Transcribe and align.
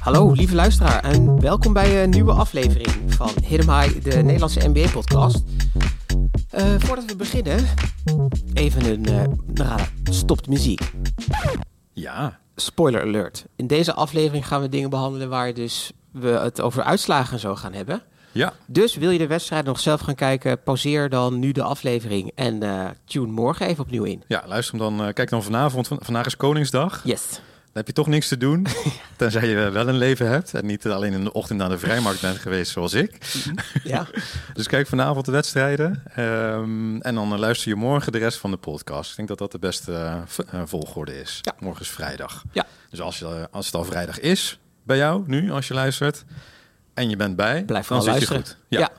Hallo 0.00 0.32
lieve 0.32 0.54
luisteraar 0.54 1.04
en 1.04 1.40
welkom 1.40 1.72
bij 1.72 2.02
een 2.02 2.10
nieuwe 2.10 2.32
aflevering 2.32 3.14
van 3.14 3.30
Hidden 3.44 3.80
High, 3.80 4.02
de 4.02 4.22
Nederlandse 4.22 4.68
NBA-podcast. 4.68 5.42
Eh, 6.50 6.74
voordat 6.78 7.04
we 7.04 7.16
beginnen, 7.16 7.64
even 8.54 8.84
een 8.84 9.08
uh, 9.08 9.22
nou, 9.46 9.80
stopt 10.04 10.48
muziek. 10.48 10.92
Ja. 11.92 12.38
Spoiler 12.56 13.02
alert. 13.02 13.44
In 13.56 13.66
deze 13.66 13.94
aflevering 13.94 14.46
gaan 14.46 14.60
we 14.60 14.68
dingen 14.68 14.90
behandelen 14.90 15.28
waar 15.28 15.54
dus 15.54 15.92
we 16.10 16.28
het 16.28 16.60
over 16.60 16.82
uitslagen 16.82 17.32
en 17.32 17.40
zo 17.40 17.54
gaan 17.54 17.72
hebben. 17.72 18.02
Ja. 18.34 18.52
Dus 18.66 18.96
wil 18.96 19.10
je 19.10 19.18
de 19.18 19.26
wedstrijd 19.26 19.64
nog 19.64 19.80
zelf 19.80 20.00
gaan 20.00 20.14
kijken, 20.14 20.62
pauzeer 20.62 21.08
dan 21.08 21.38
nu 21.38 21.52
de 21.52 21.62
aflevering 21.62 22.32
en 22.34 22.64
uh, 22.64 22.86
tune 23.04 23.26
morgen 23.26 23.66
even 23.66 23.84
opnieuw 23.84 24.04
in. 24.04 24.22
Ja, 24.26 24.44
luister 24.46 24.80
hem 24.80 24.96
dan. 24.96 25.12
kijk 25.12 25.30
dan 25.30 25.42
vanavond. 25.42 25.88
vandaag 26.00 26.26
is 26.26 26.36
Koningsdag. 26.36 27.00
Yes 27.04 27.40
heb 27.74 27.86
je 27.86 27.92
toch 27.92 28.06
niks 28.06 28.28
te 28.28 28.36
doen. 28.36 28.66
Tenzij 29.16 29.48
je 29.48 29.70
wel 29.70 29.88
een 29.88 29.96
leven 29.96 30.28
hebt 30.28 30.54
en 30.54 30.66
niet 30.66 30.86
alleen 30.86 31.12
in 31.12 31.24
de 31.24 31.32
ochtend 31.32 31.58
naar 31.58 31.68
de 31.68 31.78
vrijmarkt 31.78 32.20
bent 32.20 32.38
geweest 32.38 32.72
zoals 32.72 32.94
ik. 32.94 33.40
Ja. 33.84 34.06
dus 34.54 34.66
kijk 34.66 34.86
vanavond 34.86 35.24
de 35.24 35.32
wedstrijden 35.32 36.02
um, 36.18 37.00
en 37.00 37.14
dan 37.14 37.38
luister 37.38 37.68
je 37.68 37.74
morgen 37.74 38.12
de 38.12 38.18
rest 38.18 38.38
van 38.38 38.50
de 38.50 38.56
podcast. 38.56 39.10
Ik 39.10 39.16
denk 39.16 39.28
dat 39.28 39.38
dat 39.38 39.52
de 39.52 39.58
beste 39.58 40.22
uh, 40.54 40.62
volgorde 40.64 41.20
is. 41.20 41.38
Ja. 41.42 41.54
Morgen 41.58 41.82
is 41.82 41.90
vrijdag. 41.90 42.44
Ja. 42.52 42.66
Dus 42.90 43.00
als, 43.00 43.18
je, 43.18 43.48
als 43.50 43.66
het 43.66 43.74
al 43.74 43.84
vrijdag 43.84 44.20
is 44.20 44.58
bij 44.82 44.96
jou, 44.96 45.22
nu 45.26 45.50
als 45.50 45.68
je 45.68 45.74
luistert, 45.74 46.24
en 46.94 47.08
je 47.08 47.16
bent 47.16 47.36
bij, 47.36 47.64
Blijf 47.64 47.86
dan 47.86 48.02
zit 48.02 48.10
luisteren. 48.10 48.38
je 48.38 48.44
goed. 48.44 48.56
Ja. 48.68 48.78
ja. 48.78 48.90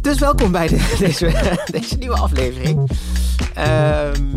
Dus 0.00 0.18
welkom 0.18 0.52
bij 0.52 0.68
de, 0.68 0.94
deze, 0.98 1.54
deze 1.70 1.96
nieuwe 1.96 2.16
aflevering. 2.16 2.90
Um, 3.58 4.32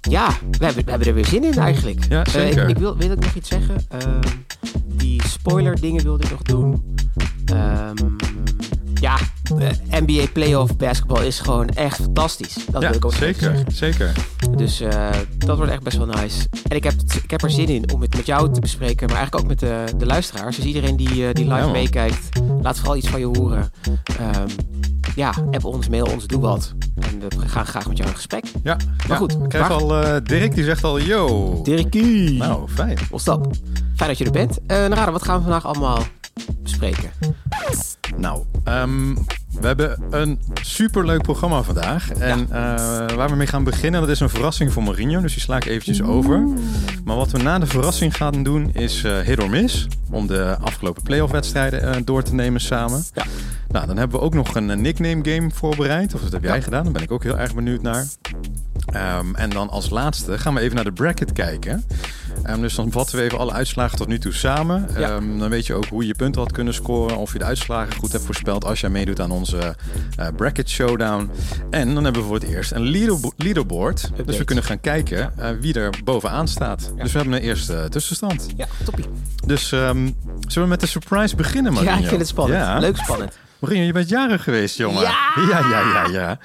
ja, 0.00 0.28
we 0.50 0.64
hebben, 0.64 0.84
we 0.84 0.90
hebben 0.90 1.08
er 1.08 1.14
weer 1.14 1.26
zin 1.26 1.44
in 1.44 1.58
eigenlijk. 1.58 2.04
Ja, 2.08 2.24
eh, 2.24 2.50
ik, 2.50 2.68
ik, 2.68 2.78
wil, 2.78 2.96
wil 2.96 3.10
ik 3.10 3.20
nog 3.20 3.34
iets 3.34 3.48
zeggen? 3.48 3.86
Uh, 3.94 4.18
die 4.86 5.26
spoiler 5.26 5.80
dingen 5.80 6.02
wilde 6.02 6.24
ik 6.24 6.30
nog 6.30 6.42
doen. 6.42 6.96
Um, 7.52 8.16
ja, 9.00 9.16
eh, 9.58 10.00
NBA 10.04 10.26
playoff 10.32 10.76
basketbal 10.76 11.22
is 11.22 11.40
gewoon 11.40 11.68
echt 11.68 11.96
fantastisch. 11.96 12.54
Dat 12.70 12.82
ja, 12.82 12.88
wil 12.88 12.96
ik 12.96 13.04
ook 13.04 13.14
zeker, 13.14 13.64
zeker. 13.68 14.12
Dus 14.56 14.80
uh, 14.80 15.08
dat 15.38 15.56
wordt 15.56 15.72
echt 15.72 15.82
best 15.82 15.96
wel 15.96 16.06
nice. 16.06 16.48
En 16.68 16.76
ik 16.76 16.84
heb, 16.84 16.94
ik 17.22 17.30
heb 17.30 17.42
er 17.42 17.50
zin 17.50 17.68
in 17.68 17.92
om 17.92 18.00
het 18.00 18.16
met 18.16 18.26
jou 18.26 18.52
te 18.52 18.60
bespreken, 18.60 19.06
maar 19.06 19.16
eigenlijk 19.16 19.44
ook 19.44 19.50
met 19.50 19.60
de, 19.60 19.84
de 19.96 20.06
luisteraars. 20.06 20.56
Dus 20.56 20.64
iedereen 20.64 20.96
die, 20.96 21.32
die 21.32 21.44
live 21.44 21.56
ja, 21.56 21.66
meekijkt, 21.66 22.28
laat 22.62 22.76
vooral 22.76 22.96
iets 22.96 23.08
van 23.08 23.20
je 23.20 23.26
horen. 23.26 23.70
Um, 24.20 24.46
ja, 25.14 25.34
app 25.50 25.64
ons, 25.64 25.88
mail 25.88 26.06
ons, 26.06 26.26
doe 26.26 26.40
wat. 26.40 26.74
En 26.94 27.20
we 27.20 27.48
gaan 27.48 27.66
graag 27.66 27.88
met 27.88 27.96
jou 27.96 28.08
in 28.08 28.14
gesprek. 28.14 28.44
Ja, 28.62 28.76
maar 28.76 29.06
ja. 29.08 29.16
goed. 29.16 29.32
Ik 29.32 29.48
krijg 29.48 29.70
al 29.70 30.02
uh, 30.02 30.16
Dirk, 30.22 30.54
die 30.54 30.64
zegt 30.64 30.84
al 30.84 31.00
yo. 31.00 31.60
Dirkie. 31.62 32.32
Nou, 32.32 32.68
fijn. 32.68 32.98
Up? 33.12 33.46
Fijn 33.94 34.08
dat 34.08 34.18
je 34.18 34.24
er 34.24 34.30
bent. 34.30 34.58
Uh, 34.58 34.66
Narada, 34.66 35.12
wat 35.12 35.24
gaan 35.24 35.36
we 35.36 35.42
vandaag 35.42 35.66
allemaal 35.66 36.02
bespreken? 36.62 37.10
Nou, 38.16 38.42
um, 38.64 39.14
we 39.60 39.66
hebben 39.66 40.02
een 40.10 40.40
superleuk 40.62 41.22
programma 41.22 41.62
vandaag. 41.62 42.10
En 42.10 42.46
ja. 42.50 43.08
uh, 43.08 43.16
waar 43.16 43.28
we 43.28 43.36
mee 43.36 43.46
gaan 43.46 43.64
beginnen, 43.64 44.00
dat 44.00 44.10
is 44.10 44.20
een 44.20 44.28
verrassing 44.28 44.72
voor 44.72 44.82
Mourinho. 44.82 45.20
Dus 45.20 45.32
die 45.32 45.42
sla 45.42 45.56
ik 45.56 45.64
eventjes 45.64 46.02
over. 46.02 46.48
Maar 47.04 47.16
wat 47.16 47.30
we 47.30 47.38
na 47.38 47.58
de 47.58 47.66
verrassing 47.66 48.16
gaan 48.16 48.42
doen, 48.42 48.70
is 48.74 49.04
uh, 49.04 49.18
hit 49.18 49.42
or 49.42 49.50
miss. 49.50 49.86
Om 50.10 50.26
de 50.26 50.56
afgelopen 50.60 51.02
playoff 51.02 51.32
wedstrijden 51.32 51.84
uh, 51.84 52.02
door 52.04 52.22
te 52.22 52.34
nemen 52.34 52.60
samen. 52.60 53.04
Ja. 53.14 53.24
Nou, 53.68 53.86
dan 53.86 53.96
hebben 53.96 54.18
we 54.18 54.24
ook 54.24 54.34
nog 54.34 54.54
een 54.54 54.80
nickname 54.80 55.20
game 55.22 55.50
voorbereid. 55.54 56.14
Of 56.14 56.20
dat 56.20 56.32
heb 56.32 56.42
jij 56.42 56.56
ja. 56.56 56.62
gedaan, 56.62 56.84
daar 56.84 56.92
ben 56.92 57.02
ik 57.02 57.10
ook 57.10 57.22
heel 57.22 57.38
erg 57.38 57.54
benieuwd 57.54 57.82
naar. 57.82 58.06
Um, 58.96 59.34
en 59.34 59.50
dan 59.50 59.70
als 59.70 59.90
laatste 59.90 60.38
gaan 60.38 60.54
we 60.54 60.60
even 60.60 60.74
naar 60.74 60.84
de 60.84 60.92
bracket 60.92 61.32
kijken. 61.32 61.84
Um, 62.46 62.60
dus 62.60 62.74
dan 62.74 62.92
vatten 62.92 63.16
we 63.16 63.22
even 63.22 63.38
alle 63.38 63.52
uitslagen 63.52 63.98
tot 63.98 64.06
nu 64.06 64.18
toe 64.18 64.32
samen. 64.32 64.88
Ja. 64.98 65.14
Um, 65.14 65.38
dan 65.38 65.48
weet 65.48 65.66
je 65.66 65.74
ook 65.74 65.86
hoe 65.86 66.06
je 66.06 66.14
punten 66.14 66.40
had 66.40 66.52
kunnen 66.52 66.74
scoren. 66.74 67.16
Of 67.16 67.32
je 67.32 67.38
de 67.38 67.44
uitslagen 67.44 67.94
goed 67.94 68.12
hebt 68.12 68.24
voorspeld 68.24 68.64
als 68.64 68.80
jij 68.80 68.90
meedoet 68.90 69.20
aan 69.20 69.30
onze 69.30 69.76
uh, 70.20 70.26
bracket 70.36 70.68
showdown. 70.68 71.30
En 71.70 71.94
dan 71.94 72.04
hebben 72.04 72.22
we 72.22 72.28
voor 72.28 72.38
het 72.38 72.48
eerst 72.48 72.72
een 72.72 72.82
leaderbo 72.82 73.32
leaderboard. 73.36 74.04
Update. 74.04 74.24
Dus 74.24 74.38
we 74.38 74.44
kunnen 74.44 74.64
gaan 74.64 74.80
kijken 74.80 75.32
uh, 75.38 75.48
wie 75.60 75.74
er 75.74 75.94
bovenaan 76.04 76.48
staat. 76.48 76.92
Ja. 76.96 77.02
Dus 77.02 77.12
we 77.12 77.18
hebben 77.18 77.36
een 77.36 77.44
eerste 77.44 77.86
tussenstand. 77.90 78.46
Ja, 78.56 78.66
toppie. 78.84 79.06
Dus 79.46 79.68
zullen 79.68 80.06
we 80.52 80.66
met 80.66 80.80
de 80.80 80.86
surprise 80.86 81.36
beginnen, 81.36 81.72
Marinho? 81.72 81.94
Ja, 81.94 82.00
ik 82.00 82.08
vind 82.08 82.20
het 82.20 82.28
spannend. 82.28 82.60
Ja. 82.60 82.78
Leuk 82.78 82.96
spannend. 82.96 83.38
Marinho, 83.58 83.84
je 83.84 83.92
bent 83.92 84.08
jarig 84.08 84.42
geweest, 84.42 84.76
jongen. 84.76 85.00
Ja! 85.00 85.16
Ja, 85.50 85.58
ja, 85.58 85.80
ja, 85.80 86.06
ja. 86.10 86.38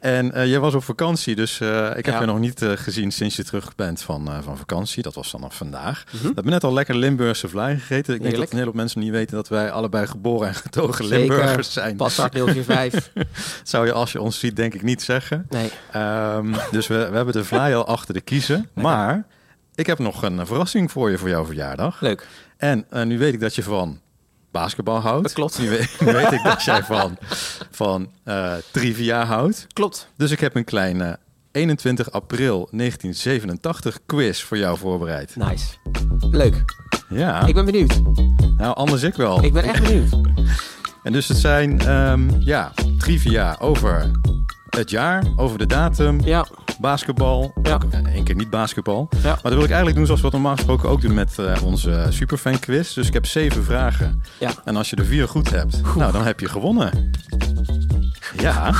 En 0.00 0.38
uh, 0.38 0.46
jij 0.46 0.60
was 0.60 0.74
op 0.74 0.84
vakantie, 0.84 1.34
dus 1.34 1.60
uh, 1.60 1.86
ik 1.96 2.04
heb 2.06 2.14
ja. 2.14 2.20
je 2.20 2.26
nog 2.26 2.38
niet 2.38 2.62
uh, 2.62 2.72
gezien 2.74 3.12
sinds 3.12 3.36
je 3.36 3.44
terug 3.44 3.74
bent 3.74 4.02
van, 4.02 4.42
van 4.42 4.56
vakantie. 4.56 5.02
Dat 5.02 5.14
was 5.14 5.30
vanaf 5.30 5.56
vandaag. 5.56 6.04
Mhm. 6.04 6.14
Mm 6.14 6.20
-hmm. 6.20 6.28
We 6.28 6.34
hebben 6.34 6.52
net 6.52 6.64
al 6.64 6.72
lekker 6.72 6.96
Limburgse 6.96 7.48
vlaai 7.48 7.78
gegeten. 7.78 8.14
Ik 8.14 8.22
denk 8.22 8.36
dat 8.36 8.44
een 8.44 8.52
hele 8.52 8.64
hoop 8.64 8.74
mensen 8.74 9.00
niet 9.00 9.10
weten 9.10 9.36
dat 9.36 9.48
wij 9.48 9.70
allebei 9.70 10.06
geboren 10.06 10.48
en 10.48 10.54
getogen 10.54 11.04
Zeker. 11.04 11.18
Limburgers 11.18 11.72
zijn. 11.72 11.96
Passart 11.96 12.32
045. 12.32 13.12
zou 13.62 13.86
je 13.86 13.92
als 13.92 14.12
je 14.12 14.20
ons 14.20 14.38
ziet 14.38 14.56
denk 14.56 14.74
ik 14.74 14.82
niet 14.82 15.02
zeggen. 15.02 15.46
Nee. 15.48 15.70
Um, 16.36 16.54
dus 16.70 16.86
we, 16.86 16.94
we 16.94 17.16
hebben 17.16 17.34
de 17.34 17.44
vlaai 17.44 17.74
al 17.74 17.86
achter 17.86 18.14
de 18.14 18.20
kiezen. 18.20 18.68
Maar 18.74 19.26
ik 19.74 19.86
heb 19.86 19.98
nog 19.98 20.22
een 20.22 20.46
verrassing 20.46 20.92
voor 20.92 21.10
je 21.10 21.18
voor 21.18 21.28
jouw 21.28 21.44
verjaardag. 21.44 22.00
Leuk. 22.00 22.26
En 22.56 22.86
nu 23.04 23.18
weet 23.18 23.32
ik 23.34 23.40
dat 23.40 23.54
je 23.54 23.62
van 23.62 24.00
basketbal 24.50 25.00
houdt. 25.00 25.22
Dat 25.22 25.32
klopt. 25.32 25.58
Nu 25.58 25.68
weet, 25.68 25.96
nu 26.00 26.12
weet 26.12 26.32
ik 26.32 26.42
dat 26.42 26.62
jij 26.62 26.82
van, 26.84 27.18
van 27.70 28.10
uh, 28.24 28.52
trivia 28.70 29.24
houdt. 29.24 29.66
Klopt. 29.72 30.08
Dus 30.16 30.30
ik 30.30 30.40
heb 30.40 30.54
een 30.54 30.64
kleine 30.64 31.18
21 31.52 32.10
april 32.10 32.68
1987 32.70 33.98
quiz 34.06 34.42
voor 34.42 34.58
jou 34.58 34.78
voorbereid. 34.78 35.36
Nice. 35.36 35.66
Leuk. 36.30 36.64
Ja. 37.08 37.46
Ik 37.46 37.54
ben 37.54 37.64
benieuwd. 37.64 38.00
Nou, 38.56 38.74
anders 38.74 39.02
ik 39.02 39.14
wel. 39.14 39.44
Ik 39.44 39.52
ben 39.52 39.62
echt 39.62 39.82
benieuwd. 39.82 40.12
en 41.02 41.12
dus 41.12 41.28
het 41.28 41.36
zijn 41.36 41.90
um, 41.90 42.30
ja, 42.38 42.72
trivia 42.98 43.56
over 43.60 44.10
het 44.68 44.90
jaar, 44.90 45.24
over 45.36 45.58
de 45.58 45.66
datum, 45.66 46.20
ja. 46.24 46.46
basketbal. 46.80 47.52
Ja. 47.62 47.78
Eén 47.90 48.24
keer 48.24 48.34
niet 48.34 48.50
basketbal. 48.50 49.08
Ja. 49.16 49.22
Maar 49.22 49.38
dat 49.42 49.52
wil 49.52 49.62
ik 49.62 49.68
eigenlijk 49.68 49.96
doen 49.96 50.06
zoals 50.06 50.20
we 50.20 50.26
het 50.26 50.34
normaal 50.34 50.56
gesproken 50.56 50.88
ook 50.88 51.00
doen 51.00 51.14
met 51.14 51.36
uh, 51.40 51.62
onze 51.64 52.06
superfan 52.08 52.58
quiz. 52.58 52.94
Dus 52.94 53.06
ik 53.06 53.12
heb 53.12 53.26
zeven 53.26 53.64
vragen. 53.64 54.22
Ja. 54.38 54.50
En 54.64 54.76
als 54.76 54.90
je 54.90 54.96
er 54.96 55.04
vier 55.04 55.28
goed 55.28 55.50
hebt, 55.50 55.80
nou 55.96 56.12
dan 56.12 56.24
heb 56.24 56.40
je 56.40 56.48
gewonnen. 56.48 57.10
Ja. 58.36 58.74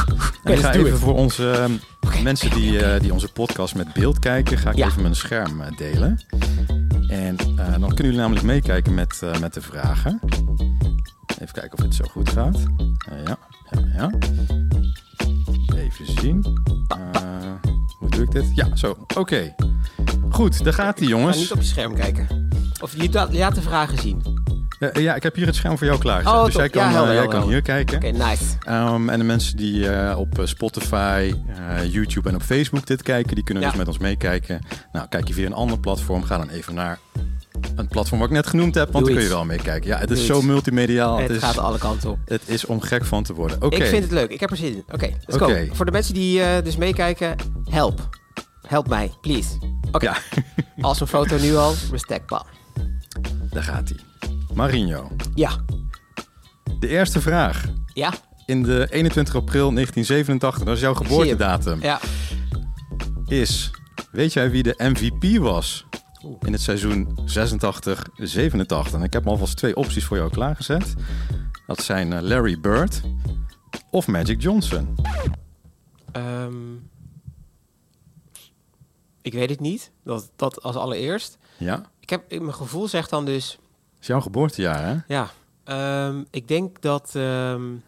En 0.45 0.53
ik 0.53 0.59
ga 0.59 0.73
even 0.73 0.93
it. 0.93 0.99
voor 0.99 1.15
onze 1.15 1.45
um, 1.45 1.81
okay. 2.01 2.23
mensen 2.23 2.51
die, 2.51 2.73
uh, 2.73 3.01
die 3.01 3.13
onze 3.13 3.33
podcast 3.33 3.75
met 3.75 3.93
beeld 3.93 4.19
kijken, 4.19 4.59
ga 4.59 4.71
ik 4.71 4.77
ja. 4.77 4.87
even 4.87 5.03
mijn 5.03 5.17
scherm 5.17 5.61
uh, 5.61 5.67
delen. 5.77 6.21
En 7.09 7.37
dan 7.57 7.89
kunnen 7.89 7.97
jullie 7.97 8.19
namelijk 8.19 8.47
meekijken 8.47 8.95
met, 8.95 9.21
met 9.41 9.55
de 9.55 9.61
vragen. 9.61 10.21
Even 11.39 11.55
kijken 11.55 11.79
of 11.79 11.85
het 11.85 11.95
zo 11.95 12.05
goed 12.11 12.29
gaat. 12.29 12.59
ja, 13.25 13.39
ja, 13.71 13.81
ja. 13.97 14.11
Even 15.89 16.07
zien. 16.07 16.63
Uh, 16.97 17.53
hoe 17.99 18.11
doe 18.11 18.23
ik 18.23 18.31
dit? 18.31 18.45
Ja, 18.55 18.77
zo. 18.77 18.91
Oké. 18.91 19.19
Okay. 19.19 19.55
Goed, 20.31 20.65
daar 20.65 20.73
gaat 20.73 20.99
hij, 20.99 21.09
jongens. 21.09 21.37
Ik 21.37 21.43
ga 21.43 21.43
niet 21.43 21.53
op 21.53 21.61
je 21.61 21.67
scherm 21.67 21.95
kijken. 21.95 22.49
Of 22.81 22.97
je 22.97 23.29
laat 23.31 23.55
de 23.55 23.63
vragen 23.63 23.99
zien. 23.99 24.23
Ja, 24.79 24.91
ja, 24.93 25.15
ik 25.15 25.23
heb 25.23 25.35
hier 25.35 25.47
het 25.47 25.55
scherm 25.55 25.79
voor 25.79 25.87
jou 25.87 25.99
klaar. 25.99 26.27
Oh, 26.27 26.45
dus 26.45 26.55
jij 26.55 26.69
kan, 26.69 26.83
ja, 26.83 26.91
helder, 26.91 27.13
jij 27.13 27.23
helder. 27.23 27.41
kan 27.41 27.49
hier 27.49 27.63
kijken. 27.63 27.97
Oké, 27.97 28.07
okay, 28.07 28.29
nice. 28.29 28.45
Um, 28.69 29.09
en 29.09 29.19
de 29.19 29.25
mensen 29.25 29.57
die 29.57 29.79
uh, 29.79 30.15
op 30.19 30.41
Spotify, 30.45 31.35
uh, 31.59 31.93
YouTube 31.93 32.29
en 32.29 32.35
op 32.35 32.43
Facebook 32.43 32.87
dit 32.87 33.03
kijken, 33.03 33.35
die 33.35 33.45
kunnen 33.45 33.63
ja. 33.63 33.69
dus 33.69 33.79
met 33.79 33.89
ons 33.89 33.99
meekijken. 33.99 34.61
Nou, 34.93 35.09
kijk 35.09 35.29
je 35.29 35.35
via 35.35 35.47
een 35.47 35.53
ander 35.53 35.79
platform, 35.79 36.23
ga 36.23 36.39
dan 36.39 36.49
even 36.49 36.75
naar 36.75 36.99
een 37.77 37.89
platform 37.89 38.21
wat 38.21 38.29
ik 38.29 38.35
net 38.35 38.47
genoemd 38.47 38.75
heb, 38.75 38.93
want 38.93 39.05
Doe 39.05 39.15
dan 39.15 39.23
kun 39.23 39.29
je 39.31 39.37
wel 39.37 39.45
meekijken. 39.45 39.89
Ja, 39.89 39.99
het 39.99 40.11
is 40.11 40.27
zo 40.27 40.43
multimediaal. 40.43 41.19
Het, 41.19 41.29
het 41.29 41.37
is, 41.37 41.43
gaat 41.43 41.59
alle 41.59 41.79
kanten 41.79 42.11
op. 42.11 42.19
Het 42.25 42.43
is 42.45 42.67
om 42.67 42.81
gek 42.81 43.05
van 43.05 43.23
te 43.23 43.35
worden. 43.35 43.57
Oké. 43.57 43.67
Okay. 43.67 43.79
Ik 43.79 43.87
vind 43.87 44.03
het 44.03 44.13
leuk. 44.13 44.31
Ik 44.31 44.41
heb 44.41 44.51
er 44.51 44.57
zin 44.57 44.73
in. 44.73 44.79
Oké, 44.79 44.95
okay, 44.95 45.17
let's 45.27 45.43
okay. 45.43 45.67
go. 45.67 45.75
Voor 45.75 45.85
de 45.85 45.91
mensen 45.91 46.15
die 46.15 46.41
uh, 46.41 46.47
dus 46.65 46.77
meekijken, 46.77 47.37
help. 47.65 48.09
Help 48.63 48.89
mij, 48.89 49.13
please. 49.21 49.49
Oké. 49.93 50.05
Ja. 50.05 50.17
Als 50.81 51.01
een 51.01 51.07
foto 51.07 51.39
nu 51.39 51.57
al, 51.57 51.75
respectbaar. 51.91 52.47
Daar 53.51 53.63
gaat 53.63 53.89
hij. 53.89 53.99
Marinho. 54.55 55.11
Ja. 55.35 55.51
De 56.79 56.89
eerste 56.89 57.21
vraag. 57.21 57.65
Ja. 57.95 58.13
In 58.47 58.63
de 58.63 58.87
21 58.91 59.35
april 59.35 59.73
1987, 59.73 60.65
dat 60.65 60.75
is 60.75 60.81
jouw 60.81 60.95
geboortedatum. 60.95 61.83
Ja. 61.83 62.01
Is, 63.27 63.71
weet 64.11 64.33
jij 64.33 64.51
wie 64.51 64.63
de 64.63 64.75
MVP 64.77 65.39
was 65.39 65.87
in 66.41 66.53
het 66.53 66.61
seizoen 66.61 67.19
86-87? 68.91 68.95
En 68.95 69.03
ik 69.03 69.13
heb 69.13 69.27
alvast 69.27 69.57
twee 69.57 69.77
opties 69.77 70.05
voor 70.05 70.17
jou 70.17 70.31
klaargezet. 70.31 70.95
Dat 71.67 71.83
zijn 71.83 72.11
uh, 72.13 72.21
Larry 72.21 72.61
Bird 72.61 73.03
of 73.91 74.07
Magic 74.07 74.43
Johnson. 74.43 74.97
Um, 76.13 76.91
ik 79.23 79.33
weet 79.33 79.51
het 79.51 79.61
niet. 79.61 79.91
Dat, 80.05 80.31
dat 80.37 80.63
als 80.63 80.77
allereerst. 80.77 81.39
Ja. 81.57 81.91
Ik 82.01 82.11
heb, 82.11 82.31
mijn 82.31 82.55
gevoel 82.55 82.89
zegt 82.89 83.11
dan 83.11 83.25
dus... 83.25 83.51
Het 83.51 84.01
is 84.01 84.07
jouw 84.07 84.21
geboortejaar, 84.21 84.85
hè? 84.85 85.15
Ja. 85.15 85.31
Um, 86.09 86.27
ik 86.31 86.49
denk 86.49 86.83
dat... 86.83 87.13
Um, 87.15 87.83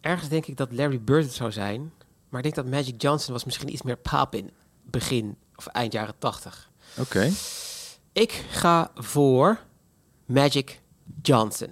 ergens 0.00 0.28
denk 0.28 0.46
ik 0.46 0.56
dat 0.56 0.72
Larry 0.72 1.00
Bird 1.00 1.24
het 1.24 1.34
zou 1.34 1.52
zijn. 1.52 1.92
Maar 2.28 2.44
ik 2.44 2.54
denk 2.54 2.66
dat 2.66 2.74
Magic 2.74 3.02
Johnson 3.02 3.32
was 3.32 3.44
misschien 3.44 3.72
iets 3.72 3.82
meer 3.82 3.96
pop 3.96 4.34
in 4.34 4.50
begin 4.90 5.36
of 5.56 5.66
eind 5.66 5.92
jaren 5.92 6.14
80. 6.18 6.70
Oké. 6.98 7.30
Ik 8.12 8.44
ga 8.50 8.90
voor 8.94 9.58
Magic 10.26 10.80
Johnson. 11.22 11.68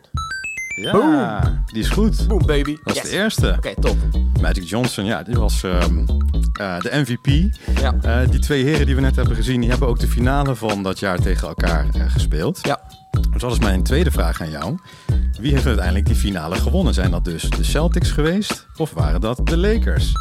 Ja, 0.82 0.92
Boom. 0.92 1.62
die 1.72 1.82
is 1.82 1.88
goed. 1.88 2.28
Boom, 2.28 2.46
baby. 2.46 2.76
Dat 2.84 2.96
is 2.96 3.02
Yes. 3.02 3.10
de 3.10 3.16
eerste. 3.16 3.54
Oké, 3.56 3.74
top. 3.80 3.96
Magic 4.40 4.62
Johnson, 4.69 5.04
ja, 5.04 5.22
die 5.22 5.34
was 5.36 5.62
ehm, 5.62 5.98
eh, 6.52 6.80
de 6.80 6.90
MVP. 6.92 7.56
Ja. 7.80 7.94
Eh, 8.02 8.30
die 8.30 8.40
twee 8.40 8.64
heren 8.64 8.86
die 8.86 8.94
we 8.94 9.00
net 9.00 9.16
hebben 9.16 9.36
gezien, 9.36 9.60
die 9.60 9.70
hebben 9.70 9.88
ook 9.88 9.98
de 9.98 10.08
finale 10.08 10.54
van 10.54 10.82
dat 10.82 10.98
jaar 10.98 11.19
tegen 11.20 11.48
elkaar 11.48 11.86
eh, 11.94 12.10
gespeeld. 12.10 12.58
Ja. 12.62 12.80
Dus 13.32 13.40
dat 13.42 13.52
is 13.52 13.58
mijn 13.58 13.82
tweede 13.82 14.10
vraag 14.10 14.40
aan 14.40 14.50
jou. 14.50 14.78
Wie 15.40 15.52
heeft 15.52 15.66
uiteindelijk 15.66 16.06
die 16.06 16.14
finale 16.16 16.56
gewonnen? 16.56 16.94
Zijn 16.94 17.10
dat 17.10 17.24
dus 17.24 17.42
de 17.50 17.64
Celtics 17.64 18.10
geweest 18.10 18.66
of 18.76 18.90
waren 18.90 19.20
dat 19.20 19.40
de 19.44 19.56
Lakers? 19.58 20.12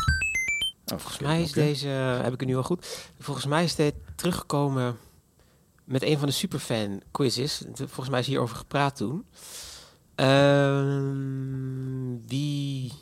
Volgens 1.00 1.20
mij 1.20 1.42
is 1.42 1.52
deze, 1.52 1.90
eh, 1.90 2.22
heb 2.22 2.34
ik 2.34 2.40
het 2.40 2.50
nu 2.50 2.56
al 2.56 2.64
goed. 2.64 3.10
Volgens 3.20 3.46
mij 3.46 3.64
is 3.64 3.76
dit 3.76 3.94
teruggekomen 4.16 4.98
met 5.84 6.04
een 6.04 6.18
van 6.18 6.28
de 6.28 6.34
superfan 6.34 7.02
quizzes. 7.12 7.64
Volgens 7.74 8.10
mij 8.10 8.20
is 8.20 8.28
hierover 8.28 8.56
gepraat 8.56 8.96
toen. 8.96 9.26
Ehm, 10.16 11.08
wie, 12.28 12.94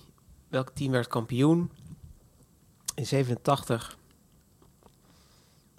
welk 0.48 0.70
team 0.74 0.92
werd 0.92 1.08
kampioen? 1.08 1.72
In 2.96 3.06
87. 3.06 3.98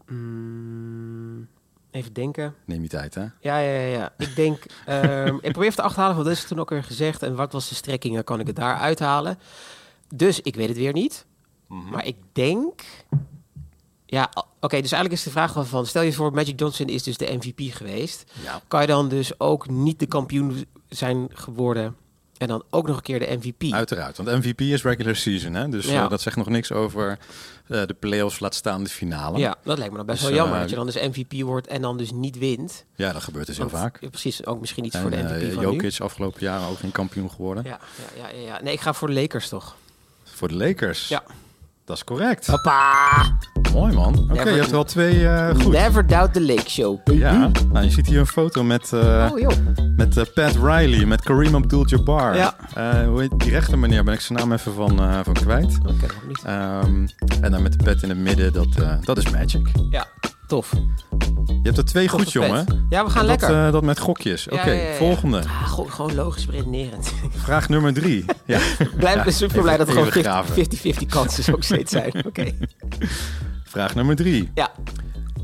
Mm, 0.07 1.49
even 1.91 2.13
denken. 2.13 2.55
Neem 2.65 2.83
je 2.83 2.89
tijd, 2.89 3.15
hè? 3.15 3.21
Ja, 3.21 3.59
ja, 3.59 3.59
ja. 3.59 3.87
ja. 3.87 4.13
Ik 4.19 4.37
denk, 4.37 4.65
ehm, 4.87 5.35
ik 5.47 5.53
probeer 5.53 5.63
even 5.63 5.75
te 5.75 5.83
achterhalen 5.83 6.17
wat 6.17 6.27
is 6.27 6.43
er 6.43 6.49
toen 6.49 6.61
ook 6.61 6.71
weer 6.71 6.85
gezegd 6.85 7.23
en 7.23 7.35
wat 7.35 7.53
was 7.53 7.69
de 7.69 7.75
strekking 7.75 8.17
en 8.17 8.25
kan 8.25 8.41
ik 8.41 8.47
het 8.47 8.57
daar 8.57 8.77
uithalen. 8.77 9.39
Dus 10.15 10.41
ik 10.41 10.55
weet 10.55 10.69
het 10.69 10.77
weer 10.77 10.93
niet. 10.93 11.27
Maar 11.71 12.07
ik 12.07 12.17
denk, 12.33 12.81
ja, 14.07 14.31
oké. 14.61 14.81
dus 14.81 14.93
eigenlijk 14.93 15.13
is 15.13 15.23
de 15.23 15.31
vraag 15.31 15.53
wel 15.53 15.65
van, 15.65 15.87
stel 15.87 16.03
je 16.03 16.13
voor, 16.13 16.33
Magic 16.33 16.59
Johnson 16.61 16.87
is 16.87 17.03
dus 17.03 17.17
de 17.17 17.33
MVP 17.41 17.75
geweest, 17.75 18.33
Ja. 18.43 18.61
kan 18.69 18.81
je 18.81 18.87
dan 18.87 19.09
dus 19.09 19.41
ook 19.41 19.69
niet 19.69 19.99
de 19.99 20.07
kampioen 20.07 20.65
zijn 20.89 21.29
geworden 21.33 21.97
en 22.37 22.49
dan 22.49 22.63
ook 22.71 22.87
nog 22.87 22.97
een 22.97 23.03
keer 23.03 23.19
de 23.19 23.37
MVP? 23.41 23.73
Uiteraard, 23.73 24.17
want 24.17 24.29
MVP 24.45 24.61
is 24.61 24.83
regular 24.83 25.17
season, 25.17 25.55
hè? 25.55 25.69
Dus 25.69 25.87
Ja. 25.87 26.05
eh, 26.05 26.11
dat 26.11 26.21
zegt 26.21 26.37
nog 26.37 26.49
niks 26.49 26.73
over 26.73 27.19
eh, 27.67 27.87
de 27.87 27.95
playoffs, 27.99 28.41
laat 28.41 28.55
staan 28.55 28.83
de 28.85 28.91
finale. 28.91 29.39
Ja, 29.39 29.57
dat 29.65 29.77
lijkt 29.79 29.91
me 29.93 29.97
dan 29.99 30.07
best 30.07 30.19
Dus, 30.21 30.29
wel 30.29 30.37
jammer 30.39 30.55
eh, 30.55 30.61
dat 30.61 30.71
je 30.71 30.77
dan 30.77 30.87
dus 30.87 30.95
MVP 30.95 31.43
wordt 31.43 31.67
en 31.67 31.83
dan 31.83 31.97
dus 31.97 32.13
niet 32.13 32.39
wint. 32.39 32.85
Ja, 32.97 33.13
dat 33.13 33.23
gebeurt 33.23 33.47
dus 33.47 33.57
heel 33.57 33.69
Want- 33.69 33.83
vaak. 33.83 34.01
ja, 34.01 34.09
precies, 34.09 34.47
ook 34.47 34.61
misschien 34.61 34.85
iets 34.85 34.95
En, 34.95 35.01
voor 35.01 35.11
de 35.11 35.17
MVP 35.17 35.53
van 35.55 35.65
nu. 35.65 35.71
Jokic 35.71 36.01
afgelopen 36.01 36.41
jaar 36.41 36.69
ook 36.71 36.79
geen 36.79 36.93
kampioen 36.93 37.31
geworden. 37.31 37.65
Ja, 37.65 37.81
ja, 38.17 38.29
ja, 38.29 38.37
ja, 38.39 38.47
ja. 38.47 38.63
Nee, 38.63 38.73
ik 38.73 38.81
ga 38.81 38.93
voor 38.95 39.09
de 39.09 39.15
Lakers 39.15 39.49
toch. 39.49 39.77
Voor 40.25 40.49
de 40.49 40.55
Lakers. 40.55 41.09
Ja. 41.09 41.23
Dat 41.91 41.99
is 41.99 42.05
correct. 42.05 42.47
Papa! 42.47 43.37
Mooi 43.73 43.95
man. 43.95 44.29
Oké, 44.31 44.49
je 44.49 44.59
hebt 44.59 44.71
wel 44.71 44.85
twee 44.85 45.29
eh, 45.29 45.49
goed. 45.61 45.73
Never 45.73 46.07
doubt 46.07 46.33
the 46.33 46.41
Lake 46.41 46.71
Show. 46.71 47.05
baby. 47.05 47.19
Ja, 47.19 47.51
nou, 47.73 47.85
je 47.85 47.91
ziet 47.91 48.07
hier 48.07 48.19
een 48.19 48.27
foto 48.27 48.63
met, 48.63 48.93
eh, 48.93 49.31
Oh 49.33 49.49
met 49.97 50.17
eh, 50.17 50.25
Pat 50.35 50.55
Riley, 50.55 51.05
met 51.05 51.23
Kareem 51.23 51.55
Abdul-Jabbar. 51.55 52.37
Ja. 52.37 52.55
Hoe 53.07 53.21
heet 53.21 53.39
die 53.39 53.51
rechter 53.51 53.79
meneer? 53.79 54.05
Ben 54.05 54.15
ik 54.15 54.21
zijn 54.21 54.39
naam 54.39 54.53
even 54.53 54.75
van, 54.75 55.25
van 55.25 55.35
kwijt. 55.35 55.79
Oké. 55.87 56.07
Ehm, 56.45 57.07
en 57.41 57.51
dan 57.51 57.63
met 57.63 57.73
de 57.73 57.85
pet 57.85 58.03
in 58.03 58.09
het 58.09 58.19
midden, 58.19 58.53
dat, 58.53 58.69
dat 59.05 59.19
is 59.19 59.31
Magic. 59.31 59.69
Ja, 59.91 60.07
tof. 60.51 60.73
Je 61.47 61.61
hebt 61.63 61.77
er 61.79 61.85
twee 61.85 62.09
goed, 62.09 62.33
jongen. 62.33 62.87
Ja, 62.89 63.05
we 63.05 63.11
gaan 63.11 63.27
dat, 63.27 63.41
lekker. 63.41 63.67
eh, 63.67 63.73
dat 63.73 63.83
met 63.83 63.99
gokjes. 63.99 64.49
Oké, 64.49 64.71
ja, 64.71 64.83
ja, 64.83 64.89
ja. 64.91 64.95
volgende. 64.97 65.39
Ah, 65.39 65.69
gewoon, 65.69 65.91
gewoon 65.91 66.15
logisch 66.15 66.47
redenerend. 66.51 67.13
Vraag 67.45 67.69
nummer 67.69 67.93
drie. 67.93 68.25
Ja. 68.45 68.61
Ja, 68.99 69.31
super 69.31 69.63
blij 69.63 69.77
dat 69.77 69.89
even 69.89 70.03
gewoon 70.03 70.23
graven. 70.25 70.67
50-50 71.05 71.07
kansen 71.09 71.55
ook 71.55 71.63
steeds 71.63 71.93
zijn. 71.93 72.13
Oké. 72.27 72.53
Vraag 73.65 73.95
nummer 73.95 74.17
drie. 74.17 74.51
Ja, 74.55 74.71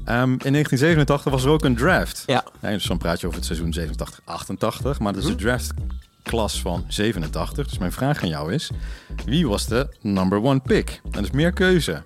Ehm, 0.05 0.31
in 0.31 0.53
1987 0.53 1.32
was 1.32 1.44
er 1.44 1.50
ook 1.50 1.64
een 1.64 1.76
draft. 1.76 2.23
ja. 2.26 2.44
Ja, 2.61 2.70
dus 2.70 2.85
dan 2.87 2.99
praat 2.99 3.20
je 3.20 3.26
over 3.26 3.38
het 3.38 3.47
seizoen 3.47 3.73
87-88. 4.94 4.99
Maar 4.99 5.12
dat 5.12 5.23
is 5.23 5.29
de 5.29 5.35
draftklas 5.35 6.61
van 6.61 6.85
87. 6.88 7.69
Dus 7.69 7.79
mijn 7.79 7.93
vraag 7.93 8.23
aan 8.23 8.29
jou 8.29 8.52
is... 8.52 8.70
Wie 9.25 9.49
was 9.49 9.67
de 9.67 9.88
number 10.00 10.43
one 10.43 10.61
pick? 10.61 11.00
En 11.11 11.23
dus 11.23 11.31
meer 11.31 11.52
keuze. 11.52 12.05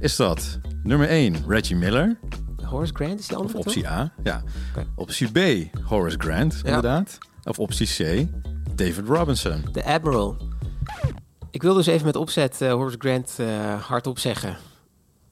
Is 0.00 0.16
dat 0.16 0.58
nummer 0.84 1.08
1 1.08 1.44
Reggie 1.48 1.76
Miller? 1.76 2.16
Horace 2.64 2.92
Grant 2.94 3.18
is 3.20 3.26
die 3.26 3.36
Of 3.36 3.42
andere 3.42 3.58
optie 3.58 3.88
A? 3.88 4.12
Ja. 4.22 4.42
Optie 4.94 5.30
B 5.30 5.38
Horace 5.84 6.16
Grant, 6.18 6.52
Ja. 6.62 6.66
inderdaad. 6.68 7.18
Of 7.44 7.58
optie 7.58 7.86
C 7.86 8.26
David 8.74 9.06
Robinson. 9.08 9.64
De 9.72 9.84
Admiral. 9.84 10.36
Ik 11.50 11.62
wil 11.62 11.74
dus 11.74 11.86
even 11.86 12.06
met 12.06 12.16
opzet 12.16 12.60
eh, 12.60 12.72
Horace 12.72 12.96
Grant 12.98 13.34
eh, 13.36 13.82
hardop 13.82 14.18
zeggen. 14.18 14.56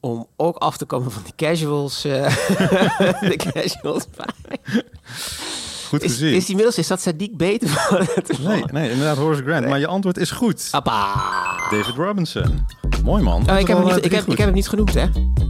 Om 0.00 0.26
ook 0.36 0.56
af 0.56 0.76
te 0.76 0.84
komen 0.84 1.10
van 1.12 1.22
die 1.22 1.32
casuals. 1.36 2.04
eh, 2.04 2.36
de 3.30 3.36
casuals. 3.52 4.06
Goed 5.92 6.02
Is, 6.02 6.10
gezien. 6.10 6.34
is 6.34 6.48
inmiddels, 6.48 6.78
is 6.78 6.86
dat 6.86 7.00
Sadiq 7.08 7.30
beter 7.36 7.86
Nee, 8.46 8.64
nee, 8.72 8.90
inderdaad 8.90 9.16
Horace 9.16 9.42
Grant. 9.42 9.66
Maar 9.68 9.78
je 9.78 9.86
antwoord 9.86 10.16
is 10.18 10.30
goed. 10.30 10.68
Appa. 10.70 11.14
David 11.70 11.94
Robinson. 11.96 12.66
Mooi 13.04 13.22
man. 13.22 13.50
Oh, 13.50 13.58
ik, 13.58 13.66
heb 13.66 13.78
eh, 13.78 13.84
niet, 13.84 14.04
ik, 14.04 14.12
heb, 14.12 14.22
goed. 14.22 14.32
ik 14.32 14.38
heb 14.38 14.46
hem 14.46 14.54
niet 14.56 14.68
genoemd, 14.68 14.94
hè? 14.94 15.04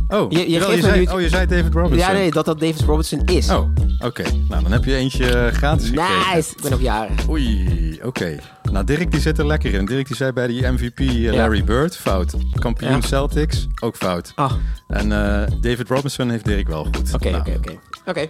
Oh, 0.09 0.31
Je- 0.33 0.51
je 0.51 0.81
zei, 0.81 0.99
nu- 1.01 1.07
oh, 1.13 1.21
je 1.21 1.29
zei 1.29 1.47
David 1.47 1.73
Robinson. 1.75 1.99
Ja, 1.99 2.13
nee, 2.13 2.31
dat 2.31 2.45
dat 2.45 2.61
David 2.61 2.81
Robinson 2.81 3.23
is. 3.25 3.51
Oh, 3.51 3.69
oké. 3.99 4.23
Nou, 4.49 4.63
dan 4.63 4.73
heb 4.73 4.85
je 4.85 4.95
eentje 4.95 5.39
eh, 5.39 5.53
gratis 5.55 5.89
gekregen. 5.89 6.35
nice. 6.35 6.51
Ik 6.57 6.63
ben 6.63 6.73
ook 6.73 6.81
jarig. 6.81 7.29
Oei, 7.29 8.01
oké. 8.05 8.39
Nou, 8.73 8.85
Dirk 8.85 9.11
die 9.11 9.21
zit 9.21 9.39
er 9.39 9.47
lekker 9.47 9.75
in. 9.75 9.85
Dirk 9.85 10.07
die 10.07 10.17
zei 10.17 10.33
bij 10.33 10.47
die 10.47 10.67
MVP 10.67 10.99
eh, 11.01 11.33
Larry 11.33 11.65
Bird, 11.65 11.97
fout. 11.97 12.35
Kampioen 12.59 12.91
Ja. 12.93 13.01
Celtics, 13.01 13.67
ook 13.81 13.97
fout. 13.97 14.33
Ah, 14.35 14.53
En 14.89 15.13
eh, 15.13 15.51
David 15.61 15.89
Robinson 15.89 16.31
heeft 16.31 16.45
Dirk 16.45 16.69
wel 16.69 16.85
goed. 16.85 17.15
oké, 17.15 17.31
Nou, 17.31 17.41
oké, 17.41 17.57
oké. 17.57 17.79
Oké. 18.07 18.27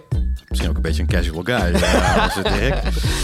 Misschien 0.47 0.69
ook 0.69 0.75
een 0.75 0.81
beetje 0.81 1.01
een 1.01 1.07
casual 1.07 1.43
guy. 1.43 1.55
eh, 1.73 2.23
als 2.23 2.35
het 2.35 2.47
Dirk. 2.59 2.83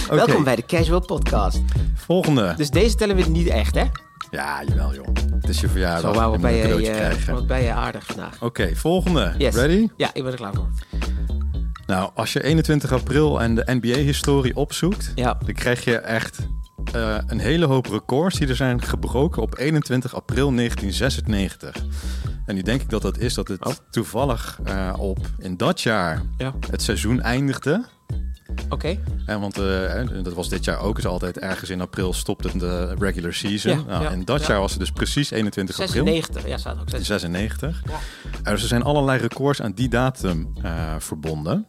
Welkom 0.10 0.44
bij 0.44 0.56
de 0.56 0.66
Casual 0.66 1.00
Podcast. 1.06 1.62
volgende. 1.96 2.54
Dus 2.58 2.70
deze 2.70 2.96
tellen 2.96 3.16
we 3.16 3.30
niet 3.30 3.48
echt, 3.48 3.76
hè? 3.76 3.84
Ja, 4.32 4.64
jawel 4.68 4.94
joh. 4.94 5.08
Het 5.40 5.50
is 5.50 5.62
je 5.62 5.68
verjaardag. 5.70 6.14
Zo, 6.14 6.20
wauw, 6.20 6.32
wat 6.32 6.42
ben 6.42 6.54
je, 6.54 6.90
eh, 6.92 7.34
wat 7.34 7.48
ben 7.48 7.62
je 7.64 7.72
aardig 7.74 8.06
vandaag. 8.06 8.42
Oké, 8.42 8.76
volgende. 8.76 9.34
Yes. 9.38 9.56
Ready? 9.56 9.88
Ja, 9.98 10.10
ik 10.14 10.24
ben 10.24 10.32
er 10.32 10.38
klaar 10.38 10.54
voor. 10.54 10.68
Nou, 11.88 12.12
als 12.16 12.34
je 12.34 12.44
21 12.44 12.92
april 12.94 13.42
en 13.42 13.56
de 13.56 13.64
NBA-historie 13.66 14.56
opzoekt, 14.56 15.12
Ja. 15.16 15.38
dan 15.46 15.54
krijg 15.54 15.84
je 15.84 15.98
echt 15.98 16.40
eh, 16.94 17.18
een 17.28 17.40
hele 17.40 17.66
hoop 17.66 17.86
records 17.86 18.38
die 18.40 18.48
er 18.48 18.56
zijn 18.56 18.82
gebroken 18.82 19.42
op 19.42 19.58
21 19.58 20.16
april 20.16 20.52
1996. 20.54 21.76
En 22.46 22.56
nu 22.56 22.62
denk 22.62 22.82
ik 22.82 22.90
dat 22.90 23.02
dat 23.02 23.18
is 23.18 23.34
dat 23.34 23.48
het 23.48 23.66
Oh. 23.66 23.74
toevallig 23.90 24.60
eh, 24.64 24.94
op 24.98 25.20
in 25.38 25.58
dat 25.58 25.82
jaar 25.82 26.22
Ja. 26.38 26.54
het 26.70 26.82
seizoen 26.82 27.22
eindigde. 27.22 27.86
Oké. 28.70 29.00
Hè, 29.26 29.40
want 29.40 29.58
eh, 29.58 30.08
dat 30.24 30.34
was 30.34 30.50
dit 30.50 30.64
jaar 30.66 30.80
ook. 30.80 30.98
Is 30.98 31.06
altijd 31.06 31.40
ergens 31.40 31.70
in 31.70 31.82
april 31.82 32.14
stopte 32.14 32.58
de 32.58 32.96
regular 33.00 33.34
season. 33.34 33.78
Ja, 33.78 33.84
nou, 33.86 34.04
ja, 34.04 34.12
en 34.12 34.26
dat 34.26 34.42
ja. 34.42 34.48
jaar 34.48 34.60
was 34.60 34.72
het 34.72 34.80
dus 34.80 34.92
precies 34.92 35.32
21 35.32 35.80
april. 35.80 36.04
96. 36.06 36.48
Ja, 36.48 36.58
staat 36.58 36.80
ook 36.80 36.90
96. 36.90 37.76
96. 37.76 37.82
Ja. 37.86 38.40
Eh, 38.44 38.52
dus 38.54 38.62
er 38.62 38.68
zijn 38.68 38.84
allerlei 38.84 39.20
records 39.20 39.62
aan 39.62 39.72
die 39.72 39.90
datum 39.90 40.54
eh, 40.62 40.96
verbonden. 41.00 41.66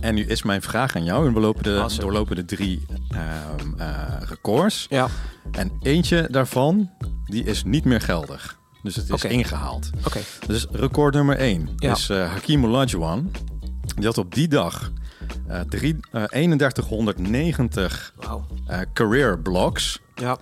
En 0.00 0.14
nu 0.14 0.24
is 0.26 0.42
mijn 0.42 0.62
vraag 0.62 0.96
aan 0.96 1.04
jou. 1.04 1.26
En 1.26 1.34
we 1.34 1.40
lopen 1.40 1.62
de, 1.62 1.78
Awesome. 1.78 2.00
doorlopen 2.02 2.36
de 2.36 2.44
drie 2.44 2.86
ehm, 3.08 3.80
eh, 3.80 4.16
records. 4.28 4.86
Ja. 4.90 5.08
En 5.52 5.72
eentje 5.82 6.28
daarvan, 6.30 6.90
die 7.24 7.44
is 7.44 7.64
niet 7.64 7.84
meer 7.84 8.00
geldig. 8.00 8.58
Dus 8.82 8.96
het 8.96 9.10
is 9.10 9.24
ingehaald. 9.24 9.90
Oké. 10.06 10.20
Dus 10.46 10.66
record 10.70 11.14
nummer 11.14 11.36
1 11.38 11.68
Ja. 11.76 11.92
is 11.92 12.08
eh 12.08 12.28
Hakim 12.32 12.64
Olajuwon. 12.64 13.30
Die 13.96 14.04
had 14.04 14.18
op 14.18 14.34
die 14.34 14.48
dag 14.48 14.92
eh, 15.48 15.60
drie, 15.60 15.96
eh, 16.12 16.24
3190 16.24 18.12
Wauw. 18.16 18.46
eh, 18.66 18.78
career 18.92 19.38
blocks. 19.38 20.00
Ja. 20.14 20.38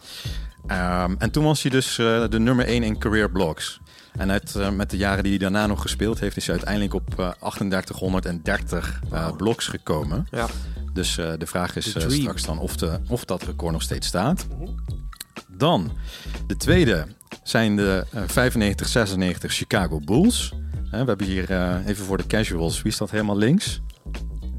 Ehm, 0.67 1.15
en 1.19 1.31
toen 1.31 1.45
was 1.45 1.63
hij 1.63 1.71
dus 1.71 1.95
de 1.97 2.39
nummer 2.39 2.67
1 2.69 2.83
in 2.83 2.99
career 2.99 3.31
blocks. 3.31 3.81
En 4.19 4.31
uit, 4.31 4.55
eh, 4.55 4.71
met 4.71 4.91
de 4.91 4.97
jaren 4.97 5.23
die 5.23 5.33
hij 5.33 5.41
daarna 5.41 5.67
nog 5.67 5.83
gespeeld 5.83 6.21
heeft, 6.21 6.37
is 6.37 6.47
hij 6.47 6.55
uiteindelijk 6.55 6.95
op 6.95 7.19
eh 7.21 7.31
3830 7.41 9.01
eh, 9.05 9.11
Wauw. 9.11 9.37
blocks 9.37 9.67
gekomen. 9.67 10.27
Ja. 10.31 10.47
Dus 10.93 11.19
eh, 11.19 11.33
de 11.39 11.47
vraag 11.47 11.77
is 11.77 11.95
eh, 11.95 12.09
straks 12.11 12.45
dan 12.45 12.59
of, 12.59 12.77
de, 12.77 12.99
of 13.09 13.25
dat 13.25 13.43
record 13.43 13.73
nog 13.73 13.83
steeds 13.83 14.07
staat. 14.07 14.47
Dan, 15.49 15.93
de 16.47 16.57
tweede 16.57 17.07
zijn 17.43 17.77
de 17.77 18.07
eh 18.11 19.33
95-96 19.43 19.47
Chicago 19.47 20.01
Bulls. 20.01 20.53
We 20.91 20.97
hebben 20.97 21.27
hier 21.27 21.51
eh, 21.51 21.87
even 21.87 22.05
voor 22.05 22.17
de 22.17 22.27
casuals, 22.27 22.83
wie 22.83 22.93
staat 22.93 23.11
helemaal 23.11 23.37
links? 23.37 23.81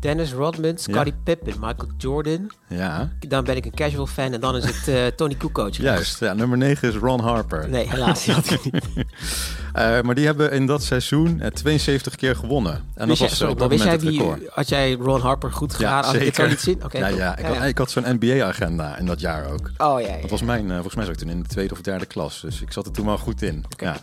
Dennis 0.03 0.33
Rodman, 0.33 0.77
Scottie 0.77 1.13
Pippen, 1.23 1.53
Michael 1.59 1.91
Jordan. 1.97 2.51
Ja, 2.67 3.11
Dan 3.19 3.43
ben 3.43 3.55
ik 3.55 3.65
een 3.65 3.73
casual 3.73 4.07
fan 4.07 4.33
en 4.33 4.39
dan 4.39 4.55
is 4.55 4.65
het 4.65 4.87
eh, 4.87 5.05
Tony 5.05 5.35
Kukoc. 5.35 5.73
juist. 5.73 6.19
Ja, 6.19 6.33
nummer 6.33 6.57
9 6.57 6.89
is 6.89 6.95
Ron 6.95 7.19
Harper. 7.19 7.69
Nee, 7.69 7.89
helaas. 7.89 8.25
Had 8.27 8.49
ik 8.51 8.71
niet. 8.71 8.85
Uh, 8.95 10.01
maar 10.01 10.15
die 10.15 10.25
hebben 10.25 10.51
in 10.51 10.65
dat 10.65 10.83
seizoen 10.83 11.39
uh, 11.41 11.47
72 11.47 12.15
keer 12.15 12.35
gewonnen. 12.35 12.83
En 12.95 13.07
wist 13.07 13.19
dat 13.19 13.29
was 13.29 13.39
jij, 13.39 13.47
op 13.47 13.59
dat 13.59 13.69
wist 13.69 13.83
jij 13.83 13.99
wie, 13.99 14.19
record. 14.19 14.41
had 14.49 14.69
jij 14.69 14.93
Ron 14.93 15.19
Harper 15.19 15.51
goed 15.51 15.73
gedaan? 15.73 16.03
als 16.03 16.13
ik 16.13 16.25
het 16.25 16.35
zo 16.35 16.47
niet 16.47 16.59
zien? 16.59 16.83
Oké. 16.83 16.97
ja, 16.97 17.07
cool. 17.07 17.17
ja, 17.17 17.37
ik, 17.37 17.45
had, 17.45 17.63
ik 17.63 17.77
had 17.77 17.91
zo'n 17.91 18.05
NBA-agenda 18.19 18.97
in 18.97 19.05
dat 19.05 19.19
jaar 19.19 19.51
ook. 19.51 19.71
Oh 19.77 20.01
ja, 20.01 20.07
ja. 20.07 20.21
Dat 20.21 20.29
was 20.29 20.41
mijn, 20.41 20.65
uh, 20.65 20.73
volgens 20.73 20.95
mij 20.95 21.05
zat 21.05 21.13
ik 21.13 21.19
toen 21.19 21.29
in 21.29 21.41
de 21.41 21.49
tweede 21.49 21.73
of 21.73 21.81
derde 21.81 22.05
klas. 22.05 22.41
Dus 22.41 22.61
ik 22.61 22.71
zat 22.71 22.85
er 22.85 22.91
toen 22.91 23.05
wel 23.05 23.17
goed 23.17 23.41
in. 23.41 23.65
Ja. 23.77 23.95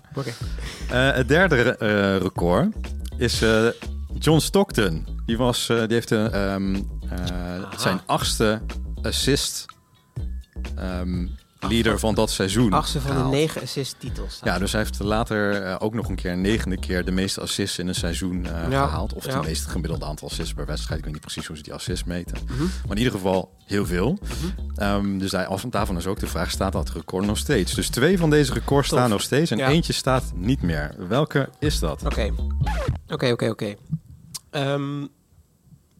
Uh, 0.92 1.12
het 1.12 1.28
derde 1.28 1.76
uh, 1.82 2.16
record 2.16 2.74
is 3.16 3.42
uh, 3.42 3.66
John 4.20 4.38
Stockton. 4.38 5.06
Die, 5.26 5.36
was, 5.36 5.66
die 5.66 5.86
heeft 5.88 6.10
um, 6.10 6.90
zijn 7.76 8.00
achtste 8.06 8.62
assist 9.02 9.64
um, 10.78 11.38
leader 11.60 11.98
van 11.98 12.14
dat 12.14 12.30
seizoen. 12.30 12.72
Achtste 12.72 13.00
van 13.00 13.10
gehaald. 13.10 13.30
de 13.30 13.36
negen 13.36 13.62
assist-titels. 13.62 14.40
Ja, 14.44 14.58
dus 14.58 14.72
hij 14.72 14.80
heeft 14.80 14.98
later 14.98 15.66
uh, 15.66 15.76
ook 15.78 15.94
nog 15.94 16.08
een 16.08 16.14
keer 16.14 16.32
een 16.32 16.40
negende 16.40 16.78
keer 16.78 17.04
de 17.04 17.10
meeste 17.10 17.40
assists 17.40 17.78
in 17.78 17.88
een 17.88 17.94
seizoen 17.94 18.44
uh, 18.44 18.70
ja. 18.70 18.86
gehaald. 18.86 19.12
Of 19.12 19.26
ja. 19.26 19.36
het 19.36 19.46
meest 19.46 19.66
gemiddelde 19.66 20.04
aantal 20.04 20.28
assists 20.28 20.54
per 20.54 20.66
wedstrijd. 20.66 20.98
Ik 20.98 21.04
weet 21.04 21.14
niet 21.14 21.22
precies 21.22 21.46
hoe 21.46 21.56
ze 21.56 21.62
die 21.62 21.74
assists 21.74 22.04
meten. 22.04 22.36
Mm 22.42 22.56
-hmm. 22.56 22.70
Maar 22.86 22.96
in 22.96 23.02
ieder 23.02 23.12
geval 23.12 23.52
heel 23.66 23.86
veel. 23.86 24.10
Mm 24.10 24.18
-hmm. 24.74 24.88
um, 24.88 25.18
dus 25.18 25.32
hij, 25.32 25.46
af, 25.46 25.64
daarvan 25.70 25.96
is 25.96 26.06
ook 26.06 26.20
de 26.20 26.26
vraag, 26.26 26.50
staat 26.50 26.72
dat 26.72 26.90
record 26.90 27.26
nog 27.26 27.38
steeds? 27.38 27.74
Dus 27.74 27.88
twee 27.88 28.18
van 28.18 28.30
deze 28.30 28.52
records 28.52 28.88
Tof. 28.88 28.98
staan 28.98 29.10
nog 29.10 29.22
steeds 29.22 29.50
en 29.50 29.58
Ja. 29.58 29.68
eentje 29.68 29.92
staat 29.92 30.32
niet 30.34 30.62
meer. 30.62 30.94
Welke 31.08 31.48
is 31.58 31.78
dat? 31.78 32.04
Oké. 32.04 32.30
Oké, 33.08 33.30
oké, 33.30 33.48
oké. 33.48 33.74
Ehm, 34.50 35.06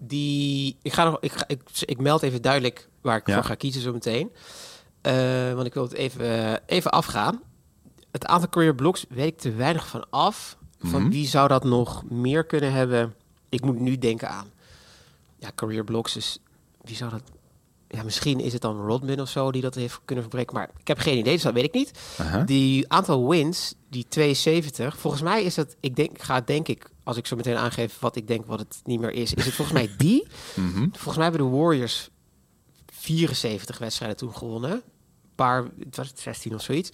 Die... 0.02 0.76
Ik, 0.82 0.92
ga 0.92 1.04
nog, 1.04 1.16
ik, 1.20 1.32
ga, 1.32 1.44
ik, 1.46 1.60
ik 1.84 2.00
meld 2.00 2.22
even 2.22 2.42
duidelijk 2.42 2.88
waar 3.00 3.16
ik 3.16 3.26
Ja. 3.26 3.34
voor 3.34 3.44
ga 3.44 3.54
kiezen 3.54 3.82
zo 3.82 3.92
meteen. 3.92 4.30
Eh, 5.00 5.52
want 5.54 5.66
ik 5.66 5.74
wil 5.74 5.82
het 5.82 5.92
even, 5.92 6.60
even 6.66 6.90
afgaan. 6.90 7.40
Het 8.10 8.26
aantal 8.26 8.48
career 8.48 8.74
blocks 8.74 9.04
weet 9.08 9.26
ik 9.26 9.38
te 9.38 9.52
weinig 9.52 9.86
van 9.88 10.10
af. 10.10 10.56
Van 10.78 11.00
Mhm. 11.02 11.10
wie 11.10 11.26
zou 11.26 11.48
dat 11.48 11.64
nog 11.64 12.04
meer 12.10 12.44
kunnen 12.44 12.72
hebben? 12.72 13.14
Ik 13.48 13.60
moet 13.64 13.78
nu 13.80 13.98
denken 13.98 14.28
aan. 14.28 14.46
Ja, 15.38 15.50
career 15.54 15.84
blocks 15.84 16.16
is. 16.16 16.38
Wie 16.82 16.96
zou 16.96 17.10
dat. 17.10 17.22
Ja, 17.88 18.02
misschien 18.02 18.40
is 18.40 18.52
het 18.52 18.62
dan 18.62 18.80
Rodman 18.86 19.20
of 19.20 19.28
zo 19.28 19.50
die 19.52 19.62
dat 19.62 19.74
heeft 19.74 20.00
kunnen 20.04 20.24
verbreken. 20.24 20.54
Maar 20.54 20.70
ik 20.78 20.88
heb 20.88 20.98
geen 20.98 21.18
idee, 21.18 21.32
dus 21.34 21.42
dat 21.42 21.52
weet 21.54 21.64
ik 21.64 21.72
niet. 21.74 21.90
Die 22.46 22.92
aantal 22.92 23.28
wins, 23.28 23.74
die 23.90 24.06
72, 24.08 24.98
volgens 24.98 25.22
mij 25.22 25.42
is 25.42 25.54
dat. 25.54 25.76
Ik 25.80 25.96
denk, 25.96 26.22
ga 26.22 26.40
denk 26.40 26.68
ik, 26.68 26.90
als 27.10 27.18
ik 27.18 27.26
zo 27.26 27.36
meteen 27.36 27.56
aangeef 27.56 27.98
wat 27.98 28.16
ik 28.16 28.26
denk 28.28 28.46
wat 28.46 28.58
het 28.58 28.80
niet 28.84 29.00
meer 29.00 29.12
is, 29.12 29.34
is 29.34 29.44
het 29.44 29.54
volgens 29.54 29.78
mij 29.78 29.90
die. 29.96 30.26
Mhm. 30.54 30.88
Volgens 30.90 31.16
mij 31.16 31.24
hebben 31.24 31.50
de 31.50 31.56
Warriors 31.56 32.10
74 32.92 33.78
wedstrijden 33.78 34.16
toen 34.16 34.36
gewonnen. 34.36 34.70
Een 34.70 34.82
paar, 35.34 35.64
het 35.78 35.96
was 35.96 36.08
het 36.08 36.20
16 36.20 36.54
of 36.54 36.62
zoiets. 36.62 36.90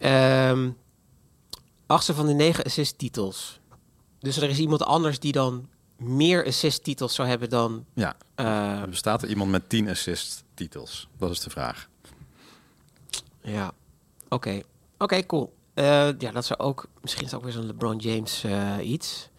Ehm 0.00 0.68
achtste 1.90 2.14
van 2.14 2.26
de 2.26 2.32
negen 2.32 2.64
assist-titels. 2.64 3.60
Dus 4.18 4.36
er 4.36 4.48
is 4.48 4.58
iemand 4.58 4.82
anders 4.82 5.18
die 5.18 5.32
dan 5.32 5.68
meer 5.96 6.46
assist-titels 6.46 7.14
zou 7.14 7.28
hebben 7.28 7.50
dan... 7.50 7.84
Ja, 7.94 8.16
eh, 8.34 8.80
er 8.80 8.88
bestaat 8.88 9.22
er 9.22 9.28
iemand 9.28 9.50
met 9.50 9.68
10 9.68 9.88
assist 9.88 10.44
titels? 10.54 11.08
Dat 11.18 11.30
is 11.30 11.40
de 11.40 11.50
vraag. 11.50 11.88
ja, 13.42 13.72
oké. 14.28 14.60
Oké, 14.98 15.26
cool. 15.26 15.52
Eh, 15.74 16.08
ja, 16.18 16.30
dat 16.32 16.44
zou 16.44 16.60
ook... 16.60 16.86
Misschien 17.00 17.24
is 17.24 17.34
ook 17.34 17.42
weer 17.42 17.52
zo'n 17.52 17.66
LeBron 17.66 17.96
James 17.96 18.44
eh, 18.44 18.76
iets. 18.82 19.29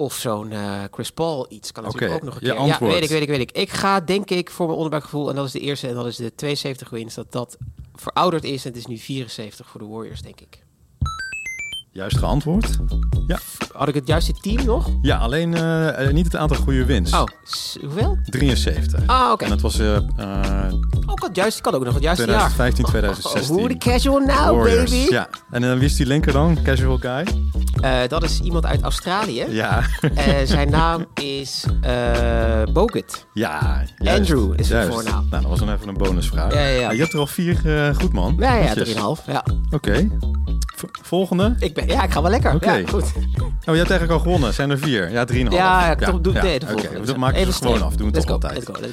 Of 0.00 0.14
zo'n 0.14 0.52
eh, 0.52 0.82
Chris 0.90 1.10
Paul 1.10 1.46
iets. 1.48 1.72
Kan 1.72 1.84
natuurlijk 1.84 2.12
ook 2.12 2.22
nog 2.22 2.34
een 2.34 2.40
keer. 2.40 2.54
antwoord. 2.54 2.92
Ja, 2.92 2.98
weet 2.98 3.02
ik, 3.02 3.10
weet 3.10 3.22
ik, 3.22 3.28
weet 3.28 3.40
ik. 3.40 3.52
Ik 3.52 3.70
ga 3.70 4.00
denk 4.00 4.30
ik 4.30 4.50
voor 4.50 4.64
mijn 4.66 4.76
onderbuikgevoel... 4.76 5.28
En 5.28 5.34
dat 5.34 5.46
is 5.46 5.52
de 5.52 5.60
eerste 5.60 5.88
en 5.88 5.94
dat 5.94 6.06
is 6.06 6.16
de 6.16 6.34
72 6.34 6.90
wins. 6.90 7.14
Dat 7.14 7.32
dat 7.32 7.56
verouderd 7.94 8.44
is. 8.44 8.64
En 8.64 8.70
het 8.70 8.78
is 8.78 8.86
nu 8.86 8.98
74 8.98 9.66
voor 9.66 9.80
de 9.80 9.86
Warriors, 9.86 10.22
denk 10.22 10.40
ik. 10.40 10.64
Juist 11.92 12.18
geantwoord? 12.18 12.76
Had 13.72 13.88
ik 13.88 13.94
het 13.94 14.06
juiste 14.06 14.32
team 14.32 14.64
nog? 14.64 14.88
Ja, 15.02 15.16
alleen 15.16 15.54
eh, 15.54 16.06
eh, 16.06 16.12
niet 16.12 16.24
het 16.24 16.36
aantal 16.36 16.56
goede 16.56 16.84
wins. 16.84 17.12
Oh, 17.12 17.24
hoeveel? 17.80 18.18
73. 18.24 19.02
Ah, 19.06 19.30
oké. 19.32 19.44
En 19.44 19.50
dat 19.50 19.60
was 19.60 19.78
eh 19.78 19.96
eh, 19.96 20.72
Ook 21.06 21.22
het 21.22 21.36
juiste, 21.36 21.60
kan 21.62 21.74
ook 21.74 21.84
nog 21.84 21.94
het 21.94 22.02
juiste 22.02 22.24
2015, 22.24 22.84
jaar. 22.84 22.90
2016. 22.92 23.54
Hoe 23.58 23.68
de 23.68 23.78
casual 23.78 24.18
now, 24.18 24.56
Warriors. 24.56 24.90
baby. 24.90 25.12
Ja, 25.12 25.28
en 25.50 25.60
dan 25.60 25.78
wie 25.78 25.88
is 25.88 25.96
die 25.96 26.06
linker 26.06 26.32
dan? 26.32 26.58
Casual 26.62 26.96
guy? 26.96 27.26
Dat 28.08 28.22
is 28.22 28.40
iemand 28.40 28.66
uit 28.66 28.82
Australië. 28.82 29.44
Ja. 29.48 29.82
Zijn 30.44 30.70
naam 30.70 31.06
is 31.14 31.64
Bogut. 32.72 33.26
ja, 33.32 33.82
juist. 33.96 34.18
Andrew 34.20 34.52
is 34.60 34.66
zijn 34.66 34.92
voornaam. 34.92 35.26
Nou, 35.30 35.42
dat 35.42 35.50
was 35.50 35.58
dan 35.58 35.72
even 35.72 35.88
een 35.88 35.96
bonusvraag. 35.96 36.54
Ja, 36.54 36.60
ja, 36.60 36.80
ja. 36.80 36.90
Je 36.90 37.00
hebt 37.00 37.12
er 37.12 37.18
al 37.18 37.26
vier 37.26 37.56
goed, 38.00 38.12
man. 38.12 38.36
Ja, 38.38 38.54
ja, 38.54 38.74
Netjes. 38.74 38.94
3,5. 38.94 39.24
Ja. 39.26 39.44
Oké. 39.70 40.08
Volgende? 41.02 41.54
Ik 41.58 41.74
ben, 41.74 41.86
ja, 41.86 42.02
ik 42.02 42.10
ga 42.10 42.22
wel 42.22 42.30
lekker. 42.30 42.54
Oké. 42.54 42.72
Ja, 42.72 42.86
goed. 42.86 43.02
Oh, 43.04 43.10
je 43.64 43.72
hebt 43.76 43.90
eigenlijk 43.90 44.10
al 44.10 44.18
gewonnen. 44.18 44.54
Zijn 44.54 44.70
er 44.70 44.78
vier? 44.78 45.10
Ja, 45.10 45.24
3,5. 45.32 45.36
Ja, 45.52 45.86
ja, 45.86 45.94
toch, 45.94 46.20
doe, 46.20 46.32
nee, 46.32 46.58
de 46.58 46.66
Oké, 46.66 46.72
volgende. 46.80 47.06
dat 47.06 47.16
we 47.16 47.32
Even 47.38 47.52
gewoon 47.54 47.82
af. 47.82 47.94
Doen 47.96 48.06
we 48.08 48.12
let's 48.12 48.26
toch 48.26 48.40
go, 48.40 48.48
altijd. 48.48 48.68
Let's 48.68 48.78
go, 48.78 48.80
let's 48.80 48.92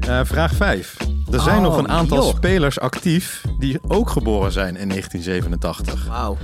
go. 0.00 0.10
Eh, 0.12 0.20
vraag 0.24 0.54
5. 0.54 0.96
Er 1.32 1.40
zijn 1.40 1.56
Oh, 1.56 1.62
nog 1.62 1.76
een 1.76 1.88
aantal 1.88 2.18
joh. 2.24 2.34
spelers 2.36 2.80
actief 2.80 3.44
die 3.58 3.78
ook 3.88 4.10
geboren 4.10 4.52
zijn 4.52 4.76
in 4.76 4.88
1987. 4.88 6.06
Wauw. 6.06 6.36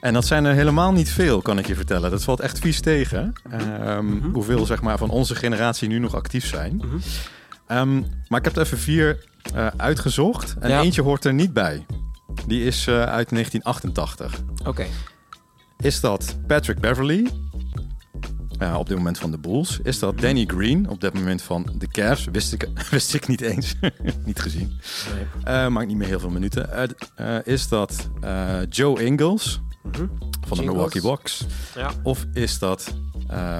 En 0.00 0.12
dat 0.12 0.24
zijn 0.26 0.44
er 0.44 0.54
helemaal 0.54 0.92
niet 0.92 1.10
veel, 1.10 1.42
kan 1.42 1.58
ik 1.58 1.66
je 1.66 1.74
vertellen. 1.74 2.10
Dat 2.10 2.24
valt 2.24 2.40
echt 2.40 2.58
vies 2.58 2.80
tegen. 2.80 3.32
Ehm, 3.50 4.04
Mhm. 4.06 4.30
Hoeveel 4.32 4.66
zeg 4.66 4.82
maar, 4.82 4.98
van 4.98 5.10
onze 5.10 5.34
generatie 5.34 5.88
nu 5.88 5.98
nog 5.98 6.14
actief 6.14 6.46
zijn. 6.46 6.76
Mhm. 6.76 6.86
Ehm, 7.66 7.94
maar 8.28 8.38
ik 8.38 8.44
heb 8.44 8.56
er 8.56 8.62
even 8.62 8.78
vier 8.78 9.24
eh, 9.54 9.66
uitgezocht. 9.76 10.54
En 10.60 10.68
Ja. 10.70 10.80
eentje 10.82 11.02
hoort 11.02 11.24
er 11.24 11.34
niet 11.34 11.52
bij. 11.52 11.86
Die 12.46 12.64
is 12.64 12.86
eh, 12.86 12.94
uit 12.94 13.28
1988. 13.30 14.40
Oké. 14.64 14.86
Is 15.78 16.00
dat 16.00 16.36
Patrick 16.46 16.78
Beverly? 16.80 17.30
op 18.76 18.88
dit 18.88 18.96
moment 18.96 19.18
van 19.18 19.30
de 19.30 19.38
Bulls. 19.38 19.78
Is 19.82 19.98
dat 19.98 20.18
Danny 20.18 20.44
Green? 20.46 20.88
Op 20.88 21.00
dit 21.00 21.14
moment 21.14 21.42
van 21.42 21.72
de 21.78 21.88
Cavs. 21.88 22.24
Wist 22.24 22.52
ik, 22.52 22.68
wist 22.90 23.14
ik 23.14 23.28
niet 23.28 23.40
eens. 23.40 23.74
niet 24.24 24.40
gezien. 24.40 24.80
Nee. 25.14 25.26
Eh 25.44 25.68
maakt 25.68 25.86
niet 25.86 25.96
meer 25.96 26.06
heel 26.08 26.20
veel 26.20 26.30
minuten. 26.30 26.72
Eh, 27.16 27.38
is 27.44 27.68
dat 27.68 28.08
Joe 28.68 29.04
Ingles 29.04 29.60
Mhm. 29.82 29.96
van 29.96 30.08
de 30.40 30.48
Ingles. 30.48 30.58
Milwaukee 30.58 31.02
Bucks? 31.02 31.46
Ja. 31.74 31.90
Of 32.02 32.26
is 32.32 32.58
dat 32.58 32.94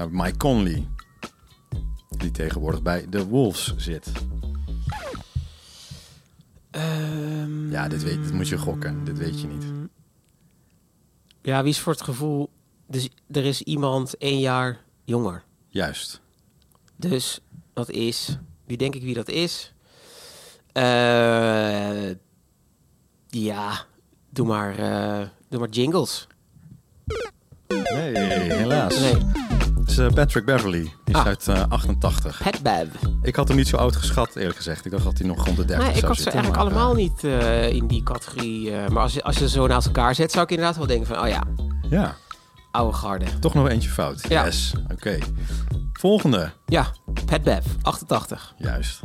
Mike 0.09 0.37
Conley? 0.37 0.87
Die 2.09 2.31
tegenwoordig 2.31 2.81
bij 2.81 3.05
de 3.09 3.25
Wolves 3.25 3.73
zit. 3.77 4.11
Ja, 7.77 7.87
dit, 7.87 8.03
weet, 8.03 8.23
dit 8.23 8.33
moet 8.33 8.47
je 8.47 8.57
gokken. 8.57 9.03
Dit 9.03 9.17
weet 9.17 9.41
je 9.41 9.47
niet. 9.47 9.63
Ja, 11.41 11.61
wie 11.61 11.71
is 11.71 11.79
voor 11.79 11.93
het 11.93 12.01
gevoel... 12.01 12.49
Dus 12.87 13.09
er 13.31 13.45
is 13.45 13.61
iemand 13.61 14.17
één 14.17 14.39
jaar 14.39 14.83
jonger. 15.03 15.43
Juist. 15.67 16.21
Dus 16.95 17.39
dat 17.73 17.89
is... 17.89 18.37
Wie 18.65 18.77
denk 18.77 18.95
ik 18.95 19.01
wie 19.01 19.13
dat 19.13 19.29
is? 19.29 19.73
Eh, 20.71 22.09
ja, 23.27 23.85
doe 24.29 24.45
maar, 24.45 24.79
eh, 24.79 25.27
doe 25.49 25.59
maar 25.59 25.69
jingles. 25.69 26.27
Nee, 27.67 28.17
helaas. 28.17 28.99
Nee, 28.99 29.46
Het 29.87 29.97
is 29.97 30.05
eh, 30.05 30.13
Patrick 30.13 30.45
Beverly. 30.45 30.79
Die 30.81 30.91
is 31.05 31.15
Ah. 31.15 31.25
uit 31.25 31.47
eh, 31.47 31.63
88. 31.69 32.41
Pat 32.43 32.61
Bev. 32.61 32.87
Ik 33.21 33.35
had 33.35 33.47
hem 33.47 33.57
niet 33.57 33.67
zo 33.67 33.77
oud 33.77 33.95
geschat, 33.95 34.35
eerlijk 34.35 34.55
gezegd. 34.55 34.85
Ik 34.85 34.91
dacht 34.91 35.03
dat 35.03 35.17
hij 35.17 35.27
nog 35.27 35.45
rond 35.45 35.57
de 35.57 35.65
30 35.65 35.87
Nee, 35.87 35.95
ik 35.97 36.03
had 36.03 36.17
ze 36.17 36.23
eigenlijk 36.29 36.55
maar, 36.55 36.65
allemaal 36.65 36.93
niet 36.93 37.23
eh, 37.23 37.69
in 37.69 37.87
die 37.87 38.03
categorie. 38.03 38.71
eh, 38.75 38.87
maar 38.89 39.03
als 39.03 39.13
je, 39.13 39.23
als 39.23 39.37
je 39.37 39.47
ze 39.47 39.49
zo 39.49 39.67
naast 39.67 39.85
elkaar 39.85 40.15
zet, 40.15 40.31
zou 40.31 40.43
ik 40.43 40.49
inderdaad 40.49 40.77
wel 40.77 40.87
denken 40.87 41.07
van... 41.07 41.19
Oh 41.19 41.27
ja, 41.27 41.43
eh, 41.83 41.89
ja, 41.91 42.15
oude 42.71 42.97
garde. 42.97 43.25
toch 43.39 43.53
nog 43.53 43.67
eentje 43.69 43.89
fout. 43.89 44.25
Ja. 44.29 44.45
Yes, 44.45 44.73
oké. 44.91 45.17
Volgende. 45.93 46.51
Ja, 46.65 46.87
Pat 47.25 47.43
Bev, 47.43 47.65
88. 47.81 48.53
Juist. 48.57 48.99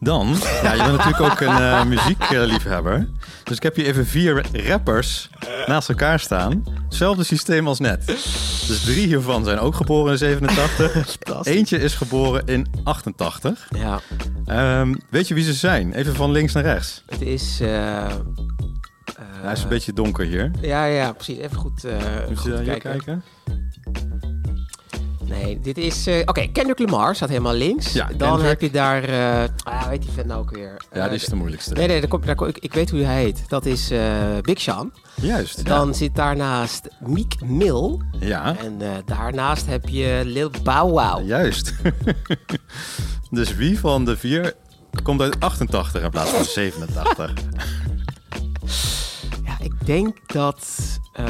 Dan, 0.00 0.36
ja, 0.62 0.72
je 0.72 0.82
bent 0.82 0.96
natuurlijk 0.96 1.20
ook 1.32 1.40
een 1.40 1.56
eh, 1.56 1.84
muziekliefhebber. 1.84 3.08
Dus 3.44 3.56
ik 3.56 3.62
heb 3.62 3.76
hier 3.76 3.86
even 3.86 4.06
vier 4.06 4.44
rappers 4.68 5.30
naast 5.66 5.88
elkaar 5.88 6.20
staan. 6.20 6.64
Hetzelfde 6.84 7.24
systeem 7.24 7.68
als 7.68 7.78
net. 7.78 8.06
Dus 8.66 8.82
drie 8.84 9.06
hiervan 9.06 9.44
zijn 9.44 9.58
ook 9.58 9.74
geboren 9.74 10.12
in 10.12 10.18
87. 10.18 11.16
Eentje 11.42 11.78
is 11.78 11.94
geboren 11.94 12.46
in 12.46 12.66
88. 12.84 13.68
Ja, 13.76 14.00
Ehm, 14.46 14.94
weet 15.10 15.28
je 15.28 15.34
wie 15.34 15.44
ze 15.44 15.52
zijn? 15.54 15.92
Even 15.92 16.14
van 16.14 16.30
links 16.30 16.52
naar 16.52 16.62
rechts. 16.62 17.02
het 17.06 17.20
is... 17.20 17.58
eh, 17.60 18.04
eh, 18.04 18.12
Hij 19.42 19.52
is 19.52 19.62
een 19.62 19.68
beetje 19.68 19.92
donker 19.92 20.24
hier. 20.26 20.50
Ja, 20.60 20.84
ja, 20.84 21.12
precies. 21.12 21.38
Even 21.38 21.56
goed, 21.56 21.84
eh, 21.84 21.96
Moet 22.28 22.38
goed 22.38 22.52
je 22.52 22.56
hier 22.56 22.64
kijken. 22.64 22.90
kijken? 22.90 23.24
Nee, 25.28 25.60
dit 25.60 25.78
is... 25.78 26.06
eh, 26.06 26.20
Oké, 26.24 26.46
Kendrick 26.52 26.78
Lamar 26.78 27.14
staat 27.14 27.28
helemaal 27.28 27.54
links. 27.54 27.92
Ja, 27.92 28.06
Dan 28.06 28.16
Kendrick. 28.18 28.48
heb 28.48 28.60
je 28.60 28.70
daar... 28.70 29.02
eh 29.04 29.48
ah, 29.64 29.86
weet 29.88 30.02
die 30.02 30.10
vet 30.10 30.26
nou 30.26 30.40
ook 30.40 30.50
weer? 30.50 30.76
Ja, 30.92 31.00
Eh, 31.02 31.04
die 31.08 31.14
is 31.14 31.24
de 31.24 31.34
moeilijkste. 31.36 31.74
Nee, 31.74 31.86
nee, 31.86 32.00
daar 32.00 32.08
kom, 32.08 32.20
daar 32.26 32.34
kom, 32.34 32.46
ik, 32.46 32.58
ik 32.58 32.72
weet 32.74 32.90
hoe 32.90 33.00
hij 33.04 33.22
heet. 33.22 33.44
Dat 33.48 33.66
is 33.66 33.90
eh, 33.90 34.00
Big 34.40 34.60
Sean. 34.60 34.92
Juist. 35.14 35.66
Dan 35.66 35.94
zit 35.94 36.14
daarnaast 36.14 36.88
Meek 37.06 37.34
Mill. 37.44 37.98
Ja, 38.20 38.56
En 38.58 38.82
eh, 38.82 38.88
daarnaast 39.06 39.66
heb 39.66 39.88
je 39.88 40.22
Lil 40.24 40.50
Bow 40.62 40.90
Wow. 40.90 41.26
juist. 41.26 41.74
dus 43.30 43.54
wie 43.54 43.78
van 43.80 44.04
de 44.04 44.16
vier 44.16 44.52
komt 45.02 45.20
uit 45.20 45.40
88 45.40 46.02
in 46.02 46.10
plaats 46.10 46.30
van 46.30 46.44
87? 46.44 47.32
Ja, 49.44 49.56
ik 49.60 49.86
denk 49.86 50.32
dat 50.32 50.66
uh, 51.20 51.26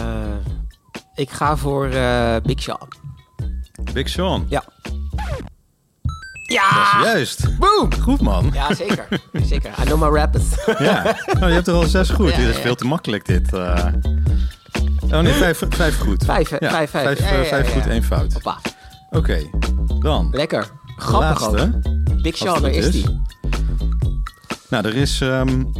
ik 1.14 1.30
ga 1.30 1.56
voor 1.56 1.86
uh, 1.88 2.36
Big 2.42 2.62
Sean. 2.62 2.88
Big 3.94 4.08
Sean? 4.08 4.46
Ja. 4.48 4.64
Ja! 6.42 6.70
Dat 6.70 7.06
is 7.06 7.12
juist. 7.12 7.58
Boom! 7.58 7.92
Goed, 8.00 8.20
man. 8.20 8.50
Ja, 8.52 8.74
zeker. 8.74 9.06
zeker. 9.32 9.70
I 9.82 9.84
know 9.84 10.00
my 10.00 10.18
rappers. 10.18 10.44
ja. 10.78 11.16
Nou, 11.26 11.46
je 11.46 11.54
hebt 11.54 11.66
er 11.66 11.74
al 11.74 11.82
zes 11.82 12.10
goed. 12.10 12.30
Ja, 12.30 12.36
dit 12.36 12.48
is 12.48 12.56
ja. 12.56 12.62
veel 12.62 12.74
te 12.74 12.84
makkelijk, 12.84 13.26
dit. 13.26 13.52
Uh... 13.52 13.86
Oh 15.10 15.20
nee, 15.20 15.32
vijf, 15.32 15.62
vijf 15.68 15.98
goed. 15.98 16.24
Vijf, 16.24 16.50
ja, 16.50 16.70
vijf, 16.70 16.90
vijf. 16.90 17.18
Vijf, 17.18 17.48
vijf 17.48 17.72
goed, 17.72 17.86
één 17.86 18.04
fout. 18.04 18.34
Oké, 18.34 18.58
okay. 19.10 19.50
dan. 19.98 20.28
Lekker. 20.32 20.70
Grappig 20.96 21.48
ook. 21.48 21.68
Big 22.22 22.36
Sean, 22.36 22.62
daar 22.62 22.70
is 22.70 22.90
die. 22.90 23.22
Nou, 24.68 24.86
er 24.86 24.94
is 24.94 25.20
um, 25.20 25.72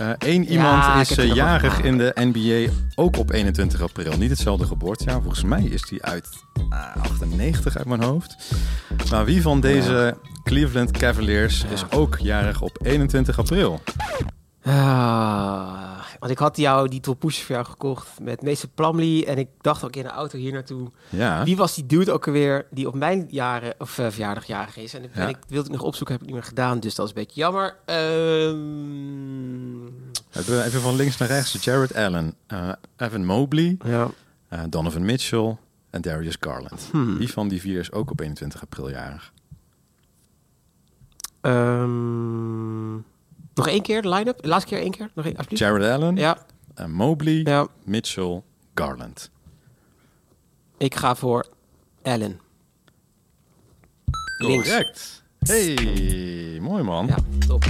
uh, 0.00 0.10
één 0.18 0.44
iemand 0.44 0.84
ja, 0.84 1.00
is 1.00 1.18
uh, 1.18 1.34
jarig 1.34 1.80
in 1.80 1.98
de 1.98 2.12
NBA, 2.14 2.72
ook 2.94 3.16
op 3.18 3.30
21 3.30 3.82
april. 3.82 4.16
Niet 4.18 4.30
hetzelfde 4.30 4.66
geboortejaar. 4.66 5.20
Volgens 5.20 5.44
mij 5.44 5.62
is 5.62 5.82
die 5.82 6.02
uit 6.02 6.28
uh, 6.70 6.96
98 6.96 7.76
uit 7.76 7.86
mijn 7.86 8.02
hoofd. 8.02 8.36
Maar 9.10 9.24
wie 9.24 9.42
van 9.42 9.60
deze. 9.60 10.16
Cleveland 10.44 10.90
Cavaliers 10.90 11.64
is 11.72 11.90
ook 11.90 12.18
jarig 12.18 12.60
op 12.60 12.78
21 12.82 13.38
april? 13.38 13.80
Ah, 14.62 16.00
want 16.18 16.32
ik 16.32 16.38
had 16.38 16.56
jou 16.56 16.88
die 16.88 17.00
Push 17.18 17.40
voor 17.42 17.54
jou 17.54 17.66
gekocht 17.66 18.20
met 18.20 18.42
Meester 18.42 18.68
Plumlee. 18.68 19.26
En 19.26 19.38
ik 19.38 19.48
dacht 19.60 19.84
ook 19.84 19.96
in 19.96 20.02
de 20.02 20.08
auto 20.08 20.38
hier 20.38 20.52
naartoe. 20.52 20.90
Ja. 21.08 21.44
Wie 21.44 21.56
was 21.56 21.74
die 21.74 21.86
dude 21.86 22.12
ook 22.12 22.26
alweer 22.26 22.66
die 22.70 22.86
op 22.86 22.94
mijn 22.94 23.26
jaren 23.30 23.74
of 23.78 23.98
uh, 23.98 24.06
verjaardag 24.10 24.44
jarig 24.44 24.76
is? 24.76 24.94
En 24.94 25.10
ja. 25.14 25.28
ik 25.28 25.36
wilde 25.48 25.66
ik 25.66 25.74
nog 25.74 25.82
opzoeken, 25.82 26.14
heb 26.14 26.22
ik 26.22 26.28
niet 26.28 26.40
meer 26.40 26.48
gedaan. 26.48 26.80
Dus 26.80 26.94
dat 26.94 27.06
is 27.06 27.12
een 27.12 27.18
beetje 27.20 27.40
jammer. 27.40 27.76
Um... 27.86 29.84
Even 30.34 30.80
van 30.80 30.96
links 30.96 31.16
naar 31.16 31.28
rechts. 31.28 31.64
Jared 31.64 31.94
Allen, 31.94 32.34
uh, 32.48 32.72
Evan 32.96 33.24
Mobley, 33.24 33.76
ja. 33.84 34.10
uh, 34.52 34.60
Donovan 34.68 35.04
Mitchell 35.04 35.56
en 35.90 36.02
Darius 36.02 36.36
Garland. 36.40 36.88
Hmm. 36.90 37.18
Wie 37.18 37.32
van 37.32 37.48
die 37.48 37.60
vier 37.60 37.80
is 37.80 37.92
ook 37.92 38.10
op 38.10 38.20
21 38.20 38.62
april 38.62 38.90
jarig? 38.90 39.32
Um... 41.40 43.04
Nog 43.54 43.68
één 43.68 43.82
keer 43.82 44.02
de 44.02 44.08
line-up? 44.08 44.44
Laatste 44.44 44.68
keer 44.68 44.80
één 44.80 44.90
keer? 44.90 45.10
Nog 45.14 45.24
één, 45.24 45.36
alsjeblieft. 45.36 45.62
Jared 45.62 45.90
Allen, 45.90 46.16
Ja. 46.16 46.38
uh, 46.80 46.86
Mobley, 46.86 47.40
Ja. 47.44 47.66
Mitchell, 47.84 48.42
Garland. 48.74 49.30
Ik 50.78 50.94
ga 50.94 51.14
voor 51.14 51.46
Allen. 52.02 52.40
Links. 54.38 54.68
Correct. 54.68 55.19
Hey, 55.46 55.76
mooi 56.60 56.82
man. 56.82 57.06
Ja, 57.06 57.16
top. 57.46 57.64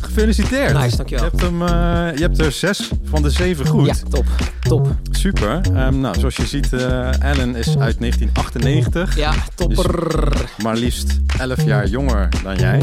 Gefeliciteerd. 0.00 0.78
Nice, 0.78 0.96
dankjewel. 0.96 1.24
Je 1.24 1.30
hebt, 1.30 1.42
hem, 1.42 1.62
eh, 1.62 2.16
je 2.16 2.22
hebt 2.22 2.38
er 2.38 2.52
zes 2.52 2.90
van 3.04 3.22
de 3.22 3.30
zeven 3.30 3.66
goed. 3.66 3.86
Ja, 3.86 3.94
top. 4.10 4.24
Top. 4.60 4.94
Super. 5.10 5.60
Ehm, 5.74 6.00
nou, 6.00 6.18
zoals 6.18 6.36
je 6.36 6.46
ziet, 6.46 6.72
Allen 7.20 7.56
is 7.56 7.78
uit 7.78 8.00
1998. 8.00 9.16
Ja, 9.16 9.34
topper. 9.54 10.32
Maar 10.62 10.76
liefst 10.76 11.20
11 11.38 11.64
jaar 11.64 11.86
jonger 11.86 12.28
dan 12.42 12.56
jij. 12.56 12.82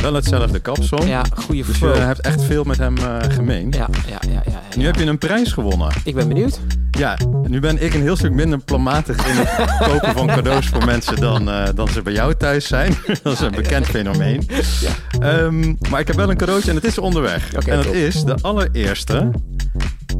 Wel 0.00 0.14
hetzelfde 0.14 0.58
kapsel. 0.58 1.04
Ja, 1.06 1.24
goede 1.34 1.64
Dus 1.66 1.78
je 1.78 1.86
hebt 1.86 2.20
echt 2.20 2.42
veel 2.42 2.64
met 2.64 2.78
hem 2.78 2.96
eh, 2.96 3.16
gemeen. 3.28 3.70
Ja, 3.70 3.88
ja, 4.08 4.18
ja, 4.28 4.42
ja, 4.46 4.52
ja. 4.70 4.76
Nu 4.76 4.84
heb 4.84 4.96
je 4.96 5.04
een 5.04 5.18
prijs 5.18 5.52
gewonnen. 5.52 5.88
Ik 6.04 6.14
ben 6.14 6.28
benieuwd. 6.28 6.60
Ja, 6.96 7.18
nu 7.42 7.60
ben 7.60 7.82
ik 7.82 7.94
een 7.94 8.00
heel 8.00 8.16
stuk 8.16 8.32
minder 8.32 8.58
plamatig 8.58 9.16
in 9.16 9.36
het 9.36 9.76
kopen 9.88 10.12
van 10.12 10.26
cadeaus 10.26 10.66
voor 10.66 10.84
mensen 10.84 11.16
dan, 11.16 11.50
eh, 11.50 11.68
dan 11.74 11.88
ze 11.88 12.02
bij 12.02 12.12
jou 12.12 12.34
thuis 12.34 12.66
zijn. 12.66 12.94
dat 13.22 13.32
is 13.32 13.40
een 13.40 13.50
bekend 13.50 13.86
fenomeen. 13.86 14.48
Ja. 14.80 14.90
Ehm, 15.20 15.74
maar 15.90 16.00
ik 16.00 16.06
heb 16.06 16.16
wel 16.16 16.30
een 16.30 16.36
cadeautje 16.36 16.70
en 16.70 16.76
het 16.76 16.84
is 16.84 16.98
onderweg. 16.98 17.52
En 17.52 17.76
dat 17.76 17.84
top. 17.84 17.94
is 17.94 18.24
de 18.24 18.34
allereerste 18.40 19.30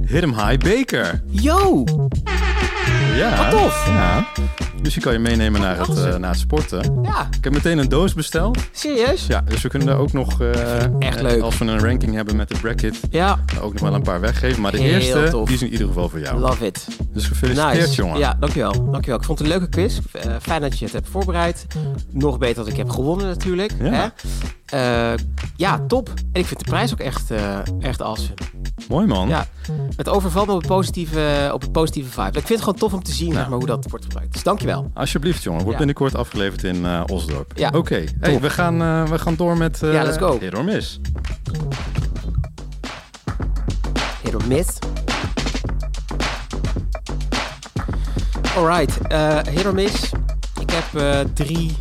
Hit 0.07 0.23
'em 0.23 0.35
High 0.35 0.59
beker. 0.59 1.23
Yo! 1.27 1.85
Ja. 3.17 3.37
Wat 3.37 3.51
tof. 3.51 3.87
Ja. 3.87 4.27
Dus 4.87 4.95
die 4.95 5.03
kan 5.05 5.13
je 5.13 5.19
meenemen 5.19 5.61
naar 5.61 5.79
het, 5.79 5.89
eh, 6.05 6.17
naar 6.17 6.31
het 6.31 6.39
sporten. 6.39 6.99
Ja, 7.03 7.29
Ik 7.37 7.45
heb 7.45 7.53
meteen 7.53 7.79
een 7.79 7.89
doos 7.89 8.15
besteld. 8.15 8.59
serieus? 8.73 9.27
Ja, 9.27 9.41
dus 9.41 9.63
we 9.63 9.69
kunnen 9.69 9.89
daar 9.89 9.99
ook 9.99 10.13
nog, 10.13 10.41
eh, 10.41 11.01
Echt 11.03 11.23
leuk. 11.23 11.43
als 11.43 11.59
we 11.59 11.65
een 11.65 11.79
ranking 11.79 12.15
hebben 12.15 12.37
met 12.37 12.49
de 12.49 12.59
bracket, 12.61 12.97
Ja, 13.11 13.39
ook 13.63 13.73
nog 13.73 13.83
wel 13.83 13.95
een 13.95 14.03
paar 14.03 14.21
weggeven. 14.21 14.63
Maar 14.63 14.73
de 14.73 14.79
Heel 14.79 14.93
eerste, 14.95 15.29
tof. 15.31 15.47
die 15.47 15.55
is 15.55 15.63
in 15.63 15.71
ieder 15.71 15.87
geval 15.87 16.09
voor 16.09 16.21
jou. 16.21 16.39
love 16.39 16.67
it. 16.67 16.87
Dus 17.13 17.27
gefeliciteerd, 17.27 17.75
Nice. 17.87 17.95
jongen. 17.95 18.19
Ja, 18.19 18.37
dankjewel. 18.41 18.73
dankjewel. 18.91 19.19
Ik 19.19 19.25
vond 19.25 19.39
het 19.39 19.49
een 19.49 19.55
leuke 19.59 19.69
quiz. 19.69 19.99
Eh, 20.13 20.33
fijn 20.43 20.61
dat 20.61 20.79
je 20.79 20.85
het 20.85 20.95
hebt 20.95 21.09
voorbereid. 21.09 21.67
Nog 22.11 22.39
beter 22.39 22.57
dat 22.57 22.67
ik 22.67 22.77
heb 22.77 22.89
gewonnen 22.91 23.27
natuurlijk. 23.27 23.73
Ja. 23.81 23.91
Hè? 23.91 24.07
Eh, 24.67 25.13
ja, 25.57 25.81
top. 25.89 26.09
En 26.33 26.41
ik 26.41 26.47
vind 26.47 26.61
de 26.61 26.71
prijs 26.71 26.93
ook 26.93 26.99
echt, 26.99 27.31
eh 27.31 27.59
echt 27.81 28.03
awesome. 28.03 28.35
Mooi, 28.89 29.07
man. 29.07 29.29
Ja, 29.29 29.47
het 29.97 30.09
overvalt 30.09 30.47
me 30.47 30.53
op, 30.53 30.59
het 30.59 30.67
positieve, 30.69 31.51
op 31.53 31.63
een 31.63 31.71
positieve 31.71 32.11
vibe. 32.11 32.27
Ik 32.27 32.33
vind 32.33 32.49
het 32.49 32.59
gewoon 32.59 32.75
tof 32.79 32.93
om 32.93 33.03
te 33.03 33.13
zien 33.13 33.33
zeg 33.33 33.49
maar, 33.49 33.59
hoe 33.59 33.67
dat 33.67 33.87
wordt 33.91 34.05
gebruikt. 34.05 34.33
Dus 34.33 34.43
dankjewel. 34.43 34.91
Alsjeblieft, 34.95 35.43
jongen. 35.43 35.59
Wordt 35.61 35.73
Ja. 35.73 35.79
binnenkort 35.79 36.15
afgeleverd 36.15 36.65
in 36.65 36.87
eh, 36.87 37.03
Osdorp. 37.07 37.53
Ja. 37.55 37.71
Oké. 37.75 38.05
Hey, 38.21 38.41
we, 38.41 38.51
gaan, 38.51 38.79
we 39.11 39.19
gaan 39.19 39.35
door 39.37 39.57
met... 39.57 39.79
Ja, 39.83 40.03
let's 40.03 40.17
go. 40.19 40.39
Hit 40.41 40.55
or 40.55 40.65
miss. 40.65 41.01
Hit 44.23 44.35
or 44.35 44.47
miss. 44.47 44.69
Alright, 48.57 48.99
hit 49.51 49.67
or 49.67 49.75
miss. 49.75 50.11
Ik 50.61 50.71
heb 50.71 51.25
drie 51.35 51.77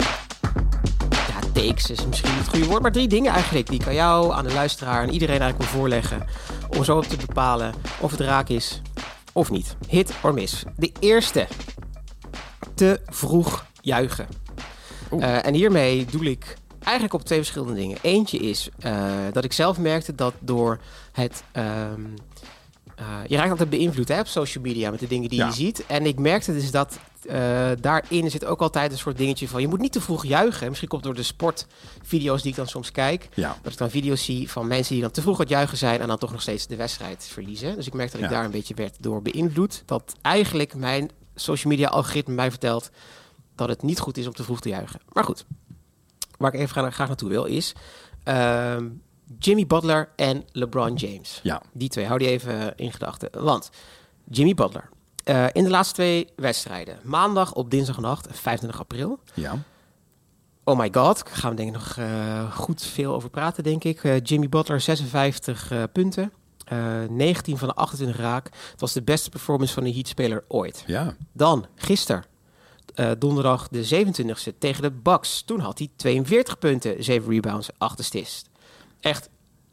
takes 1.56 1.89
is 1.89 2.06
misschien 2.06 2.30
niet 2.30 2.39
het 2.39 2.50
goede 2.50 2.65
woord, 2.65 2.82
maar 2.82 2.91
drie 2.91 3.08
dingen 3.08 3.32
eigenlijk 3.34 3.68
die 3.68 3.80
ik 3.80 3.88
aan 3.88 3.94
jou, 3.94 4.34
aan 4.34 4.46
de 4.48 4.54
luisteraar 4.54 5.04
en 5.04 5.10
iedereen 5.13 5.39
eigenlijk 5.41 5.72
wil 5.72 5.80
voorleggen. 5.80 6.26
Om 6.70 6.84
zo 6.84 7.02
te 7.02 7.18
bepalen 7.18 7.74
of 8.00 8.12
het 8.12 8.20
raak 8.20 8.50
is 8.50 8.82
of 9.34 9.50
niet. 9.52 9.76
Hit 9.88 10.12
or 10.24 10.34
miss. 10.34 10.63
De 10.78 10.91
eerste. 11.00 11.48
Te 12.74 13.00
vroeg 13.06 13.65
juichen. 13.82 14.28
Eh, 15.20 15.46
en 15.46 15.54
hiermee 15.54 16.06
doe 16.06 16.24
ik 16.30 16.58
eigenlijk 16.84 17.13
op 17.15 17.24
twee 17.26 17.38
verschillende 17.39 17.74
dingen. 17.74 17.98
Eentje 18.02 18.38
is 18.38 18.70
eh, 18.80 19.04
dat 19.32 19.44
ik 19.44 19.54
zelf 19.54 19.78
merkte 19.78 20.15
dat 20.15 20.34
door 20.39 20.80
het... 21.12 21.44
ehm, 21.52 22.02
eh, 22.96 23.06
je 23.28 23.36
raakt 23.36 23.50
altijd 23.50 23.70
beïnvloed 23.70 24.08
hè, 24.08 24.20
op 24.20 24.28
social 24.28 24.63
media 24.63 24.91
met 24.91 25.00
de 25.00 25.08
dingen 25.08 25.30
die 25.30 25.39
Ja. 25.39 25.48
je 25.48 25.54
ziet. 25.54 25.86
En 25.88 26.06
ik 26.06 26.20
merkte 26.20 26.54
dus 26.54 26.72
dat 26.72 27.00
eh, 27.26 27.72
daarin 27.82 28.32
zit 28.32 28.46
ook 28.46 28.62
altijd 28.62 28.92
een 28.92 28.98
soort 28.98 29.18
dingetje 29.18 29.48
van... 29.48 29.62
je 29.62 29.68
moet 29.68 29.80
niet 29.80 29.92
te 29.92 30.02
vroeg 30.02 30.26
juichen. 30.26 30.68
Misschien 30.68 30.90
komt 30.90 31.04
het 31.04 31.14
door 31.16 31.22
de 31.24 31.28
sportvideo's 31.28 32.42
die 32.42 32.52
ik 32.52 32.58
dan 32.58 32.68
soms 32.68 32.92
kijk. 32.92 33.30
Ja. 33.34 33.58
Dat 33.62 33.72
ik 33.72 33.78
dan 33.78 33.90
video's 33.90 34.24
zie 34.26 34.52
van 34.52 34.68
mensen 34.68 34.94
die 34.94 35.02
dan 35.02 35.12
te 35.12 35.22
vroeg 35.22 35.38
het 35.38 35.50
juichen 35.50 35.78
zijn... 35.78 36.00
en 36.02 36.08
dan 36.08 36.18
toch 36.18 36.32
nog 36.32 36.42
steeds 36.42 36.68
de 36.68 36.76
wedstrijd 36.76 37.24
verliezen. 37.32 37.76
Dus 37.76 37.88
ik 37.88 37.94
merkte 37.94 38.16
dat 38.16 38.26
ik 38.26 38.32
Ja. 38.32 38.36
daar 38.36 38.46
een 38.46 38.52
beetje 38.52 38.74
werd 38.74 38.96
door 39.00 39.22
beïnvloed. 39.22 39.84
Dat 39.86 40.16
eigenlijk 40.22 40.76
mijn 40.76 41.10
social 41.36 41.74
media 41.74 41.88
algoritme 41.88 42.34
mij 42.34 42.50
vertelt... 42.50 42.90
dat 43.56 43.70
het 43.70 43.84
niet 43.84 44.00
goed 44.00 44.18
is 44.18 44.28
om 44.28 44.34
te 44.34 44.44
vroeg 44.44 44.62
te 44.62 44.70
juichen. 44.70 45.00
Maar 45.12 45.24
goed, 45.24 45.46
waar 46.38 46.54
ik 46.54 46.60
even 46.60 46.70
graag, 46.70 46.94
graag 46.94 47.08
naartoe 47.08 47.30
wil 47.30 47.46
is... 47.46 47.74
ehm, 48.24 48.88
Jimmy 49.40 49.68
Butler 49.68 50.10
en 50.16 50.44
LeBron 50.52 50.94
James. 50.96 51.40
Ja. 51.44 51.62
Die 51.74 51.90
twee, 51.90 52.06
hou 52.06 52.20
die 52.20 52.28
even 52.28 52.74
in 52.76 52.92
gedachten. 52.92 53.30
Want 53.44 53.70
Jimmy 54.30 54.54
Butler, 54.54 54.90
eh, 55.26 55.46
in 55.52 55.64
de 55.64 55.70
laatste 55.70 55.94
twee 55.94 56.28
wedstrijden, 56.36 57.00
maandag 57.04 57.54
op 57.54 57.72
dinsdagnacht, 57.72 58.28
25 58.32 58.80
april. 58.80 59.20
Ja. 59.34 59.64
Oh 60.64 60.78
my 60.78 60.90
god, 60.92 61.26
daar 61.26 61.36
gaan 61.36 61.50
we 61.50 61.56
denk 61.56 61.70
ik 61.70 61.76
nog 61.76 61.98
eh, 61.98 62.52
goed 62.52 62.84
veel 62.84 63.14
over 63.14 63.30
praten, 63.30 63.64
denk 63.64 63.84
ik. 63.84 64.04
Eh, 64.04 64.20
Jimmy 64.24 64.50
Butler, 64.50 64.82
56 64.82 65.72
eh, 65.72 65.84
punten. 65.94 66.32
Eh, 66.66 67.04
19 67.10 67.58
van 67.58 67.68
de 67.68 67.74
28 67.74 68.18
raak. 68.18 68.46
Het 68.72 68.80
was 68.80 68.94
de 68.94 69.02
beste 69.02 69.30
performance 69.30 69.74
van 69.74 69.84
een 69.86 69.94
Heat-speler 69.94 70.44
ooit. 70.48 70.84
Ja. 70.88 71.16
Dan, 71.32 71.66
gisteren, 71.76 72.24
donderdag 73.18 73.68
de 73.68 74.06
27e 74.06 74.58
tegen 74.58 74.82
de 74.82 74.92
Bucks. 74.92 75.42
Toen 75.42 75.60
had 75.60 75.78
hij 75.78 75.90
42 75.96 76.60
punten, 76.60 77.04
7 77.04 77.32
rebounds, 77.32 77.70
8 77.78 78.00
assists. 78.00 78.44
Echt 79.00 79.30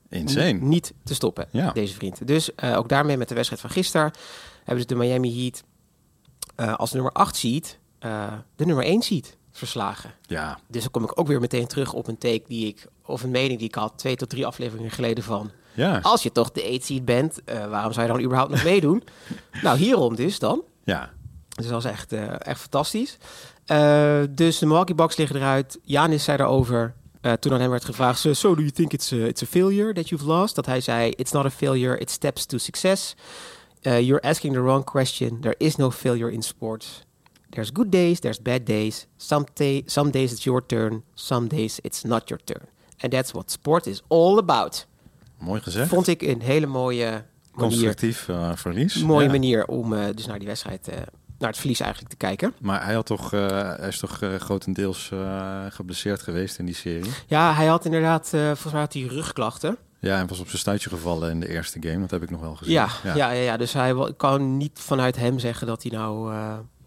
Insane. 0.09 0.53
niet, 0.53 0.93
te 1.05 1.15
stoppen, 1.15 1.49
Ja. 1.51 1.71
deze 1.73 1.95
vriend. 1.95 2.27
Dus 2.27 2.51
ook 2.62 2.88
daarmee 2.88 3.17
met 3.17 3.29
de 3.29 3.35
wedstrijd 3.35 3.62
van 3.62 3.71
gisteren 3.71 4.11
hebben 4.64 4.81
ze 4.81 4.87
de 4.87 4.94
Miami 4.94 5.40
Heat 5.42 5.62
eh, 6.55 6.75
als 6.75 6.92
nummer 6.92 7.12
8 7.12 7.37
seed 7.37 7.79
eh, 7.98 8.33
de 8.57 8.66
nummer 8.66 8.85
1 8.85 9.03
seed 9.03 9.37
verslagen. 9.51 10.14
Ja. 10.27 10.59
Dus 10.68 10.83
dan 10.83 10.90
kom 10.90 11.05
ik 11.05 11.18
ook 11.20 11.27
weer 11.27 11.40
meteen 11.40 11.66
terug 11.66 11.92
op 11.92 12.09
een 12.09 12.18
take 12.18 12.42
die 12.46 12.66
ik, 12.66 12.87
of 13.07 13.22
een 13.22 13.31
mening 13.31 13.59
die 13.59 13.68
ik 13.68 13.75
had 13.75 13.98
twee 13.98 14.16
tot 14.16 14.29
drie 14.29 14.46
afleveringen 14.46 14.90
geleden 14.90 15.25
van. 15.25 15.51
Ja. 15.75 15.98
Als 15.98 16.22
je 16.22 16.33
toch 16.33 16.51
de 16.51 16.62
8 16.75 16.85
seed 16.85 17.05
bent, 17.05 17.44
eh, 17.44 17.66
waarom 17.66 17.92
zou 17.92 18.07
je 18.07 18.12
dan 18.12 18.22
überhaupt 18.22 18.51
nog 18.51 18.64
meedoen? 18.64 19.03
nou, 19.62 19.79
hierom 19.79 20.16
dus 20.16 20.38
dan. 20.38 20.62
Ja. 20.85 21.11
Dus 21.48 21.64
dat 21.64 21.83
was 21.83 21.85
echt, 21.92 22.12
eh, 22.12 22.40
echt 22.46 22.61
fantastisch. 22.61 23.18
Eh, 23.66 24.20
dus 24.31 24.59
de 24.59 24.66
Milwaukee 24.66 24.94
Bucks 24.94 25.16
liggen 25.16 25.37
eruit. 25.37 25.79
Janis 25.83 26.25
zei 26.25 26.37
daarover. 26.37 26.94
eh, 27.20 27.33
toen 27.33 27.53
aan 27.53 27.61
hem 27.61 27.70
werd 27.70 27.85
gevraagd: 27.85 28.18
So, 28.18 28.33
so 28.33 28.55
do 28.55 28.61
you 28.61 28.72
think 28.72 28.92
it's 28.92 29.12
a, 29.12 29.16
it's 29.16 29.42
a 29.42 29.46
failure 29.46 29.92
that 29.92 30.09
you've 30.09 30.27
lost? 30.27 30.55
Dat 30.55 30.66
hij 30.66 30.81
zei: 30.81 31.11
It's 31.11 31.33
not 31.33 31.44
a 31.44 31.51
failure, 31.51 31.98
it's 31.98 32.12
steps 32.12 32.46
to 32.46 32.59
success. 32.59 33.14
Uh, 33.85 33.99
you're 33.99 34.21
asking 34.23 34.53
the 34.55 34.61
wrong 34.61 34.85
question. 34.85 35.40
There 35.40 35.57
is 35.59 35.77
no 35.77 35.90
failure 35.90 36.33
in 36.33 36.42
sports. 36.42 37.05
There's 37.51 37.73
good 37.73 37.90
days, 37.90 38.21
there's 38.21 38.42
bad 38.42 38.64
days. 38.64 39.07
Some, 39.16 39.45
some 39.87 40.11
days 40.11 40.33
it's 40.33 40.45
your 40.45 40.66
turn, 40.66 41.03
some 41.14 41.49
days 41.49 41.79
it's 41.83 42.03
not 42.05 42.29
your 42.29 42.40
turn. 42.45 42.66
And 43.01 43.12
that's 43.12 43.33
what 43.33 43.51
sport 43.51 43.87
is 43.87 44.03
all 44.09 44.38
about. 44.38 44.87
Mooi 45.38 45.61
gezegd. 45.61 45.88
Vond 45.88 46.07
ik 46.07 46.23
een 46.23 46.40
hele 46.40 46.66
mooie 46.66 47.25
Constructief 47.57 48.29
uh, 48.29 48.51
verlies. 48.55 49.03
Mooie 49.03 49.29
manier 49.29 49.66
om 49.66 49.92
uh, 49.92 50.05
dus 50.14 50.27
naar 50.27 50.38
die 50.38 50.49
wedstrijd, 50.49 50.87
naar 51.38 51.49
het 51.49 51.59
verlies 51.59 51.81
eigenlijk 51.81 52.11
te 52.11 52.18
kijken. 52.18 52.55
Maar 52.61 52.85
hij, 52.85 52.95
had 52.95 53.07
toch, 53.07 53.31
hij 53.31 53.88
is 53.88 53.99
toch 53.99 54.21
grotendeels 54.38 55.11
geblesseerd 55.68 56.23
geweest 56.23 56.59
in 56.59 56.64
die 56.66 56.75
serie? 56.75 57.11
Ja, 57.27 57.55
hij 57.55 57.66
had 57.66 57.85
inderdaad, 57.85 58.29
volgens 58.29 58.73
mij 58.73 58.81
had 58.81 58.92
hij 58.92 59.03
rugklachten. 59.03 59.77
Ja, 60.03 60.19
en 60.19 60.27
was 60.27 60.41
op 60.41 60.47
zijn 60.47 60.59
stuitje 60.59 60.88
gevallen 60.88 61.31
in 61.31 61.41
de 61.41 61.49
eerste 61.49 61.79
game. 61.81 62.01
Dat 62.01 62.11
heb 62.11 62.23
ik 62.23 62.31
nog 62.31 62.41
wel 62.41 62.55
gezien. 62.55 62.73
Ja, 62.73 62.88
ja. 63.03 63.15
ja, 63.15 63.31
ja, 63.31 63.57
dus 63.57 63.73
hij 63.73 63.95
kan 64.17 64.57
niet 64.57 64.79
vanuit 64.79 65.17
hem 65.17 65.38
zeggen 65.38 65.67
dat 65.67 65.83
hij 65.83 65.93
nou 65.93 66.33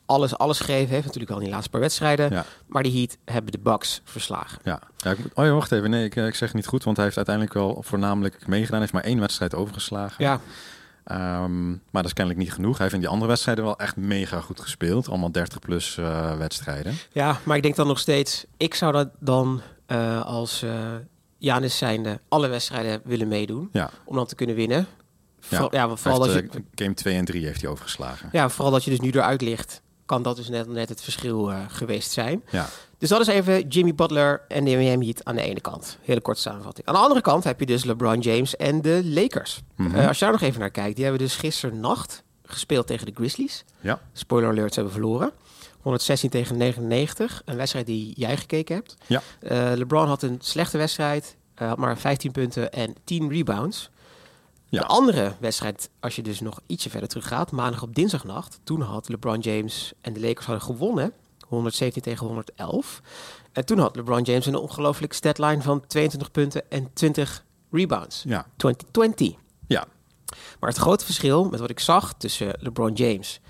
alles, 0.06 0.38
alles 0.38 0.60
gegeven 0.60 0.90
heeft. 0.90 1.06
Natuurlijk 1.06 1.32
al 1.32 1.38
in 1.38 1.44
die 1.44 1.52
laatste 1.52 1.70
paar 1.70 1.82
wedstrijden. 1.82 2.32
Ja. 2.32 2.46
Maar 2.66 2.84
die 2.84 2.98
Heat 2.98 3.18
hebben 3.26 3.52
de 3.52 3.60
Bucks 3.60 4.02
verslagen. 4.04 4.60
Ja, 4.64 4.80
ja 4.98 5.12
ik, 5.12 5.18
oh 5.34 5.46
ja, 5.46 5.52
wacht 5.52 5.72
even. 5.72 5.90
Nee, 5.90 6.06
ik, 6.06 6.16
ik 6.16 6.36
zeg 6.36 6.54
niet 6.54 6.68
goed. 6.68 6.84
Want 6.84 6.96
hij 6.96 7.06
heeft 7.06 7.18
uiteindelijk 7.18 7.56
wel 7.56 7.84
voornamelijk 7.86 8.48
meegedaan. 8.48 8.72
Hij 8.72 8.80
heeft 8.80 8.94
maar 8.94 9.04
één 9.04 9.20
wedstrijd 9.20 9.56
overgeslagen. 9.56 10.24
Ja. 10.24 10.40
Um, 11.44 11.70
maar 11.70 12.02
dat 12.02 12.06
is 12.06 12.14
kennelijk 12.14 12.44
niet 12.44 12.54
genoeg. 12.54 12.74
Hij 12.74 12.82
heeft 12.82 12.94
in 12.94 13.00
die 13.00 13.10
andere 13.10 13.30
wedstrijden 13.30 13.64
wel 13.64 13.78
echt 13.78 13.96
mega 13.96 14.40
goed 14.40 14.60
gespeeld. 14.60 15.10
Allemaal 15.10 15.32
30 15.32 15.60
plus 15.60 15.98
uh, 15.98 16.38
wedstrijden. 16.38 16.94
Ja, 17.12 17.40
maar 17.44 17.56
ik 17.58 17.64
denk 17.64 17.76
dan 17.76 17.88
nog 17.88 18.00
steeds... 18.00 18.46
Ik 18.58 18.74
zou 18.74 18.92
dat 18.92 19.10
dan 19.20 19.62
uh, 19.88 20.26
als 20.26 20.64
uh, 20.64 20.72
Janis 21.46 21.78
zijnde 21.78 22.20
alle 22.28 22.48
wedstrijden 22.48 23.02
willen 23.04 23.28
meedoen. 23.28 23.70
Ja. 23.72 23.90
Om 24.06 24.16
dan 24.16 24.26
te 24.26 24.36
kunnen 24.36 24.56
winnen. 24.56 24.88
Ja, 25.50 25.68
ja 25.72 25.96
vooral 25.96 26.24
heeft, 26.24 26.54
dat 26.54 26.54
je... 26.54 26.84
Game 26.84 26.94
2 26.94 27.16
en 27.16 27.26
3 27.26 27.46
heeft 27.46 27.62
hij 27.62 27.70
overgeslagen. 27.70 28.30
Ja, 28.32 28.50
vooral 28.50 28.72
dat 28.72 28.84
je 28.84 28.90
dus 28.90 29.00
nu 29.00 29.12
eruit 29.12 29.42
ligt 29.42 29.82
kan 30.06 30.24
dat 30.24 30.36
dus 30.36 30.50
net, 30.50 30.68
net 30.68 30.90
het 30.90 31.02
verschil 31.02 31.52
uh, 31.52 31.60
geweest 31.68 32.12
zijn. 32.12 32.44
Ja. 32.50 32.68
Dus 32.98 33.10
dat 33.10 33.22
is 33.22 33.28
even 33.28 33.68
Jimmy 33.68 33.96
Butler 33.96 34.42
en 34.48 34.66
de 34.66 34.76
Miami 34.76 35.06
Heat 35.06 35.26
aan 35.26 35.36
de 35.36 35.42
ene 35.42 35.62
kant. 35.62 35.98
Hele 36.02 36.22
korte 36.22 36.42
samenvatting. 36.42 36.88
Aan 36.88 36.94
de 36.94 37.00
andere 37.00 37.22
kant 37.22 37.44
heb 37.44 37.60
je 37.60 37.66
dus 37.66 37.84
LeBron 37.84 38.20
James 38.20 38.56
en 38.56 38.82
de 38.82 39.02
Lakers. 39.04 39.62
Mm 39.76 39.86
-hmm. 39.86 40.00
uh, 40.00 40.08
als 40.08 40.20
je 40.20 40.24
daar 40.24 40.34
nog 40.34 40.42
even 40.42 40.60
naar 40.60 40.70
kijkt, 40.70 40.96
die 40.96 41.04
hebben 41.06 41.24
dus 41.24 41.36
gisteren 41.36 41.80
nacht 41.80 42.24
gespeeld 42.44 42.88
tegen 42.88 43.06
de 43.06 43.12
Grizzlies. 43.16 43.64
Ja. 43.80 44.00
Spoiler 44.14 44.50
alert, 44.50 44.74
ze 44.74 44.80
hebben 44.80 44.94
verloren. 44.94 45.32
116 45.86 46.30
tegen 46.30 46.58
99. 46.58 47.42
Een 47.46 47.56
wedstrijd 47.56 47.86
die 47.86 48.14
jij 48.16 48.38
gekeken 48.38 48.76
hebt. 48.76 48.96
Ja. 49.08 49.22
Uh, 49.42 49.72
LeBron 49.76 50.08
had 50.08 50.22
een 50.22 50.38
slechte 50.42 50.78
wedstrijd. 50.78 51.36
had 51.56 51.78
maar 51.78 51.98
15 51.98 52.32
punten 52.32 52.72
en 52.72 52.96
10 53.04 53.30
rebounds. 53.30 53.90
Ja. 54.70 54.80
De 54.80 54.86
andere 54.86 55.34
wedstrijd, 55.40 55.90
als 56.00 56.16
je 56.16 56.22
dus 56.22 56.40
nog 56.40 56.60
ietsje 56.66 56.90
verder 56.90 57.10
terug 57.10 57.28
gaat, 57.28 57.52
maandag 57.52 57.82
op 57.82 57.96
dinsdagnacht, 57.96 58.60
toen 58.64 58.82
had 58.82 59.10
LeBron 59.10 59.40
James 59.40 59.94
en 60.02 60.14
de 60.14 60.20
Lakers 60.20 60.46
hadden 60.46 60.64
gewonnen, 60.64 61.14
117 61.48 62.02
tegen 62.02 62.26
111. 62.26 63.02
En 63.52 63.66
toen 63.66 63.80
had 63.80 63.96
LeBron 63.96 64.22
James 64.22 64.46
een 64.46 64.56
ongelooflijke 64.56 65.16
statline 65.16 65.62
van 65.62 65.88
22 65.88 66.32
punten 66.32 66.72
en 66.72 66.90
20 66.94 67.44
rebounds. 67.72 68.24
Ja. 68.28 68.46
2020. 68.56 69.34
Ja. 69.68 69.86
Maar 70.60 70.70
het 70.70 70.80
grote 70.80 71.06
verschil 71.06 71.50
met 71.50 71.60
wat 71.60 71.70
ik 71.70 71.80
zag 71.80 72.14
tussen 72.14 72.58
LeBron 72.60 72.94
James 72.94 73.42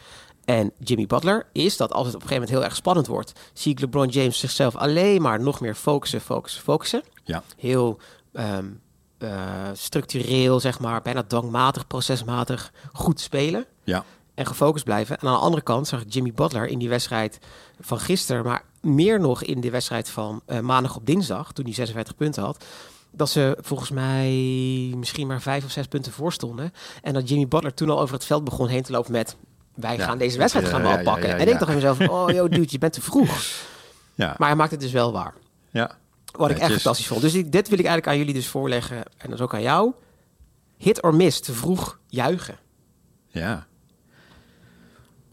en 0.45 0.71
Jimmy 0.79 1.05
Butler 1.05 1.47
is 1.51 1.77
dat 1.77 1.93
als 1.93 2.05
het 2.05 2.15
op 2.15 2.21
een 2.21 2.27
gegeven 2.27 2.43
moment 2.43 2.59
heel 2.59 2.69
erg 2.69 2.75
spannend 2.75 3.07
wordt, 3.07 3.39
zie 3.53 3.71
ik 3.71 3.79
LeBron 3.79 4.07
James 4.07 4.39
zichzelf 4.39 4.75
alleen 4.75 5.21
maar 5.21 5.39
nog 5.39 5.59
meer 5.59 5.75
focussen, 5.75 6.21
focussen, 6.21 6.61
focussen. 6.61 7.03
Ja. 7.23 7.43
Heel 7.57 7.99
um, 8.33 8.81
uh, 9.19 9.69
structureel, 9.73 10.59
zeg 10.59 10.79
maar, 10.79 11.01
bijna 11.01 11.23
dwangmatig, 11.23 11.87
procesmatig 11.87 12.71
goed 12.93 13.19
spelen. 13.19 13.65
Ja. 13.83 14.03
En 14.33 14.45
gefocust 14.45 14.85
blijven. 14.85 15.17
En 15.19 15.27
aan 15.27 15.33
de 15.33 15.39
andere 15.39 15.63
kant 15.63 15.87
zag 15.87 16.01
ik 16.01 16.13
Jimmy 16.13 16.33
Butler 16.33 16.67
in 16.67 16.79
die 16.79 16.89
wedstrijd 16.89 17.39
van 17.79 17.99
gisteren, 17.99 18.43
maar 18.43 18.63
meer 18.81 19.19
nog 19.19 19.43
in 19.43 19.61
de 19.61 19.69
wedstrijd 19.69 20.09
van 20.09 20.41
uh, 20.47 20.59
maandag 20.59 20.95
op 20.95 21.05
dinsdag, 21.05 21.53
toen 21.53 21.65
hij 21.65 21.73
56 21.73 22.15
punten 22.15 22.43
had. 22.43 22.65
Dat 23.11 23.29
ze 23.29 23.57
volgens 23.61 23.89
mij 23.89 24.31
misschien 24.95 25.27
maar 25.27 25.41
vijf 25.41 25.65
of 25.65 25.71
zes 25.71 25.87
punten 25.87 26.11
voor 26.11 26.33
stonden. 26.33 26.73
En 27.01 27.13
dat 27.13 27.29
Jimmy 27.29 27.47
Butler 27.47 27.73
toen 27.73 27.89
al 27.89 27.99
over 27.99 28.15
het 28.15 28.25
veld 28.25 28.43
begon 28.43 28.67
heen 28.67 28.83
te 28.83 28.91
lopen 28.91 29.11
met... 29.11 29.35
Wij 29.75 29.97
gaan 29.97 30.17
deze 30.17 30.37
wedstrijd 30.37 30.67
gaan 30.67 30.81
we 30.81 30.87
al 30.87 31.03
pakken. 31.03 31.37
en 31.37 31.47
ik 31.47 31.59
dacht 31.59 31.67
aan 31.67 31.75
mezelf, 31.75 31.99
oh 32.09 32.31
joh 32.31 32.49
dude, 32.49 32.67
je 32.69 32.77
bent 32.77 32.93
te 32.93 33.01
vroeg. 33.01 33.29
Ja. 34.17 34.35
Maar 34.37 34.47
hij 34.47 34.57
maakt 34.57 34.71
het 34.71 34.79
dus 34.79 34.91
wel 34.91 35.11
waar. 35.11 35.33
Ja, 35.69 35.97
wat 36.31 36.49
ik 36.49 36.57
echt 36.57 36.71
fantastisch 36.71 37.07
vond. 37.07 37.21
Dus 37.21 37.33
ik, 37.33 37.51
dit 37.51 37.69
wil 37.69 37.79
ik 37.79 37.85
eigenlijk 37.85 38.07
aan 38.07 38.17
jullie 38.17 38.33
dus 38.33 38.47
voorleggen. 38.47 38.97
En 38.97 39.29
dat 39.29 39.33
is 39.33 39.41
ook 39.41 39.53
aan 39.53 39.61
jou. 39.61 39.93
Hit 40.77 41.03
or 41.03 41.15
miss, 41.15 41.39
te 41.39 41.53
vroeg 41.53 41.99
juichen. 42.07 42.57
Ja. 43.27 43.67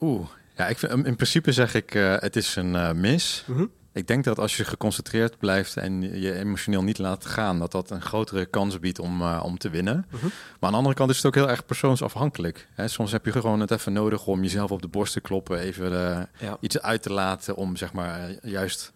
Oeh. 0.01 0.27
Ja, 0.57 0.67
ik 0.67 0.79
vind, 0.79 0.93
in 0.93 1.17
principe 1.17 1.53
zeg 1.53 1.75
ik, 1.75 1.95
uh, 1.95 2.15
het 2.19 2.37
is 2.37 2.57
een 2.57 2.75
uh, 2.75 2.93
mis. 2.93 3.45
Mm 3.47 3.57
-hmm. 3.57 3.71
Ik 3.95 4.07
denk 4.07 4.25
dat 4.25 4.39
als 4.39 4.57
je 4.57 4.65
geconcentreerd 4.65 5.39
blijft 5.39 5.77
en 5.77 6.21
je 6.21 6.35
emotioneel 6.35 6.83
niet 6.83 6.99
laat 6.99 7.27
gaan, 7.27 7.59
dat 7.59 7.73
dat 7.73 7.91
een 7.91 8.03
grotere 8.03 8.47
kans 8.47 8.79
biedt 8.79 8.99
om, 8.99 9.21
uh, 9.21 9.41
om 9.45 9.59
te 9.59 9.71
winnen. 9.71 10.07
-hmm. 10.11 10.21
Maar 10.21 10.31
aan 10.61 10.71
de 10.71 10.77
andere 10.77 10.95
kant 10.95 11.11
is 11.11 11.17
het 11.17 11.27
ook 11.27 11.35
heel 11.35 11.49
erg 11.49 11.67
persoonsafhankelijk. 11.67 12.69
Hè? 12.73 12.89
Soms 12.89 13.13
heb 13.13 13.25
je 13.25 13.33
gewoon 13.33 13.61
het 13.61 13.71
even 13.71 13.93
nodig 13.93 14.27
om 14.27 14.43
jezelf 14.43 14.71
op 14.71 14.83
de 14.83 14.89
borst 14.89 15.13
te 15.13 15.21
kloppen, 15.21 15.59
even 15.59 15.91
ja. 16.39 16.57
iets 16.61 16.81
uit 16.81 17.03
te 17.03 17.13
laten 17.13 17.57
om 17.57 17.77
zeg 17.77 17.93
maar 17.93 18.31
juist 18.43 18.93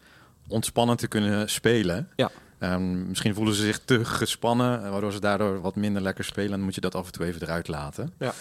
ontspannen 0.48 0.96
te 0.96 1.09
kunnen 1.09 1.50
spelen. 1.50 2.09
Ja. 2.16 2.30
Um, 2.61 3.09
misschien 3.09 3.35
voelen 3.35 3.54
ze 3.54 3.62
zich 3.62 3.78
te 3.78 4.04
gespannen, 4.04 4.90
waardoor 4.90 5.12
ze 5.12 5.20
daardoor 5.20 5.61
wat 5.61 5.76
minder 5.76 6.02
lekker 6.02 6.24
spelen. 6.24 6.50
Dan 6.50 6.61
moet 6.61 6.74
je 6.74 6.80
dat 6.80 6.94
af 6.94 7.06
en 7.06 7.12
toe 7.12 7.26
even 7.26 7.42
eruit 7.42 7.68
laten. 7.68 8.12
Ja, 8.18 8.32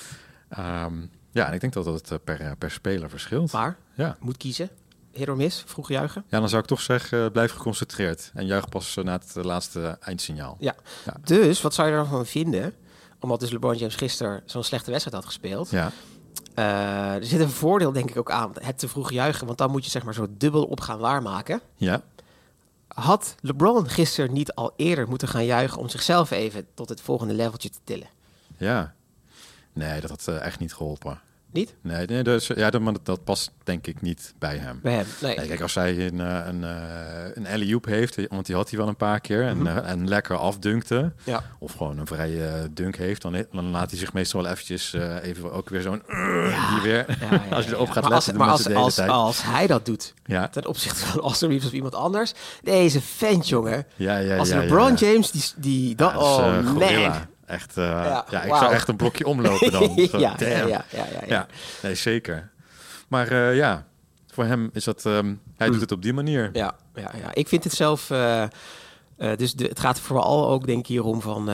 um, 0.86 1.10
ja 1.32 1.48
en 1.48 1.54
ik 1.54 1.62
denk 1.62 1.74
dat 1.74 1.86
dat 1.86 2.24
per, 2.24 2.56
per 2.58 2.72
speler 2.72 3.10
verschilt. 3.10 3.52
Maar, 3.52 3.78
ja. 3.94 4.18
moet 4.20 4.38
kiezen. 4.38 4.70
Hit 5.18 5.30
or 5.30 5.36
miss, 5.36 5.64
vroeg 5.66 5.90
juichen? 5.90 6.24
Ja, 6.30 6.40
dan 6.40 6.50
zou 6.50 6.62
ik 6.62 6.68
toch 6.68 6.82
zeggen, 6.82 7.32
blijf 7.32 7.52
geconcentreerd. 7.52 8.32
En 8.34 8.46
juich 8.46 8.70
pas 8.70 8.98
na 9.04 9.12
het 9.12 9.46
laatste 9.46 9.98
eindsignaal. 10.00 10.58
Ja. 10.60 10.76
ja. 11.06 11.14
Dus, 11.24 11.62
wat 11.62 11.74
zou 11.74 11.88
je 11.90 11.94
ervan 11.94 12.26
vinden? 12.26 12.74
Omdat 13.20 13.40
dus 13.40 13.52
LeBron 13.52 13.78
James 13.78 13.96
gisteren 13.96 14.44
zo'n 14.46 14.64
slechte 14.64 14.92
wedstrijd 14.92 15.18
had 15.18 15.26
gespeeld. 15.26 15.70
Ja. 15.70 15.92
Uh, 16.56 17.14
er 17.14 17.26
zit 17.26 17.40
een 17.40 17.50
voordeel 17.50 17.92
denk 17.92 18.10
ik 18.10 18.18
ook 18.18 18.32
aan, 18.32 18.52
het 18.62 18.80
te 18.80 18.88
vroeg 18.88 19.12
juichen, 19.12 19.46
want 19.46 19.58
dan 19.58 19.72
moet 19.72 19.86
je 19.86 19.92
zeg 19.92 20.04
maar 20.04 20.14
zo 20.14 20.28
dubbel 20.30 20.64
op 20.64 20.80
gaan 20.80 21.00
waarmaken. 21.00 21.62
Ja. 21.76 22.02
Had 22.88 23.36
LeBron 23.42 23.90
gisteren 23.90 24.34
niet 24.34 24.54
al 24.54 24.74
eerder 24.76 25.08
moeten 25.08 25.28
gaan 25.28 25.46
juichen 25.46 25.80
om 25.80 25.90
zichzelf 25.90 26.32
even 26.32 26.68
tot 26.74 26.90
het 26.90 27.02
volgende 27.02 27.34
leveltje 27.34 27.70
te 27.70 27.80
tillen? 27.84 28.08
Ja. 28.58 28.94
Nee, 29.74 30.02
dat 30.02 30.10
had 30.10 30.26
uh, 30.30 30.46
echt 30.46 30.60
niet 30.60 30.74
geholpen. 30.74 31.20
Niet? 31.56 31.76
Nee, 31.82 32.06
nee 32.06 32.24
dus, 32.24 32.48
ja, 32.48 32.70
dat, 32.70 33.00
dat, 33.04 33.24
past 33.24 33.52
denk 33.64 33.88
ik 33.88 34.02
niet 34.02 34.34
bij 34.40 34.58
hem. 34.58 34.80
Bij 34.82 34.94
hem, 34.94 35.06
nee. 35.22 35.36
nee 35.36 35.48
kijk, 35.48 35.62
als 35.62 35.76
hij 35.76 36.08
een, 36.08 36.20
een, 36.20 36.64
een 37.34 37.48
alley 37.48 37.80
heeft, 37.82 38.28
want 38.30 38.46
die 38.46 38.56
had 38.56 38.70
hij 38.70 38.80
wel 38.80 38.88
een 38.88 38.96
paar 38.96 39.20
keer, 39.20 39.44
en, 39.44 39.58
mm 39.58 39.68
-hmm. 39.68 39.78
en 39.78 40.08
lekker 40.08 40.38
afdunkte, 40.38 41.14
ja. 41.24 41.44
of 41.60 41.74
gewoon 41.74 41.98
een 41.98 42.08
vrije 42.08 42.70
dunk 42.72 42.96
heeft, 42.96 43.22
dan, 43.22 43.46
dan 43.52 43.70
laat 43.70 43.90
hij 43.90 44.00
zich 44.00 44.14
meestal 44.14 44.42
wel 44.42 44.52
eventjes 44.52 44.94
uh, 44.94 45.24
even 45.24 45.52
ook 45.52 45.70
weer 45.70 45.82
zo'n 45.82 46.02
uh, 46.08 46.70
die 46.74 46.82
weer, 46.82 47.06
ja, 47.20 47.44
als 47.56 47.66
je 47.66 47.72
erop 47.72 47.90
gaat 47.90 48.04
maar 48.04 48.12
letten. 48.12 48.38
Als, 48.38 48.68
maar 48.68 48.78
als, 48.78 48.98
als, 49.00 49.00
als, 49.10 49.44
hij 49.44 49.68
dat 49.68 49.86
doet, 49.86 50.14
ja. 50.26 50.48
ten 50.48 50.68
opzichte 50.68 51.06
van 51.06 51.22
Austin 51.28 51.50
Reeves 51.50 51.68
of 51.68 51.74
iemand 51.74 51.96
anders, 51.96 52.34
deze 52.64 53.02
vent, 53.02 53.48
jongen. 53.48 53.86
Ja, 53.96 54.18
ja, 54.18 54.38
als 54.38 54.50
ja, 54.50 54.60
LeBron 54.60 54.94
James, 54.94 55.32
die, 55.32 55.44
die 55.56 55.96
dat, 55.96 56.16
oh 56.16 56.38
uh, 56.40 56.72
man. 56.72 57.28
Echt, 57.46 57.78
uh, 57.78 57.84
ja, 57.86 58.26
ja, 58.30 58.42
ik 58.42 58.50
wow. 58.50 58.60
zou 58.60 58.74
echt 58.74 58.88
een 58.88 58.96
blokje 58.96 59.26
omlopen 59.26 59.72
dan. 59.72 59.94
Ja, 60.12 60.36
ja, 60.40 60.66
ja, 60.68 60.86
ja, 61.28 61.48
nee, 61.82 61.96
zeker. 61.96 62.52
Maar 63.08 63.32
uh, 63.32 63.56
ja, 63.56 63.86
voor 64.28 64.44
hem 64.44 64.70
is 64.74 64.84
dat, 64.84 65.06
um, 65.06 65.42
hij 65.58 65.68
mm. 65.68 65.74
doet 65.74 65.82
het 65.82 65.92
op 65.92 66.02
die 66.02 66.14
manier. 66.14 66.50
Ja, 66.54 66.76
ja, 66.96 67.12
ja. 67.18 67.34
ik 67.34 67.48
vind 67.48 67.64
het 67.64 67.74
zelf, 67.74 68.10
uh, 68.10 68.44
dus 69.18 69.54
de, 69.54 69.66
het 69.66 69.80
gaat 69.80 70.00
vooral 70.00 70.50
ook 70.50 70.66
denk 70.66 70.80
ik 70.80 70.88
hierom 70.88 71.22
van, 71.22 71.50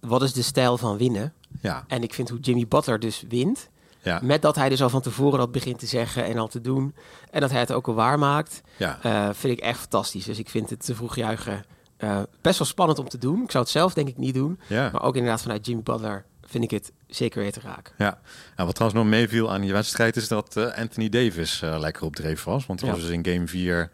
wat 0.00 0.22
is 0.22 0.32
de 0.32 0.42
stijl 0.42 0.78
van 0.78 0.96
winnen? 0.96 1.32
Ja. 1.60 1.84
En 1.88 2.02
ik 2.02 2.14
vind 2.14 2.28
hoe 2.28 2.40
Jimmy 2.40 2.68
Butler 2.68 2.98
dus 2.98 3.24
wint, 3.28 3.68
ja. 4.02 4.20
met 4.22 4.42
dat 4.42 4.56
hij 4.56 4.68
dus 4.68 4.82
al 4.82 4.90
van 4.90 5.00
tevoren 5.00 5.38
dat 5.38 5.52
begint 5.52 5.78
te 5.78 5.86
zeggen 5.86 6.24
en 6.24 6.38
al 6.38 6.48
te 6.48 6.60
doen, 6.60 6.94
en 7.30 7.40
dat 7.40 7.50
hij 7.50 7.60
het 7.60 7.72
ook 7.72 7.88
al 7.88 7.94
waar 7.94 8.18
maakt, 8.18 8.60
ja. 8.76 8.98
vind 9.34 9.58
ik 9.58 9.64
echt 9.64 9.78
fantastisch. 9.78 10.24
Dus 10.24 10.38
ik 10.38 10.48
vind 10.48 10.70
het 10.70 10.84
te 10.84 10.94
vroeg 10.94 11.16
juichen 11.16 11.64
uh, 12.04 12.22
best 12.40 12.58
wel 12.58 12.66
spannend 12.66 12.98
om 12.98 13.08
te 13.08 13.18
doen. 13.18 13.42
Ik 13.42 13.50
zou 13.50 13.64
het 13.64 13.72
zelf 13.72 13.94
denk 13.94 14.08
ik 14.08 14.16
niet 14.16 14.34
doen. 14.34 14.60
Ja. 14.68 14.90
Maar 14.92 15.02
ook 15.02 15.16
inderdaad 15.16 15.42
vanuit 15.42 15.66
Jimmy 15.66 15.82
Butler 15.82 16.24
vind 16.42 16.64
ik 16.64 16.70
het 16.70 16.92
zeker 17.06 17.42
weten 17.42 17.62
raak. 17.62 17.92
Ja, 17.98 18.18
en 18.56 18.64
wat 18.64 18.74
trouwens 18.74 19.02
nog 19.02 19.10
meeviel 19.10 19.52
aan 19.52 19.60
die 19.60 19.72
wedstrijd 19.72 20.16
is 20.16 20.28
dat 20.28 20.54
uh, 20.56 20.72
Anthony 20.74 21.08
Davis 21.08 21.60
uh, 21.64 21.76
lekker 21.78 22.02
op 22.04 22.16
dreef 22.16 22.44
was. 22.44 22.66
Want 22.66 22.80
hij 22.80 22.88
ja. 22.88 22.94
was 22.94 23.04
dus 23.04 23.14
in 23.14 23.26
game 23.26 23.46
4... 23.46 23.90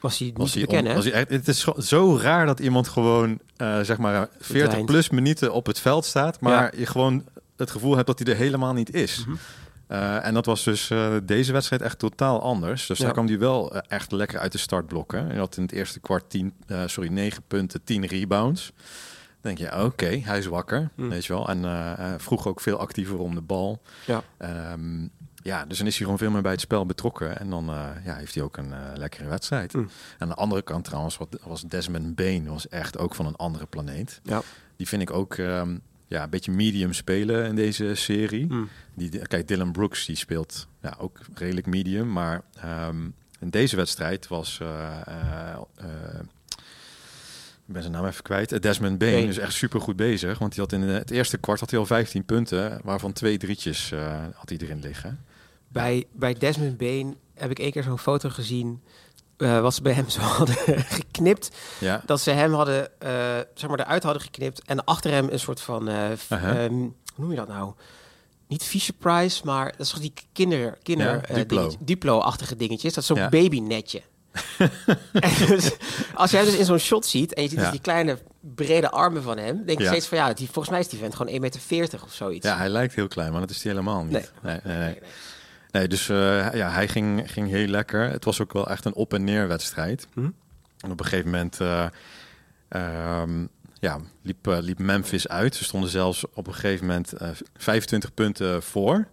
Was 0.00 0.18
hij 0.18 0.32
niet 0.36 0.52
te 0.52 0.60
bekennen, 0.60 0.94
was 0.94 1.04
hij 1.04 1.12
echt, 1.12 1.28
Het 1.28 1.48
is 1.48 1.64
zo 1.78 2.18
raar 2.18 2.46
dat 2.46 2.60
iemand 2.60 2.88
gewoon, 2.88 3.38
zeg 3.56 3.98
maar, 3.98 4.28
40 4.38 4.46
Verdwijnt. 4.46 4.86
plus 4.86 5.10
minuten 5.10 5.52
op 5.52 5.66
het 5.66 5.78
veld 5.78 6.04
staat. 6.04 6.40
Maar 6.40 6.62
ja. 6.74 6.78
je 6.80 6.86
gewoon 6.86 7.24
het 7.56 7.70
gevoel 7.70 7.94
hebt 7.94 8.06
dat 8.06 8.18
hij 8.18 8.32
er 8.32 8.38
helemaal 8.38 8.72
niet 8.72 8.94
is. 8.94 9.18
Mm 9.18 9.24
-hmm. 9.24 9.38
Uh, 9.92 10.26
en 10.26 10.34
dat 10.34 10.46
was 10.46 10.64
dus 10.64 10.90
uh, 10.90 11.16
deze 11.22 11.52
wedstrijd 11.52 11.82
echt 11.82 11.98
totaal 11.98 12.42
anders. 12.42 12.86
Dus 12.86 12.98
Ja. 12.98 13.04
daar 13.04 13.12
kwam 13.12 13.26
hij 13.26 13.38
wel 13.38 13.74
uh, 13.74 13.80
echt 13.88 14.12
lekker 14.12 14.38
uit 14.38 14.52
de 14.52 14.58
startblokken. 14.58 15.26
Hij 15.26 15.36
had 15.36 15.56
in 15.56 15.62
het 15.62 15.72
eerste 15.72 16.00
kwart 16.00 16.30
10, 16.30 16.52
uh, 16.66 16.82
sorry, 16.86 17.10
9 17.10 17.42
punten, 17.46 17.84
10 17.84 18.06
rebounds. 18.06 18.72
Dan 19.40 19.54
denk 19.54 19.58
je, 19.58 19.76
oké, 19.76 19.84
okay, 19.84 20.22
hij 20.24 20.38
is 20.38 20.46
wakker, 20.46 20.90
Mm. 20.96 21.08
weet 21.08 21.24
je 21.26 21.32
wel. 21.32 21.48
En 21.48 22.20
vroeg 22.20 22.46
ook 22.46 22.60
veel 22.60 22.78
actiever 22.78 23.18
om 23.18 23.34
de 23.34 23.40
bal. 23.40 23.82
Ja. 24.06 24.22
Um, 24.72 25.10
ja, 25.42 25.64
dus 25.64 25.78
dan 25.78 25.86
is 25.86 25.92
hij 25.94 26.02
gewoon 26.02 26.18
veel 26.18 26.30
meer 26.30 26.42
bij 26.42 26.52
het 26.52 26.60
spel 26.60 26.86
betrokken. 26.86 27.38
En 27.38 27.50
dan 27.50 27.70
uh, 27.70 27.86
ja, 28.04 28.14
heeft 28.14 28.34
hij 28.34 28.44
ook 28.44 28.56
een 28.56 28.68
uh, 28.70 28.76
lekkere 28.94 29.28
wedstrijd. 29.28 29.72
Mm. 29.72 29.88
Aan 30.18 30.28
de 30.28 30.34
andere 30.34 30.62
kant 30.62 30.84
trouwens 30.84 31.16
wat, 31.16 31.28
was 31.44 31.62
Desmond 31.62 32.14
Bain 32.14 32.48
was 32.48 32.68
echt 32.68 32.98
ook 32.98 33.14
van 33.14 33.26
een 33.26 33.36
andere 33.36 33.66
planeet. 33.66 34.20
Ja. 34.22 34.42
Die 34.76 34.88
vind 34.88 35.02
ik 35.02 35.10
ook... 35.10 35.36
Um, 35.36 35.82
ja, 36.12 36.22
een 36.22 36.30
beetje 36.30 36.52
medium 36.52 36.92
spelen 36.92 37.46
in 37.46 37.54
deze 37.54 37.94
serie. 37.94 38.46
Hmm. 38.46 38.68
Die, 38.94 39.26
kijk, 39.26 39.48
Dylan 39.48 39.72
Brooks 39.72 40.06
die 40.06 40.16
speelt 40.16 40.66
ja, 40.82 40.96
ook 40.98 41.18
redelijk 41.34 41.66
medium. 41.66 42.12
Maar 42.12 42.42
ehm, 42.54 43.04
in 43.40 43.50
deze 43.50 43.76
wedstrijd 43.76 44.28
was... 44.28 44.60
ik 47.66 47.72
ben 47.72 47.82
zijn 47.82 47.94
naam 47.94 48.06
even 48.06 48.22
kwijt. 48.22 48.62
Desmond 48.62 48.98
Bain 48.98 49.28
is 49.28 49.38
echt 49.38 49.52
super 49.52 49.80
goed 49.80 49.96
bezig. 49.96 50.38
Want 50.38 50.54
hij 50.54 50.64
had 50.64 50.72
in 50.72 50.88
het 50.88 51.10
eerste 51.10 51.38
kwart 51.38 51.60
had 51.60 51.70
hij 51.70 51.78
al 51.78 51.86
15 51.86 52.24
punten. 52.24 52.80
Waarvan 52.84 53.12
twee 53.12 53.38
drietjes 53.38 53.92
had 54.34 54.48
hij 54.48 54.58
erin 54.58 54.80
liggen. 54.80 55.24
Bij, 55.68 56.04
bij 56.12 56.34
Desmond 56.34 56.76
Bain 56.76 57.16
heb 57.34 57.50
ik 57.50 57.58
één 57.58 57.72
keer 57.72 57.82
zo'n 57.82 57.98
foto 57.98 58.28
gezien. 58.28 58.80
Eh, 59.42 59.60
wat 59.60 59.74
ze 59.74 59.82
bij 59.82 59.92
hem 59.92 60.08
zo 60.16 60.20
hadden 60.20 60.56
geknipt. 60.84 61.50
Ja, 61.80 62.02
Dat 62.06 62.20
ze 62.20 62.30
hem 62.30 62.52
hadden, 62.54 63.00
eh, 63.00 63.10
zeg 63.54 63.68
maar, 63.70 63.80
eruit 63.80 64.02
hadden 64.02 64.22
geknipt. 64.22 64.62
En 64.64 64.84
achter 64.84 65.10
hem 65.10 65.28
een 65.30 65.40
soort 65.40 65.60
van, 65.60 65.88
eh, 65.88 66.10
ehm, 66.28 66.72
hoe 66.74 66.90
noem 67.16 67.30
je 67.30 67.36
dat 67.36 67.48
nou? 67.48 67.72
Niet 68.48 68.62
Fisher 68.64 68.94
Price, 68.94 69.40
maar 69.44 69.64
dat 69.70 69.80
is 69.80 69.90
toch 69.90 70.00
die 70.00 70.12
kinder, 70.32 70.78
kinder 70.82 71.34
Ja, 71.48 71.68
Duplo-achtige 71.80 72.56
dingetjes. 72.56 72.92
Dat 72.94 73.02
is 73.02 73.08
zo'n 73.08 73.16
Ja. 73.18 73.28
babynetje. 73.28 74.02
Dus, 75.48 75.70
als 76.14 76.30
jij 76.30 76.44
dus 76.44 76.56
in 76.56 76.64
zo'n 76.64 76.78
shot 76.78 77.06
ziet 77.06 77.34
en 77.34 77.42
je 77.42 77.48
ziet 77.48 77.58
dus 77.58 77.70
die 77.70 77.80
kleine 77.80 78.18
brede 78.40 78.90
armen 78.90 79.22
van 79.22 79.38
hem, 79.38 79.64
denk 79.66 79.78
je 79.78 79.86
steeds 79.86 80.06
van 80.06 80.18
ja, 80.18 80.32
die, 80.32 80.46
volgens 80.46 80.68
mij 80.68 80.80
is 80.80 80.88
die 80.88 80.98
vent 80.98 81.14
gewoon 81.14 81.32
1,40 81.32 81.68
meter 81.68 82.00
of 82.02 82.12
zoiets. 82.12 82.46
ja, 82.46 82.56
hij 82.56 82.68
lijkt 82.68 82.94
heel 82.94 83.08
klein, 83.08 83.30
maar 83.32 83.40
dat 83.40 83.50
is 83.50 83.62
hij 83.62 83.72
helemaal 83.72 84.02
niet. 84.04 84.12
Nee. 84.12 84.24
nee, 84.42 84.60
nee. 84.64 84.76
nee. 84.76 84.86
Nee, 84.86 85.00
dus 85.72 86.08
eh, 86.08 86.54
ja, 86.54 86.70
hij 86.70 86.88
ging, 86.88 87.32
ging 87.32 87.48
heel 87.48 87.66
lekker. 87.66 88.10
Het 88.10 88.24
was 88.24 88.40
ook 88.40 88.52
wel 88.52 88.68
echt 88.68 88.84
een 88.84 88.94
op- 88.94 89.14
en 89.14 89.24
neer 89.24 89.48
wedstrijd. 89.48 90.06
Hm? 90.14 90.30
En 90.80 90.90
op 90.90 91.00
een 91.00 91.06
gegeven 91.06 91.30
moment 91.30 91.60
eh, 91.60 91.86
ehm, 92.68 93.46
ja, 93.80 93.98
liep, 94.22 94.46
eh, 94.46 94.58
liep 94.60 94.78
Memphis 94.78 95.28
uit. 95.28 95.54
Ze 95.56 95.64
stonden 95.64 95.90
zelfs 95.90 96.24
op 96.34 96.46
een 96.46 96.54
gegeven 96.54 96.86
moment 96.86 97.12
eh, 97.12 97.28
25 97.56 98.14
punten 98.14 98.62
voor. 98.62 99.06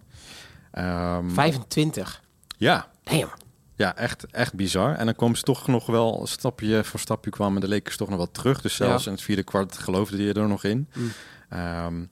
Ehm, 0.71 1.29
25. 1.29 2.21
ja, 2.57 2.87
Damn. 3.03 3.29
ja 3.75 3.95
echt, 3.95 4.25
echt 4.31 4.53
bizar. 4.53 4.95
En 4.95 5.05
dan 5.05 5.15
komen 5.15 5.37
ze 5.37 5.43
toch 5.43 5.67
nog 5.67 5.85
wel 5.85 6.21
stapje 6.27 6.83
voor 6.83 6.99
stapje 6.99 7.31
kwamen 7.31 7.61
de 7.61 7.67
Lakers 7.69 7.97
toch 7.97 8.07
nog 8.09 8.17
wel 8.17 8.31
terug. 8.31 8.61
Dus 8.61 8.75
zelfs 8.75 9.03
Ja. 9.03 9.09
in 9.09 9.15
het 9.15 9.25
vierde 9.25 9.43
kwart 9.43 9.77
geloofde 9.77 10.17
die 10.17 10.33
er 10.33 10.47
nog 10.47 10.63
in. 10.63 10.87
Mm. 10.93 11.11
Ehm, 11.49 12.03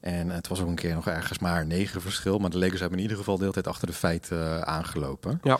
en 0.00 0.30
het 0.30 0.48
was 0.48 0.60
ook 0.60 0.68
een 0.68 0.74
keer 0.74 0.94
nog 0.94 1.06
ergens 1.06 1.38
maar 1.38 1.66
negen 1.66 2.00
verschil. 2.00 2.38
Maar 2.38 2.50
de 2.50 2.58
Lakers 2.58 2.80
hebben 2.80 2.98
in 2.98 3.02
ieder 3.04 3.18
geval 3.18 3.34
de 3.34 3.40
hele 3.40 3.52
tijd 3.54 3.66
achter 3.66 3.86
de 3.86 3.92
feiten 3.92 4.38
eh, 4.38 4.60
aangelopen. 4.60 5.38
Ja. 5.42 5.58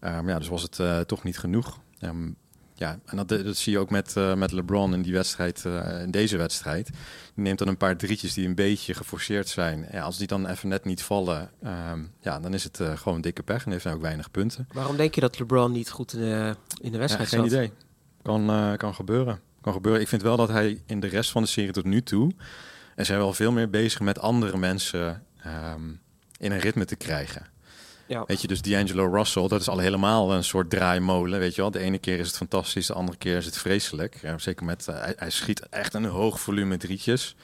Ehm, 0.00 0.28
ja, 0.28 0.38
dus 0.38 0.48
was 0.48 0.62
het 0.62 0.78
eh, 0.78 1.00
toch 1.00 1.22
niet 1.22 1.38
genoeg. 1.38 1.78
Ehm, 1.98 2.30
ja, 2.74 2.98
en 3.04 3.16
dat, 3.16 3.28
dat 3.28 3.56
zie 3.56 3.72
je 3.72 3.78
ook 3.78 3.90
met, 3.90 4.16
eh, 4.16 4.34
met 4.34 4.52
LeBron 4.52 4.94
in 4.94 5.02
die 5.02 5.12
wedstrijd, 5.12 5.64
eh, 5.64 6.02
in 6.02 6.10
deze 6.10 6.36
wedstrijd. 6.36 6.86
Die 7.34 7.44
neemt 7.44 7.58
dan 7.58 7.68
een 7.68 7.76
paar 7.76 7.96
drietjes 7.96 8.34
die 8.34 8.46
een 8.46 8.54
beetje 8.54 8.94
geforceerd 8.94 9.48
zijn. 9.48 9.88
Ja, 9.92 10.02
als 10.02 10.18
die 10.18 10.26
dan 10.26 10.46
even 10.46 10.68
net 10.68 10.84
niet 10.84 11.02
vallen, 11.02 11.50
ehm, 11.62 12.00
ja, 12.20 12.40
dan 12.40 12.54
is 12.54 12.64
het 12.64 12.80
eh, 12.80 12.96
gewoon 12.96 13.20
dikke 13.20 13.42
pech 13.42 13.64
en 13.64 13.70
heeft 13.72 13.84
hij 13.84 13.92
ook 13.92 14.00
weinig 14.00 14.30
punten. 14.30 14.68
Waarom 14.72 14.96
denk 14.96 15.14
je 15.14 15.20
dat 15.20 15.38
LeBron 15.38 15.72
niet 15.72 15.90
goed 15.90 16.12
in 16.12 16.20
de, 16.20 16.56
in 16.80 16.86
de 16.88 16.92
Ja, 16.92 16.98
wedstrijd 16.98 17.28
geen 17.28 17.38
zat? 17.38 17.48
idee. 17.48 17.72
Kan, 18.22 18.50
eh, 18.50 18.72
kan 18.76 18.94
gebeuren. 18.94 19.40
Kan 19.60 19.72
gebeuren. 19.72 20.00
Ik 20.00 20.08
vind 20.08 20.22
wel 20.22 20.36
dat 20.36 20.48
hij 20.48 20.82
in 20.86 21.00
de 21.00 21.06
rest 21.06 21.30
van 21.30 21.42
de 21.42 21.48
serie 21.48 21.72
tot 21.72 21.84
nu 21.84 22.02
toe... 22.02 22.32
en 22.94 23.06
zijn 23.06 23.18
wel 23.18 23.32
veel 23.32 23.52
meer 23.52 23.70
bezig 23.70 24.00
met 24.00 24.18
andere 24.18 24.56
mensen 24.56 25.26
ehm, 25.42 25.90
in 26.38 26.52
een 26.52 26.58
ritme 26.58 26.84
te 26.84 26.96
krijgen. 26.96 27.46
Ja. 28.06 28.24
Weet 28.26 28.40
je, 28.40 28.48
dus 28.48 28.62
D'Angelo 28.62 29.14
Russell, 29.14 29.48
dat 29.48 29.60
is 29.60 29.68
al 29.68 29.78
helemaal 29.78 30.32
een 30.32 30.44
soort 30.44 30.70
draaimolen, 30.70 31.38
weet 31.38 31.54
je 31.54 31.60
wel. 31.60 31.70
De 31.70 31.78
ene 31.78 31.98
keer 31.98 32.18
is 32.18 32.26
het 32.26 32.36
fantastisch, 32.36 32.86
de 32.86 32.92
andere 32.92 33.18
keer 33.18 33.36
is 33.36 33.44
het 33.44 33.58
vreselijk. 33.58 34.18
Ja, 34.22 34.38
zeker 34.38 34.64
met, 34.64 34.88
eh, 34.88 35.00
hij, 35.00 35.12
hij 35.16 35.30
schiet 35.30 35.68
echt 35.68 35.94
een 35.94 36.04
hoog 36.04 36.40
volume 36.40 36.76
drietjes. 36.76 37.36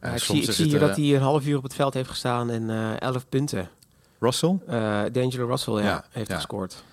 Ja, 0.00 0.08
ik 0.08 0.18
soms 0.18 0.24
zie, 0.24 0.42
ik 0.42 0.48
is 0.48 0.56
zie 0.56 0.64
het, 0.64 0.72
hier 0.72 0.82
eh, 0.82 0.88
dat 0.88 0.96
hij 0.96 1.14
een 1.14 1.22
half 1.22 1.46
uur 1.46 1.56
op 1.56 1.62
het 1.62 1.74
veld 1.74 1.94
heeft 1.94 2.08
gestaan 2.08 2.50
en 2.50 2.98
11 3.00 3.28
punten. 3.28 3.68
Russell? 4.18 4.58
D'Angelo 5.12 5.46
Russell 5.46 5.74
ja, 5.74 6.04
heeft 6.10 6.32
gescoord. 6.32 6.84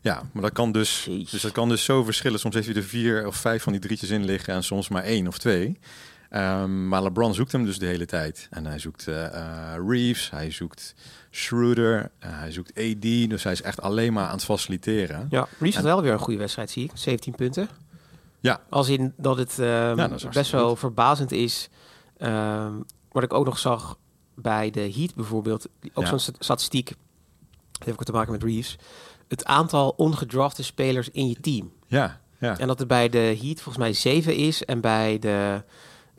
Ja, 0.00 0.22
maar 0.32 0.42
dat 0.42 0.52
kan 0.52 0.72
dus, 0.72 1.04
Jeez. 1.04 1.30
dus 1.30 1.42
dat 1.42 1.52
kan 1.52 1.68
dus 1.68 1.84
zo 1.84 2.04
verschillen. 2.04 2.38
Soms 2.38 2.54
heeft 2.54 2.66
hij 2.66 2.76
er 2.76 2.82
vier 2.82 3.26
of 3.26 3.36
vijf 3.36 3.62
van 3.62 3.72
die 3.72 3.80
drietjes 3.80 4.10
in 4.10 4.24
liggen 4.24 4.54
en 4.54 4.64
soms 4.64 4.88
maar 4.88 5.02
één 5.02 5.26
of 5.26 5.38
twee. 5.38 5.78
Ehm, 6.28 6.88
maar 6.88 7.02
LeBron 7.02 7.34
zoekt 7.34 7.52
hem 7.52 7.64
dus 7.64 7.78
de 7.78 7.86
hele 7.86 8.06
tijd. 8.06 8.46
En 8.50 8.66
hij 8.66 8.78
zoekt 8.78 9.08
eh, 9.08 9.24
eh, 9.74 9.82
Reeves, 9.88 10.30
hij 10.30 10.50
zoekt 10.50 10.94
Schroeder, 11.30 12.10
eh, 12.18 12.28
hij 12.32 12.52
zoekt 12.52 12.70
AD. 12.78 13.02
Dus 13.30 13.42
hij 13.42 13.52
is 13.52 13.62
echt 13.62 13.80
alleen 13.80 14.12
maar 14.12 14.26
aan 14.26 14.32
het 14.34 14.44
faciliteren. 14.44 15.26
Ja, 15.30 15.48
Reeves 15.58 15.74
had 15.76 15.84
wel 15.84 16.02
weer 16.02 16.12
een 16.12 16.18
goede 16.18 16.38
wedstrijd, 16.38 16.70
zie 16.70 16.84
ik. 16.84 16.90
17 16.94 17.34
punten. 17.34 17.68
Ja. 18.40 18.60
Als 18.68 18.88
in 18.88 19.12
dat 19.16 19.36
het 19.36 19.58
ehm, 19.58 19.96
dat 19.96 20.30
best 20.30 20.50
wel 20.50 20.68
goed. 20.68 20.78
verbazend 20.78 21.32
is. 21.32 21.68
Ehm, 22.18 22.72
wat 23.12 23.22
ik 23.22 23.32
ook 23.32 23.44
nog 23.44 23.58
zag 23.58 23.98
bij 24.34 24.70
de 24.70 24.92
Heat 24.92 25.14
bijvoorbeeld. 25.14 25.66
Ook 25.94 26.04
Ja. 26.04 26.08
zo'n 26.08 26.18
st- 26.18 26.36
statistiek. 26.38 26.86
Dat 27.72 27.86
heeft 27.86 27.98
ook 27.98 28.04
te 28.04 28.12
maken 28.12 28.32
met 28.32 28.42
Reeves. 28.42 28.76
Het 29.28 29.44
aantal 29.44 29.94
ongedrafte 29.96 30.62
spelers 30.64 31.08
in 31.10 31.28
je 31.28 31.40
team. 31.40 31.72
Ja, 31.86 32.20
ja. 32.38 32.58
En 32.58 32.66
dat 32.66 32.78
het 32.78 32.88
bij 32.88 33.08
de 33.08 33.18
Heat 33.18 33.60
volgens 33.60 33.76
mij 33.76 33.92
7 33.92 34.36
is. 34.36 34.64
En 34.64 34.80
bij 34.80 35.18
de 35.18 35.62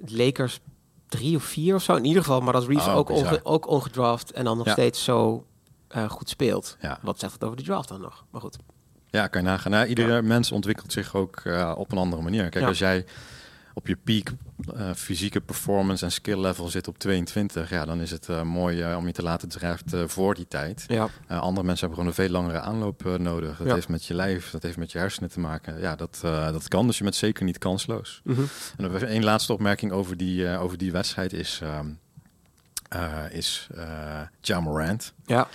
Lakers 0.06 0.60
drie 1.08 1.36
of 1.36 1.44
vier 1.44 1.76
of 1.76 1.84
zo. 1.84 1.96
In 1.96 2.06
ieder 2.06 2.22
geval. 2.24 2.42
Maar 2.42 2.54
dat 2.54 2.68
Reeves 2.68 2.88
Oh, 2.88 2.96
ook, 2.96 3.10
onge- 3.10 3.40
ook 3.44 3.68
ongedraft. 3.68 4.32
En 4.32 4.44
dan 4.44 4.58
nog 4.58 4.66
Ja. 4.66 4.72
steeds 4.72 5.04
zo 5.04 5.46
eh, 5.88 6.10
goed 6.10 6.30
speelt. 6.30 6.78
Ja. 6.82 7.00
Wat 7.02 7.20
zegt 7.20 7.34
het 7.34 7.44
over 7.44 7.58
de 7.58 7.64
draft 7.64 7.90
dan 7.90 8.02
nog? 8.02 8.26
Maar 8.32 8.42
goed. 8.42 8.58
Ja, 9.10 9.28
kan 9.28 9.42
je 9.42 9.48
nagaan. 9.48 9.72
Nou, 9.72 9.86
iedere 9.88 10.22
mens 10.22 10.52
ontwikkelt 10.52 10.92
zich 10.92 11.16
ook 11.16 11.36
eh, 11.44 11.74
op 11.78 11.92
een 11.92 11.98
andere 11.98 12.22
manier. 12.22 12.50
Kijk, 12.50 12.66
als 12.66 12.80
jij 12.80 13.06
op 13.80 13.88
je 13.88 13.96
peak 13.96 14.32
eh, 14.76 14.94
fysieke 14.96 15.42
performance 15.42 16.06
en 16.06 16.12
skill 16.12 16.40
level 16.40 16.68
zit 16.68 16.88
op 16.88 16.98
22, 16.98 17.70
ja, 17.70 17.86
dan 17.86 18.02
is 18.02 18.12
het 18.12 18.30
eh, 18.30 18.42
mooi 18.42 18.82
eh, 18.82 18.98
om 18.98 19.06
je 19.06 19.12
te 19.14 19.24
laten 19.24 19.50
draften 19.50 20.10
voor 20.10 20.36
die 20.36 20.48
tijd. 20.48 20.84
Ja. 20.88 21.10
Andere 21.28 21.66
mensen 21.68 21.88
hebben 21.88 21.90
gewoon 21.90 22.08
een 22.08 22.14
veel 22.14 22.30
langere 22.30 22.60
aanloop 22.60 23.04
nodig. 23.18 23.58
Dat 23.58 23.68
Ja. 23.68 23.74
heeft 23.74 23.88
met 23.90 24.06
je 24.06 24.14
lijf, 24.14 24.52
dat 24.52 24.64
heeft 24.64 24.78
met 24.78 24.92
je 24.92 24.98
hersenen 24.98 25.30
te 25.30 25.40
maken. 25.40 25.80
Ja, 25.80 25.96
dat, 25.96 26.20
dat 26.22 26.68
kan, 26.68 26.88
dus 26.88 26.98
je 26.98 27.04
bent 27.04 27.16
zeker 27.16 27.44
niet 27.44 27.58
kansloos. 27.58 28.22
Mhm. 28.24 28.42
En 28.78 28.84
nog 28.84 28.94
even 28.94 29.08
één 29.08 29.24
laatste 29.24 29.54
opmerking 29.54 29.92
over 29.92 30.18
die, 30.18 30.58
over 30.58 30.78
die 30.78 30.92
wedstrijd 30.92 31.34
is, 31.34 31.60
ehm 31.64 31.88
eh, 32.90 33.24
is 33.32 33.68
Ja 34.42 34.60
Morant. 34.60 35.14
Ja. 35.26 35.48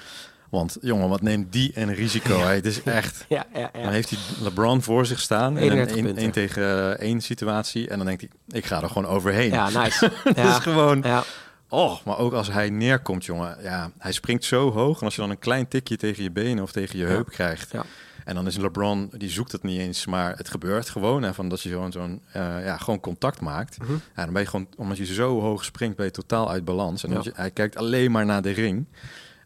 Want 0.54 0.76
jongen, 0.80 1.08
wat 1.08 1.22
neemt 1.22 1.52
die 1.52 1.70
een 1.74 1.94
risico? 1.94 2.38
Het 2.38 2.66
is 2.66 2.82
echt... 2.82 3.24
Ja, 3.28 3.46
ja, 3.52 3.70
ja. 3.74 3.82
Dan 3.82 3.92
heeft 3.92 4.10
hij 4.10 4.18
LeBron 4.40 4.82
voor 4.82 5.06
zich 5.06 5.20
staan 5.20 5.56
in 5.58 5.70
een 5.70 5.78
31 5.78 5.94
één- 5.96 6.04
punten. 6.04 6.22
één 6.22 6.32
tegen 6.32 6.98
één 7.00 7.20
situatie. 7.20 7.88
En 7.88 7.96
dan 7.96 8.06
denkt 8.06 8.20
hij, 8.20 8.58
ik 8.58 8.66
ga 8.66 8.82
er 8.82 8.88
gewoon 8.88 9.06
overheen. 9.08 9.50
Ja, 9.50 9.68
nice. 9.82 10.10
Dat 10.24 10.36
ja. 10.36 10.48
is 10.56 10.62
gewoon... 10.62 11.00
ja. 11.04 11.22
Oh, 11.68 12.00
maar 12.04 12.18
ook 12.18 12.32
als 12.32 12.50
hij 12.52 12.70
neerkomt, 12.70 13.24
jongen. 13.24 13.56
Ja, 13.62 13.90
hij 13.98 14.12
springt 14.12 14.44
zo 14.44 14.72
hoog. 14.72 14.98
En 14.98 15.04
als 15.04 15.14
je 15.14 15.20
dan 15.20 15.30
een 15.30 15.38
klein 15.38 15.68
tikje 15.68 15.96
tegen 15.96 16.22
je 16.22 16.30
benen 16.30 16.62
of 16.62 16.72
tegen 16.72 16.98
je 16.98 17.04
heup 17.04 17.28
krijgt. 17.30 17.72
Ja. 17.72 17.84
En 18.24 18.34
dan 18.34 18.46
is 18.46 18.56
LeBron, 18.56 19.10
die 19.16 19.30
zoekt 19.30 19.52
het 19.52 19.62
niet 19.62 19.80
eens, 19.80 20.06
maar 20.06 20.36
het 20.36 20.48
gebeurt 20.48 20.88
gewoon. 20.88 21.22
Hè, 21.22 21.34
van 21.34 21.48
dat 21.48 21.60
je 21.62 21.68
gewoon 21.68 21.92
zo'n, 21.92 22.22
eh, 22.32 22.42
ja, 22.64 22.76
gewoon 22.76 23.00
contact 23.00 23.40
maakt. 23.40 23.78
Mhm. 23.78 23.92
Ja, 23.92 24.24
dan 24.24 24.32
ben 24.32 24.42
je 24.42 24.48
gewoon, 24.48 24.66
omdat 24.76 24.96
je 24.96 25.04
zo 25.14 25.40
hoog 25.40 25.64
springt, 25.64 25.96
ben 25.96 26.04
je 26.06 26.10
totaal 26.12 26.50
uit 26.50 26.64
balans. 26.64 27.02
En 27.04 27.08
Ja. 27.08 27.14
dan 27.14 27.24
je- 27.24 27.32
hij 27.34 27.50
kijkt 27.50 27.76
alleen 27.76 28.10
maar 28.10 28.26
naar 28.26 28.42
de 28.42 28.50
ring. 28.50 28.86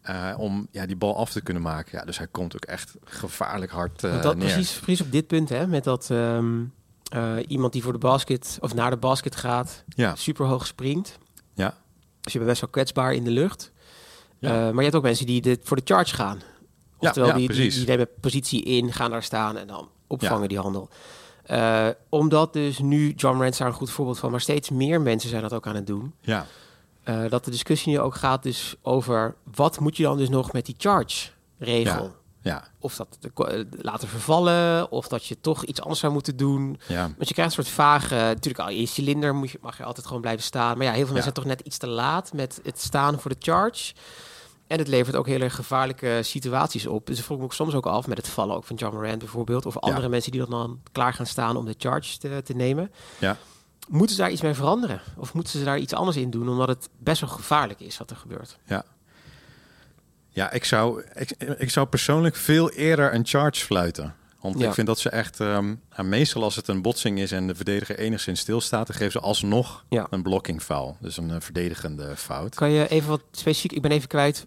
Eh, 0.09 0.35
om 0.39 0.69
ja, 0.71 0.87
die 0.87 0.97
bal 0.97 1.17
af 1.17 1.31
te 1.31 1.41
kunnen 1.43 1.63
maken. 1.63 1.99
Ja, 1.99 2.05
dus 2.05 2.19
hij 2.19 2.27
komt 2.27 2.55
ook 2.55 2.65
echt 2.65 2.95
gevaarlijk 3.05 3.73
hard 3.73 4.05
eh 4.05 4.11
Want 4.11 4.23
dat, 4.23 4.37
neer. 4.37 4.53
precies, 4.53 4.79
precies 4.79 5.07
op 5.07 5.13
dit 5.13 5.27
punt, 5.27 5.49
hè, 5.49 5.67
met 5.67 5.85
dat 5.85 6.11
ehm, 6.11 6.65
eh, 7.11 7.35
iemand 7.47 7.73
die 7.73 7.83
voor 7.83 7.93
de 7.93 7.99
basket 7.99 8.59
of 8.61 8.75
naar 8.75 8.91
de 8.91 8.97
basket 8.97 9.37
gaat, 9.37 9.85
Ja, 9.89 10.15
super 10.15 10.47
hoog 10.47 10.67
springt. 10.67 11.19
ja, 11.55 11.77
Dus 12.21 12.33
je 12.33 12.39
bent 12.39 12.51
best 12.51 12.61
wel 12.61 12.71
kwetsbaar 12.71 13.13
in 13.15 13.25
de 13.25 13.31
lucht. 13.31 13.73
Ja. 14.39 14.51
Maar 14.53 14.75
je 14.75 14.83
hebt 14.83 14.95
ook 14.95 15.03
mensen 15.03 15.27
die 15.27 15.41
dit 15.41 15.61
voor 15.63 15.77
de 15.77 15.83
charge 15.85 16.15
gaan. 16.15 16.41
Oftewel, 16.99 17.29
ja, 17.29 17.35
die, 17.35 17.53
die, 17.53 17.71
die 17.71 17.87
nemen 17.87 18.09
positie 18.21 18.63
in, 18.63 18.93
gaan 18.93 19.11
daar 19.11 19.23
staan 19.23 19.57
en 19.57 19.67
dan 19.67 19.89
opvangen 20.07 20.49
die 20.49 20.59
handel. 20.59 20.89
Omdat 22.09 22.53
dus 22.53 22.79
nu, 22.79 23.13
John 23.17 23.39
daar 23.39 23.61
een 23.67 23.73
goed 23.73 23.91
voorbeeld 23.91 24.19
van, 24.19 24.31
maar 24.31 24.41
steeds 24.41 24.71
meer 24.71 25.01
mensen 25.01 25.31
zijn 25.31 25.43
dat 25.43 25.53
ook 25.53 25.67
aan 25.67 25.75
het 25.75 25.87
doen. 25.87 26.15
ja, 26.21 26.47
Eh, 27.09 27.31
dat 27.31 27.45
de 27.45 27.51
discussie 27.51 27.93
nu 27.93 28.01
ook 28.01 28.15
gaat 28.15 28.43
dus 28.43 28.75
over 28.83 29.35
wat 29.55 29.81
moet 29.81 29.97
je 29.97 30.03
dan 30.03 30.17
dus 30.17 30.29
nog 30.29 30.53
met 30.53 30.67
die 30.67 30.75
charge 30.79 31.31
regel? 31.59 32.17
ja, 32.43 32.65
Of 32.79 32.97
dat 32.97 33.17
te- 33.21 33.45
eh, 33.45 33.65
laten 33.83 34.09
vervallen, 34.09 34.91
of 34.91 35.09
dat 35.09 35.27
je 35.27 35.41
toch 35.41 35.65
iets 35.65 35.81
anders 35.81 36.01
zou 36.01 36.13
moeten 36.13 36.37
doen. 36.37 36.81
ja. 36.87 37.01
Want 37.17 37.29
je 37.29 37.35
krijgt 37.35 37.57
een 37.57 37.65
soort 37.65 37.75
vage... 37.75 38.15
Natuurlijk, 38.15 38.59
al 38.59 38.71
je 38.71 38.87
cilinder 38.87 39.35
moet 39.35 39.51
je, 39.51 39.59
mag 39.63 39.77
je 39.77 39.85
altijd 39.85 40.07
gewoon 40.07 40.21
blijven 40.23 40.45
staan. 40.45 40.77
Maar 40.77 40.87
ja, 40.87 40.93
heel 40.93 41.05
veel 41.05 41.15
mensen 41.15 41.33
zijn 41.33 41.47
toch 41.47 41.57
net 41.57 41.61
iets 41.67 41.79
te 41.79 41.87
laat 41.87 42.33
met 42.33 42.61
het 42.63 42.81
staan 42.81 43.21
voor 43.21 43.31
de 43.31 43.37
charge. 43.39 43.95
En 44.67 44.79
het 44.79 44.89
levert 44.89 45.17
ook 45.17 45.27
hele 45.27 45.45
erg 45.45 45.55
gevaarlijke 45.55 46.19
situaties 46.23 46.87
op. 46.87 47.07
Dus 47.07 47.19
ik 47.19 47.25
vroeg 47.25 47.39
me 47.39 47.45
ook 47.45 47.55
soms 47.55 47.75
ook 47.75 47.87
af 47.87 48.07
met 48.07 48.17
het 48.17 48.29
vallen 48.29 48.57
ook 48.57 48.65
van 48.65 48.77
John 48.77 48.95
Morant 48.97 49.19
bijvoorbeeld. 49.19 49.67
Of 49.67 49.79
andere 49.79 50.09
mensen 50.09 50.33
die 50.33 50.47
dan 50.47 50.81
klaar 50.93 51.13
gaan 51.15 51.27
staan 51.27 51.57
om 51.57 51.65
de 51.65 51.75
charge 51.79 52.19
te, 52.19 52.41
te 52.45 52.53
nemen. 52.53 52.91
Ja. 53.19 53.37
Moeten 53.89 54.17
ze 54.17 54.23
daar 54.23 54.31
iets 54.31 54.41
mee 54.43 54.55
veranderen? 54.55 55.01
Of 55.17 55.35
moeten 55.35 55.59
ze 55.59 55.65
daar 55.65 55.79
iets 55.79 55.93
anders 55.93 56.17
in 56.17 56.31
doen? 56.31 56.49
Omdat 56.49 56.69
het 56.69 56.89
best 56.99 57.21
wel 57.21 57.31
gevaarlijk 57.31 57.81
is 57.81 57.99
wat 57.99 58.11
er 58.11 58.17
gebeurt. 58.17 58.59
Ja, 60.31 60.51
ik 60.51 60.65
zou, 60.65 61.03
ik, 61.15 61.31
ik 61.59 61.71
zou 61.71 61.87
persoonlijk 61.87 62.37
veel 62.37 62.71
eerder 62.71 63.15
een 63.15 63.27
charge 63.27 63.65
fluiten. 63.65 64.15
Want 64.41 64.59
Ja. 64.59 64.69
ik 64.69 64.75
vind 64.75 64.87
dat 64.87 64.99
ze 64.99 65.09
echt... 65.11 65.41
ehm, 65.41 65.75
ja, 65.97 66.03
meestal 66.03 66.43
als 66.43 66.57
het 66.57 66.69
een 66.69 66.83
botsing 66.83 67.19
is 67.19 67.33
en 67.33 67.47
de 67.47 67.55
verdediger 67.55 67.99
enigszins 67.99 68.41
stilstaat... 68.41 68.87
dan 68.87 68.97
geven 68.97 69.13
ze 69.13 69.21
alsnog 69.21 69.85
Ja. 69.89 70.07
een 70.11 70.23
blocking 70.23 70.63
foul. 70.63 70.97
Dus 71.01 71.17
een 71.17 71.31
eh, 71.31 71.37
verdedigende 71.41 72.17
fout. 72.17 72.55
Kan 72.55 72.71
je 72.71 72.89
even 72.89 73.09
wat 73.09 73.23
specifiek, 73.31 73.73
ik 73.73 73.83
ben 73.83 73.91
even 73.91 74.09
kwijt, 74.09 74.47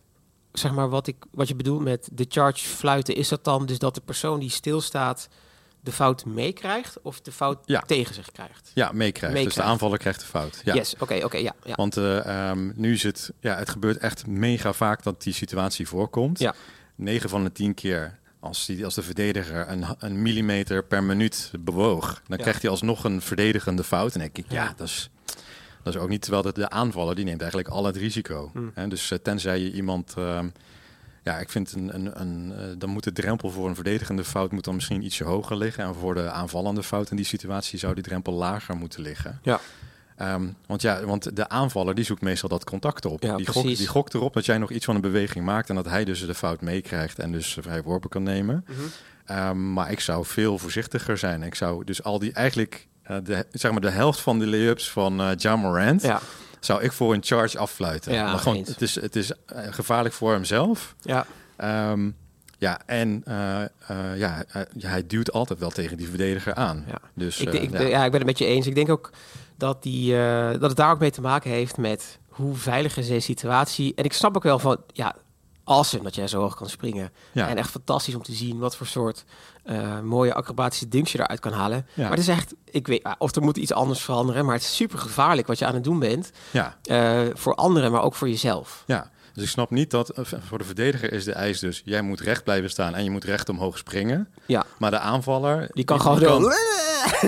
zeg 0.51 0.71
maar 0.71 0.89
wat, 0.89 1.07
ik, 1.07 1.15
wat 1.31 1.47
je 1.47 1.55
bedoelt 1.55 1.81
met 1.81 2.09
de 2.11 2.25
charge 2.29 2.65
fluiten. 2.67 3.15
Is 3.15 3.27
dat 3.27 3.43
dan 3.43 3.65
dus 3.65 3.79
dat 3.79 3.95
de 3.95 4.01
persoon 4.05 4.39
die 4.39 4.49
stilstaat 4.49 5.27
de 5.81 5.91
fout 5.91 6.25
meekrijgt 6.25 7.01
of 7.01 7.21
de 7.21 7.31
fout 7.31 7.59
Ja. 7.65 7.79
tegen 7.81 8.13
zich 8.15 8.31
krijgt? 8.31 8.71
Ja, 8.73 8.91
meekrijgt. 8.93 9.43
Dus 9.43 9.53
de 9.53 9.61
aanvaller 9.61 9.97
krijgt 9.97 10.19
de 10.19 10.25
fout. 10.25 10.61
Ja. 10.63 10.73
Yes, 10.73 10.95
oké, 10.99 11.23
oké, 11.23 11.37
ja. 11.37 11.53
ja. 11.63 11.75
Want 11.75 11.97
eh, 11.97 12.49
ehm, 12.49 12.71
nu 12.75 12.93
is 12.93 13.03
het, 13.03 13.31
ja, 13.39 13.57
het 13.57 13.69
gebeurt 13.69 13.97
echt 13.97 14.27
mega 14.27 14.73
vaak 14.73 15.03
dat 15.03 15.21
die 15.23 15.33
situatie 15.33 15.87
voorkomt. 15.87 16.39
Ja. 16.39 16.53
9 16.95 17.29
van 17.29 17.43
de 17.43 17.51
10 17.51 17.73
keer 17.73 18.19
als, 18.39 18.65
die, 18.65 18.85
als 18.85 18.95
de 18.95 19.01
verdediger 19.01 19.69
een, 19.69 19.85
een 19.99 20.21
millimeter 20.21 20.83
per 20.83 21.03
minuut 21.03 21.51
bewoog, 21.59 22.21
dan 22.27 22.37
Ja. 22.37 22.43
krijgt 22.43 22.61
hij 22.61 22.71
alsnog 22.71 23.03
een 23.03 23.21
verdedigende 23.21 23.83
fout. 23.83 24.13
En 24.13 24.19
denk 24.19 24.37
ik, 24.37 24.45
ja, 24.47 24.73
dat 24.77 24.87
is, 24.87 25.09
dat 25.83 25.95
is 25.95 25.99
ook 26.01 26.09
niet, 26.09 26.21
terwijl 26.21 26.43
de, 26.43 26.51
de 26.53 26.69
aanvaller 26.69 27.15
die 27.15 27.25
neemt 27.25 27.39
eigenlijk 27.41 27.69
al 27.69 27.85
het 27.85 27.95
risico. 27.95 28.51
Hè, 28.73 28.87
dus 28.87 29.11
eh, 29.11 29.17
tenzij 29.17 29.59
je 29.59 29.71
iemand, 29.71 30.13
ehm, 30.17 30.49
ja, 31.23 31.39
ik 31.39 31.49
vind 31.49 31.73
een, 31.73 31.95
een, 31.95 32.21
een, 32.21 32.53
eh, 32.57 32.63
dan 32.77 32.89
moet 32.89 33.03
de 33.03 33.11
drempel 33.11 33.49
voor 33.51 33.67
een 33.67 33.75
verdedigende 33.75 34.23
fout 34.23 34.51
moet 34.51 34.63
dan 34.63 34.75
misschien 34.75 35.03
ietsje 35.03 35.23
hoger 35.23 35.57
liggen. 35.57 35.83
En 35.83 35.95
voor 35.95 36.13
de 36.15 36.31
aanvallende 36.31 36.83
fout 36.83 37.09
in 37.09 37.15
die 37.15 37.25
situatie 37.25 37.79
zou 37.79 37.93
die 37.93 38.03
drempel 38.03 38.33
lager 38.33 38.75
moeten 38.75 39.01
liggen. 39.01 39.39
Ja. 39.43 39.59
Ehm, 40.15 40.47
want 40.65 40.81
ja, 40.81 41.05
want 41.05 41.35
de 41.35 41.49
aanvaller 41.49 41.95
die 41.95 42.05
zoekt 42.05 42.21
meestal 42.21 42.49
dat 42.49 42.63
contact 42.63 43.05
op. 43.05 43.23
Ja, 43.23 43.35
die, 43.35 43.47
gok, 43.47 43.63
die 43.63 43.87
gokt 43.87 44.13
erop 44.13 44.33
dat 44.33 44.45
jij 44.45 44.57
nog 44.57 44.71
iets 44.71 44.85
van 44.85 44.95
een 44.95 45.01
beweging 45.01 45.45
maakt 45.45 45.69
en 45.69 45.75
dat 45.75 45.85
hij 45.85 46.05
dus 46.05 46.25
de 46.25 46.35
fout 46.35 46.61
meekrijgt 46.61 47.19
en 47.19 47.31
dus 47.31 47.57
vrij 47.61 47.83
worpen 47.83 48.09
kan 48.09 48.23
nemen. 48.23 48.65
Mhm. 48.67 48.79
Ehm, 49.25 49.73
maar 49.73 49.91
ik 49.91 49.99
zou 49.99 50.25
veel 50.25 50.57
voorzichtiger 50.57 51.17
zijn. 51.17 51.43
Ik 51.43 51.55
zou 51.55 51.83
dus 51.83 52.03
al 52.03 52.19
die 52.19 52.31
eigenlijk 52.33 52.87
eh, 53.03 53.17
de, 53.23 53.45
zeg 53.51 53.71
maar 53.71 53.81
de 53.81 53.89
helft 53.89 54.19
van 54.19 54.39
de 54.39 54.47
lay-ups 54.47 54.89
van 54.89 55.35
Ja 55.37 55.55
Morant 55.55 56.01
Ja, 56.01 56.21
zou 56.65 56.81
ik 56.81 56.91
voor 56.91 57.13
een 57.13 57.23
charge 57.23 57.57
affluiten. 57.57 58.13
Ja, 58.13 58.23
Maar 58.23 58.39
gewoon, 58.39 58.57
eens. 58.57 58.67
het 58.67 58.81
is, 58.81 58.95
het 58.95 59.15
is 59.15 59.31
eh, 59.45 59.63
gevaarlijk 59.69 60.13
voor 60.15 60.31
hemzelf. 60.31 60.95
ja, 61.01 61.25
Ehm, 61.55 62.09
ja, 62.57 62.79
en 62.85 63.21
eh, 63.25 63.61
eh, 63.63 63.69
ja, 64.17 64.43
hij- 64.77 65.07
duwt 65.07 65.31
altijd 65.31 65.59
wel 65.59 65.69
tegen 65.69 65.97
die 65.97 66.07
verdediger 66.07 66.53
aan. 66.53 66.83
Ja. 66.87 66.97
Dus 67.13 67.39
ik, 67.39 67.53
ik, 67.53 67.71
ja. 67.71 67.81
ja. 67.81 68.03
ik 68.05 68.11
ben 68.11 68.19
het 68.19 68.29
met 68.29 68.37
je 68.37 68.45
eens. 68.45 68.67
Ik 68.67 68.75
denk 68.75 68.89
ook 68.89 69.09
dat, 69.57 69.83
die, 69.83 70.13
dat 70.51 70.61
het 70.61 70.75
daar 70.75 70.91
ook 70.91 70.99
mee 70.99 71.11
te 71.11 71.21
maken 71.21 71.49
heeft 71.51 71.77
met 71.77 72.19
hoe 72.27 72.55
veilig 72.55 72.97
is 72.97 73.07
deze 73.07 73.19
situatie. 73.19 73.93
En 73.95 74.03
ik 74.03 74.13
snap 74.13 74.35
ook 74.35 74.43
wel 74.43 74.59
van, 74.59 74.77
ja, 74.93 75.15
awesome 75.63 76.03
dat 76.03 76.15
jij 76.15 76.27
zo 76.27 76.39
hoog 76.39 76.55
kan 76.55 76.69
springen. 76.69 77.11
Ja. 77.31 77.47
En 77.47 77.57
echt 77.57 77.69
fantastisch 77.69 78.15
om 78.15 78.23
te 78.23 78.33
zien 78.33 78.59
wat 78.59 78.75
voor 78.75 78.87
soort 78.87 79.23
eh, 79.63 79.99
mooie 79.99 80.33
acrobatische 80.33 80.87
dunks 80.87 81.11
je 81.11 81.19
eruit 81.19 81.39
kan 81.39 81.53
halen. 81.53 81.87
Ja. 81.93 82.01
Maar 82.01 82.11
het 82.11 82.19
is 82.19 82.27
echt, 82.27 82.53
ik 82.65 82.87
weet, 82.87 83.03
ah, 83.03 83.13
of 83.17 83.35
er 83.35 83.41
moet 83.41 83.57
iets 83.57 83.73
anders 83.73 84.01
veranderen, 84.01 84.45
maar 84.45 84.55
het 84.55 84.63
is 84.63 84.75
super 84.75 84.99
gevaarlijk 84.99 85.47
wat 85.47 85.59
je 85.59 85.65
aan 85.65 85.73
het 85.73 85.83
doen 85.83 85.99
bent. 85.99 86.31
ja, 86.51 86.77
eh, 86.83 87.21
voor 87.33 87.55
anderen, 87.55 87.91
maar 87.91 88.01
ook 88.01 88.15
voor 88.15 88.29
jezelf. 88.29 88.83
ja. 88.87 89.11
Dus 89.33 89.43
ik 89.43 89.49
snap 89.49 89.69
niet 89.69 89.91
dat 89.91 90.09
eh, 90.09 90.25
voor 90.25 90.57
de 90.57 90.63
verdediger 90.63 91.13
is 91.13 91.23
de 91.23 91.33
eis 91.33 91.59
dus... 91.59 91.81
jij 91.85 92.01
moet 92.01 92.19
recht 92.19 92.43
blijven 92.43 92.69
staan 92.69 92.95
en 92.95 93.03
je 93.03 93.09
moet 93.09 93.23
recht 93.23 93.49
omhoog 93.49 93.77
springen. 93.77 94.27
Ja, 94.45 94.65
Maar 94.77 94.91
de 94.91 94.99
aanvaller... 94.99 95.69
die 95.73 95.83
kan 95.83 96.01
gewoon. 96.01 96.53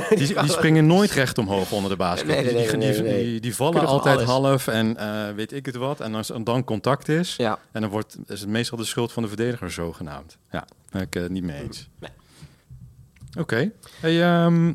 Die, 0.10 0.18
die 0.18 0.52
springen 0.52 0.88
nooit 0.88 1.12
recht 1.12 1.38
omhoog 1.38 1.72
onder 1.72 1.90
de 1.90 1.96
basket. 1.96 2.28
Nee, 2.28 2.44
nee, 2.44 2.76
nee, 2.76 2.94
die, 2.94 3.04
die, 3.04 3.40
die, 3.40 3.56
vallen 3.56 3.86
altijd 3.86 4.18
alles. 4.18 4.30
half 4.30 4.68
en 4.68 4.98
eh, 4.98 5.36
weet 5.36 5.52
ik 5.52 5.66
het 5.66 5.76
wat. 5.76 6.00
En 6.00 6.16
als 6.16 6.30
er 6.30 6.44
dan 6.44 6.64
contact 6.64 7.10
is, 7.10 7.36
Ja, 7.36 7.60
en 7.72 7.82
dan 7.82 7.90
wordt, 7.90 8.18
is 8.28 8.40
het 8.40 8.50
meestal 8.50 8.78
de 8.78 8.86
schuld 8.86 9.12
van 9.12 9.24
de 9.24 9.30
verdediger 9.30 9.72
zogenaamd. 9.72 10.38
Ja, 10.52 10.68
ben 10.90 11.02
ik 11.02 11.14
het 11.14 11.32
niet 11.32 11.44
mee 11.44 11.62
eens. 11.62 11.90
Oké. 13.40 13.72
Hey, 14.00 14.24
ehm, 14.24 14.74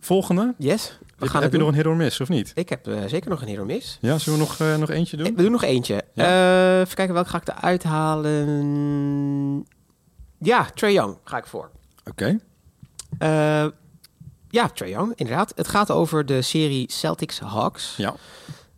volgende. 0.00 0.54
yes. 0.58 0.98
We 1.16 1.24
Heb, 1.24 1.28
gaan 1.28 1.42
heb 1.42 1.52
je 1.52 1.58
nog 1.58 1.68
een 1.68 1.74
hit 1.74 1.86
or 1.86 1.96
miss, 1.96 2.20
of 2.20 2.28
niet? 2.28 2.52
Ik 2.54 2.68
heb 2.68 2.86
eh, 2.86 3.04
zeker 3.06 3.30
nog 3.30 3.40
een 3.42 3.48
hero 3.48 3.64
mis. 3.64 3.98
Ja, 4.00 4.18
zullen 4.18 4.38
we 4.38 4.44
nog, 4.44 4.60
eh, 4.60 4.76
nog 4.76 4.90
eentje 4.90 5.16
doen? 5.16 5.34
We 5.34 5.42
doen 5.42 5.52
nog 5.52 5.62
eentje. 5.62 6.02
Ja. 6.14 6.24
Eh, 6.24 6.80
even 6.80 6.94
kijken, 6.94 7.14
welke 7.14 7.28
ga 7.28 7.40
ik 7.40 7.48
eruit 7.48 7.82
halen? 7.82 9.66
Ja, 10.38 10.66
Trae 10.74 10.92
Young 10.92 11.16
ga 11.24 11.36
ik 11.36 11.46
voor. 11.46 11.70
Oké. 12.10 12.38
Eh, 13.18 13.66
ja, 14.48 14.68
Trae 14.74 14.88
Young, 14.88 15.12
inderdaad. 15.14 15.52
Het 15.56 15.68
gaat 15.68 15.90
over 15.90 16.26
de 16.26 16.42
serie 16.42 16.92
Celtics 16.92 17.38
Hawks. 17.38 17.96
Ja. 17.96 18.14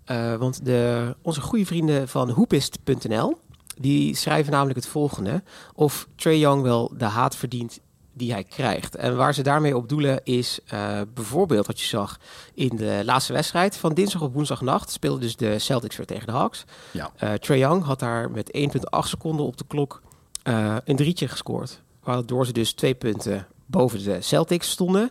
Eh, 0.05 0.35
want 0.35 0.65
de, 0.65 1.15
onze 1.23 1.41
goede 1.41 1.67
vrienden 1.67 2.09
van 2.09 2.31
hoepist.nl... 2.31 3.39
die 3.81 4.15
schrijven 4.15 4.53
namelijk 4.53 4.79
het 4.79 4.89
volgende. 4.89 5.43
Of 5.75 6.09
Trae 6.17 6.39
Young 6.39 6.63
wel 6.63 6.93
de 6.97 7.05
haat 7.05 7.37
verdient 7.37 7.81
die 8.17 8.33
hij 8.33 8.45
krijgt. 8.45 8.97
En 8.97 9.17
waar 9.17 9.35
ze 9.35 9.43
daarmee 9.43 9.77
op 9.77 9.89
doelen 9.89 10.21
is 10.25 10.59
eh, 10.67 11.01
bijvoorbeeld 11.15 11.67
wat 11.67 11.81
je 11.81 11.87
zag 11.87 12.19
in 12.55 12.77
de 12.77 13.03
laatste 13.05 13.33
wedstrijd 13.33 13.77
van 13.77 13.95
dinsdag 13.95 14.23
op 14.23 14.35
woensdagnacht 14.35 14.91
speelden 14.91 15.21
dus 15.21 15.37
de 15.37 15.59
Celtics 15.59 15.97
weer 15.97 16.07
tegen 16.07 16.27
de 16.27 16.33
Hawks. 16.33 16.65
Ja. 16.93 17.11
Eh 17.17 17.33
Trae 17.33 17.59
Young 17.59 17.85
had 17.85 17.99
daar 17.99 18.31
met 18.31 18.59
1,8 18.75 19.09
seconden 19.09 19.47
op 19.47 19.57
de 19.57 19.65
klok 19.69 20.03
eh, 20.43 20.77
een 20.85 20.97
drietje 20.97 21.29
gescoord. 21.29 21.81
Waardoor 22.03 22.47
ze 22.47 22.53
dus 22.53 22.73
twee 22.73 22.95
punten 22.95 23.47
boven 23.67 24.03
de 24.05 24.21
Celtics 24.21 24.71
stonden. 24.71 25.11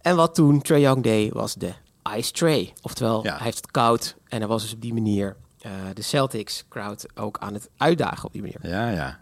En 0.00 0.16
wat 0.16 0.34
toen 0.34 0.62
Trae 0.62 0.80
Young 0.80 1.02
deed 1.02 1.32
was 1.32 1.54
de 1.54 1.72
Ice 2.16 2.32
Tray. 2.32 2.72
Oftewel, 2.82 3.24
Ja. 3.24 3.34
hij 3.34 3.44
heeft 3.44 3.56
het 3.56 3.70
koud 3.70 4.16
en 4.28 4.38
hij 4.38 4.48
was 4.48 4.62
dus 4.62 4.72
op 4.72 4.80
die 4.80 4.94
manier 4.94 5.36
de 5.94 6.02
Celtics 6.02 6.64
crowd 6.68 7.06
ook 7.14 7.38
aan 7.38 7.54
het 7.54 7.68
uitdagen 7.76 8.24
op 8.26 8.32
die 8.32 8.40
manier. 8.42 8.58
Ja, 8.62 8.90
ja. 8.90 9.20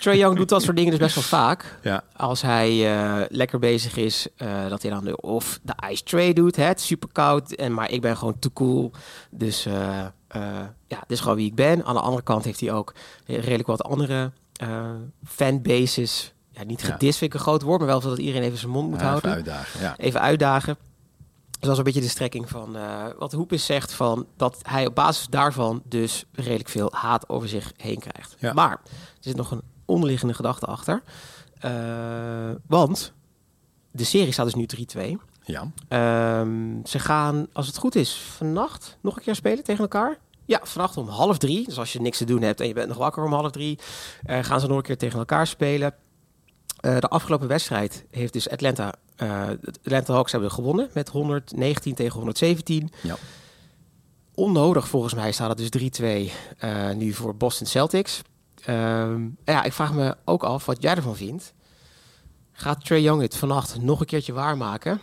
Trae 0.00 0.16
Young 0.16 0.36
doet 0.36 0.48
dat 0.48 0.62
soort 0.62 0.76
dingen 0.76 0.90
dus 0.90 0.98
best 1.00 1.14
wel 1.14 1.24
vaak. 1.24 1.78
Ja, 1.82 2.04
Als 2.16 2.42
hij 2.42 2.96
eh, 2.96 3.24
lekker 3.28 3.58
bezig 3.58 3.96
is, 3.96 4.26
eh, 4.36 4.68
dat 4.68 4.82
hij 4.82 4.90
dan 4.90 5.04
de, 5.04 5.20
of 5.20 5.60
de 5.62 5.72
ice 5.90 6.02
tray 6.02 6.32
doet. 6.32 6.56
Hè, 6.56 6.64
het 6.64 6.78
is 6.78 6.86
super 6.86 7.08
koud, 7.12 7.52
en, 7.52 7.74
maar 7.74 7.90
ik 7.90 8.00
ben 8.00 8.16
gewoon 8.16 8.38
te 8.38 8.52
cool. 8.52 8.90
Dus 9.30 9.66
eh, 9.66 9.72
ja, 10.86 10.98
dit 11.00 11.10
is 11.10 11.20
gewoon 11.20 11.36
wie 11.36 11.46
ik 11.46 11.54
ben. 11.54 11.84
Aan 11.84 11.94
de 11.94 12.00
andere 12.00 12.22
kant 12.22 12.44
heeft 12.44 12.60
hij 12.60 12.72
ook 12.72 12.94
redelijk 13.26 13.66
wat 13.66 13.82
andere 13.82 14.32
fanbases. 15.24 16.32
Ja, 16.50 16.64
niet 16.64 16.80
Ja. 16.80 16.86
gedist 16.92 17.18
vind 17.18 17.32
ik 17.32 17.38
een 17.38 17.44
groot 17.44 17.62
woord, 17.62 17.78
maar 17.78 17.88
wel 17.88 18.00
dat 18.00 18.18
iedereen 18.18 18.42
even 18.42 18.58
zijn 18.58 18.70
mond 18.72 18.90
moet 18.90 19.00
Ja, 19.00 19.06
even 19.06 19.10
houden. 19.10 19.32
uitdagen. 19.32 19.80
Ja. 19.80 19.94
Even 19.98 20.20
uitdagen. 20.20 20.76
Dus 21.62 21.70
dat 21.70 21.80
is 21.80 21.86
een 21.86 21.92
beetje 21.92 22.08
de 22.08 22.14
strekking 22.14 22.48
van 22.48 22.76
eh, 22.76 23.04
wat 23.18 23.32
Hoepis 23.32 23.66
zegt 23.66 23.92
van 23.92 24.26
dat 24.36 24.58
hij 24.62 24.86
op 24.86 24.94
basis 24.94 25.26
daarvan 25.26 25.82
dus 25.84 26.24
redelijk 26.32 26.68
veel 26.68 26.92
haat 26.92 27.28
over 27.28 27.48
zich 27.48 27.72
heen 27.76 27.98
krijgt. 27.98 28.36
Ja. 28.38 28.52
Maar 28.52 28.70
er 28.70 28.90
zit 29.20 29.36
nog 29.36 29.50
een 29.50 29.62
onderliggende 29.84 30.34
gedachte 30.34 30.66
achter. 30.66 31.02
Eh, 31.58 32.50
want 32.66 33.12
de 33.90 34.04
serie 34.04 34.32
staat 34.32 34.44
dus 34.44 34.54
nu 34.54 34.66
3-2. 34.66 35.18
ja. 35.44 35.70
Ehm, 35.88 36.84
ze 36.84 36.98
gaan, 36.98 37.46
als 37.52 37.66
het 37.66 37.76
goed 37.76 37.94
is, 37.94 38.14
vannacht 38.14 38.98
nog 39.00 39.16
een 39.16 39.22
keer 39.22 39.34
spelen 39.34 39.64
tegen 39.64 39.82
elkaar. 39.82 40.18
Ja, 40.44 40.60
vannacht 40.62 40.96
om 40.96 41.08
half 41.08 41.38
drie. 41.38 41.64
Dus 41.64 41.78
als 41.78 41.92
je 41.92 42.00
niks 42.00 42.18
te 42.18 42.24
doen 42.24 42.42
hebt 42.42 42.60
en 42.60 42.66
je 42.66 42.74
bent 42.74 42.88
nog 42.88 42.98
wakker 42.98 43.24
om 43.24 43.32
half 43.32 43.50
drie, 43.50 43.78
eh, 44.24 44.38
gaan 44.42 44.60
ze 44.60 44.66
nog 44.66 44.76
een 44.76 44.82
keer 44.82 44.98
tegen 44.98 45.18
elkaar 45.18 45.46
spelen. 45.46 45.94
De 46.80 47.08
afgelopen 47.08 47.48
wedstrijd 47.48 48.04
heeft 48.10 48.32
dus 48.32 48.48
Atlanta, 48.48 48.94
de 49.26 49.72
Atlanta 49.82 50.12
Hawks 50.12 50.32
hebben 50.32 50.50
gewonnen 50.50 50.90
met 50.94 51.08
119 51.08 51.94
tegen 51.94 52.16
117. 52.16 52.90
Ja. 53.02 53.16
Onnodig 54.34 54.88
volgens 54.88 55.14
mij 55.14 55.32
staat 55.32 55.58
het 55.58 55.72
dus 55.72 55.90
3-2 56.00 56.32
eh, 56.58 56.90
nu 56.90 57.12
voor 57.12 57.36
Boston 57.36 57.66
Celtics. 57.66 58.22
Ehm, 58.64 59.28
ja, 59.44 59.62
ik 59.62 59.72
vraag 59.72 59.92
me 59.92 60.16
ook 60.24 60.42
af 60.42 60.66
wat 60.66 60.82
jij 60.82 60.94
ervan 60.94 61.16
vindt. 61.16 61.52
Gaat 62.52 62.84
Trey 62.84 63.00
Young 63.00 63.22
het 63.22 63.36
vannacht 63.36 63.80
nog 63.80 64.00
een 64.00 64.06
keertje 64.06 64.32
waarmaken? 64.32 65.00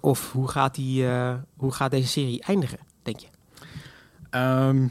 Of 0.00 0.32
hoe 0.32 0.48
gaat, 0.48 0.74
die, 0.74 1.08
eh, 1.08 1.34
hoe 1.56 1.72
gaat 1.72 1.90
deze 1.90 2.08
serie 2.08 2.42
eindigen, 2.42 2.78
denk 3.02 3.18
je? 3.18 3.26
Ehm, 4.30 4.88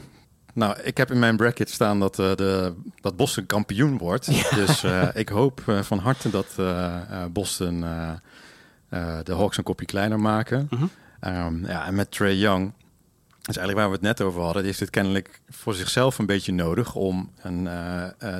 nou, 0.56 0.80
ik 0.82 0.96
heb 0.96 1.10
in 1.10 1.18
mijn 1.18 1.36
bracket 1.36 1.70
staan 1.70 2.00
dat, 2.00 2.18
eh, 2.18 2.34
de, 2.34 2.74
dat 3.00 3.16
Boston 3.16 3.46
kampioen 3.46 3.98
wordt. 3.98 4.26
Dus 4.66 4.82
eh, 4.82 5.08
ik 5.14 5.28
hoop 5.28 5.62
eh, 5.66 5.82
van 5.82 5.98
harte 5.98 6.30
dat 6.30 6.46
Boston 7.32 7.80
de 9.24 9.34
Hawks 9.34 9.56
een 9.56 9.64
kopje 9.64 9.86
kleiner 9.86 10.20
maken. 10.20 10.68
Mhm. 10.70 10.84
Ehm, 11.20 11.66
ja, 11.66 11.86
en 11.86 11.94
met 11.94 12.10
Trey 12.10 12.36
Young, 12.36 12.72
dat 13.40 13.48
is 13.48 13.56
eigenlijk 13.56 13.78
waar 13.78 13.86
we 13.88 13.92
het 13.92 14.18
net 14.18 14.20
over 14.20 14.40
hadden, 14.40 14.56
die 14.62 14.66
heeft 14.66 14.80
het 14.80 14.90
kennelijk 14.90 15.40
voor 15.48 15.74
zichzelf 15.74 16.18
een 16.18 16.26
beetje 16.26 16.52
nodig 16.52 16.94
om 16.94 17.30
een, 17.42 17.64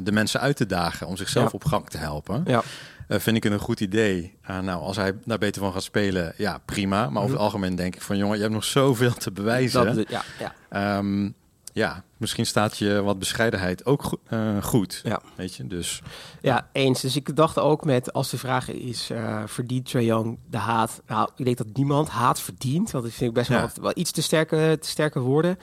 de 0.04 0.12
mensen 0.12 0.40
uit 0.40 0.56
te 0.56 0.66
dagen, 0.66 1.06
om 1.06 1.16
zichzelf 1.16 1.44
Ja. 1.44 1.50
op 1.52 1.64
gang 1.64 1.88
te 1.88 1.98
helpen. 1.98 2.42
Ja, 2.46 2.62
vind 3.08 3.36
ik 3.36 3.42
het 3.42 3.52
een 3.52 3.58
goed 3.58 3.80
idee. 3.80 4.38
Nou, 4.46 4.82
als 4.82 4.96
hij 4.96 5.12
daar 5.24 5.38
beter 5.38 5.62
van 5.62 5.72
gaat 5.72 5.82
spelen, 5.82 6.32
ja, 6.36 6.58
prima. 6.64 7.10
Maar 7.10 7.22
over 7.22 7.34
het 7.34 7.44
algemeen 7.44 7.76
denk 7.76 7.94
ik 7.94 8.02
van, 8.02 8.16
jongen, 8.16 8.36
je 8.36 8.42
hebt 8.42 8.54
nog 8.54 8.64
zoveel 8.64 9.14
te 9.14 9.30
bewijzen. 9.32 9.86
Mhm. 9.86 9.96
dat, 9.96 10.08
ja, 10.08 10.22
ja. 10.38 10.54
Ehm, 10.68 11.28
ja, 11.76 12.02
misschien 12.16 12.46
staat 12.46 12.78
je 12.78 13.02
wat 13.02 13.18
bescheidenheid 13.18 13.86
ook 13.86 14.02
go- 14.02 14.20
eh, 14.28 14.62
goed. 14.62 15.00
Ja. 15.04 15.20
Weet 15.34 15.54
je, 15.54 15.66
dus 15.66 16.02
Ja, 16.40 16.68
eens. 16.72 17.00
Dus 17.00 17.16
ik 17.16 17.36
dacht 17.36 17.58
ook 17.58 17.84
met, 17.84 18.12
als 18.12 18.30
de 18.30 18.38
vraag 18.38 18.70
is, 18.70 19.10
eh, 19.10 19.42
verdient 19.46 19.88
Trae 19.90 20.04
Young 20.04 20.38
de 20.50 20.56
haat? 20.58 21.02
Nou, 21.06 21.28
ik 21.36 21.44
denk 21.44 21.56
dat 21.56 21.66
niemand 21.72 22.08
haat 22.08 22.40
verdient, 22.40 22.90
want 22.90 23.04
dat 23.04 23.12
vind 23.12 23.28
ik 23.30 23.36
best 23.36 23.48
wel, 23.48 23.58
Ja. 23.60 23.70
wel 23.80 23.92
iets 23.94 24.10
te 24.10 24.22
sterke, 24.22 24.78
te 24.80 24.88
sterke 24.88 25.20
woorden. 25.20 25.58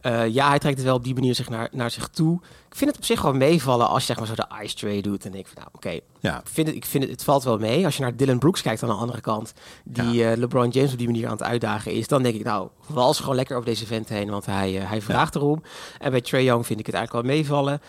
Eh, 0.00 0.28
ja, 0.28 0.48
hij 0.48 0.58
trekt 0.58 0.76
het 0.76 0.86
wel 0.86 0.94
op 0.94 1.04
die 1.04 1.14
manier 1.14 1.34
zich 1.34 1.48
naar, 1.48 1.68
naar 1.72 1.90
zich 1.90 2.08
toe. 2.08 2.40
Ik 2.68 2.76
vind 2.82 2.90
het 2.90 2.98
op 2.98 3.04
zich 3.06 3.22
wel 3.22 3.32
meevallen 3.34 3.88
als 3.88 4.00
je 4.00 4.06
zeg 4.06 4.16
maar 4.18 4.26
zo 4.26 4.34
de 4.34 4.62
ice 4.64 4.74
tray 4.74 5.00
doet. 5.00 5.24
En 5.24 5.30
denk 5.32 5.46
ik 5.46 5.52
van, 5.52 5.62
nou 5.62 5.74
oké, 5.74 6.00
ja, 6.20 6.38
ik 6.40 6.48
vind 6.48 6.66
het, 6.66 6.76
ik 6.76 6.84
vind 6.84 7.02
het, 7.02 7.12
het 7.12 7.24
valt 7.24 7.44
wel 7.44 7.58
mee. 7.58 7.84
Als 7.84 7.96
je 7.96 8.02
naar 8.02 8.16
Dylan 8.16 8.38
Brooks 8.38 8.62
kijkt 8.62 8.82
aan 8.82 8.88
de 8.88 8.94
andere 8.94 9.20
kant, 9.20 9.52
die 9.84 10.36
LeBron 10.36 10.68
James 10.68 10.92
op 10.92 10.98
die 10.98 11.06
manier 11.06 11.26
aan 11.26 11.32
het 11.32 11.42
uitdagen 11.42 11.92
is, 11.92 12.08
dan 12.08 12.22
denk 12.22 12.34
ik, 12.34 12.44
nou, 12.44 12.68
wals 12.86 13.20
gewoon 13.20 13.34
lekker 13.36 13.56
over 13.56 13.68
deze 13.68 13.86
vent 13.86 14.08
heen, 14.08 14.30
want 14.30 14.46
hij, 14.46 14.72
hij 14.72 15.02
vraagt 15.02 15.34
erom. 15.34 15.62
En 15.98 16.10
bij 16.10 16.20
Trae 16.20 16.44
Young 16.44 16.66
vind 16.66 16.80
ik 16.80 16.86
het 16.86 16.94
eigenlijk 16.94 17.26
wel 17.26 17.36
meevallen. 17.36 17.80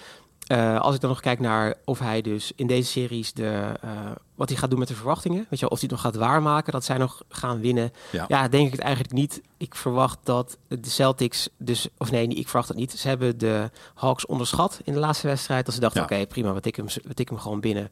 Eh, 0.48 0.80
als 0.80 0.96
ik 0.96 1.02
dan 1.02 1.10
nog 1.10 1.20
kijk 1.20 1.40
naar 1.40 1.74
of 1.86 2.00
hij 2.00 2.22
dus 2.22 2.52
in 2.56 2.68
deze 2.68 2.92
series 2.92 3.34
de, 3.34 3.74
eh, 3.82 3.90
wat 4.36 4.50
hij 4.50 4.58
gaat 4.58 4.70
doen 4.70 4.80
met 4.80 4.88
de 4.88 4.94
verwachtingen, 4.96 5.46
weet 5.50 5.60
je, 5.60 5.66
wel, 5.66 5.70
of 5.70 5.80
hij 5.80 5.90
het 5.90 5.92
nog 5.92 6.02
gaat 6.02 6.16
waarmaken 6.16 6.72
dat 6.74 6.84
zij 6.84 6.98
nog 6.98 7.22
gaan 7.30 7.60
winnen. 7.60 7.92
ja. 8.12 8.26
Ja, 8.28 8.48
denk 8.48 8.66
ik 8.66 8.72
het 8.72 8.82
eigenlijk 8.82 9.14
niet. 9.14 9.42
Ik 9.58 9.76
verwacht 9.76 10.18
dat 10.24 10.58
de 10.68 10.90
Celtics, 10.90 11.50
dus, 11.58 11.88
of 11.98 12.12
nee, 12.12 12.28
ik 12.28 12.48
verwacht 12.48 12.68
het 12.68 12.78
niet. 12.78 12.92
Ze 12.92 13.08
hebben 13.08 13.38
de 13.38 13.70
Hawks 13.94 14.26
onderschat 14.26 14.80
in 14.84 14.94
de 14.94 15.00
laatste 15.00 15.28
wedstrijd. 15.28 15.66
Dat 15.66 15.74
ze 15.74 15.80
dachten, 15.80 16.02
Ja. 16.02 16.08
oké, 16.16 16.28
prima, 16.28 16.54
we 16.54 16.60
tikken, 16.60 16.86
hem, 16.86 16.94
we 17.04 17.14
tikken 17.14 17.36
hem 17.36 17.44
gewoon 17.44 17.60
binnen 17.60 17.92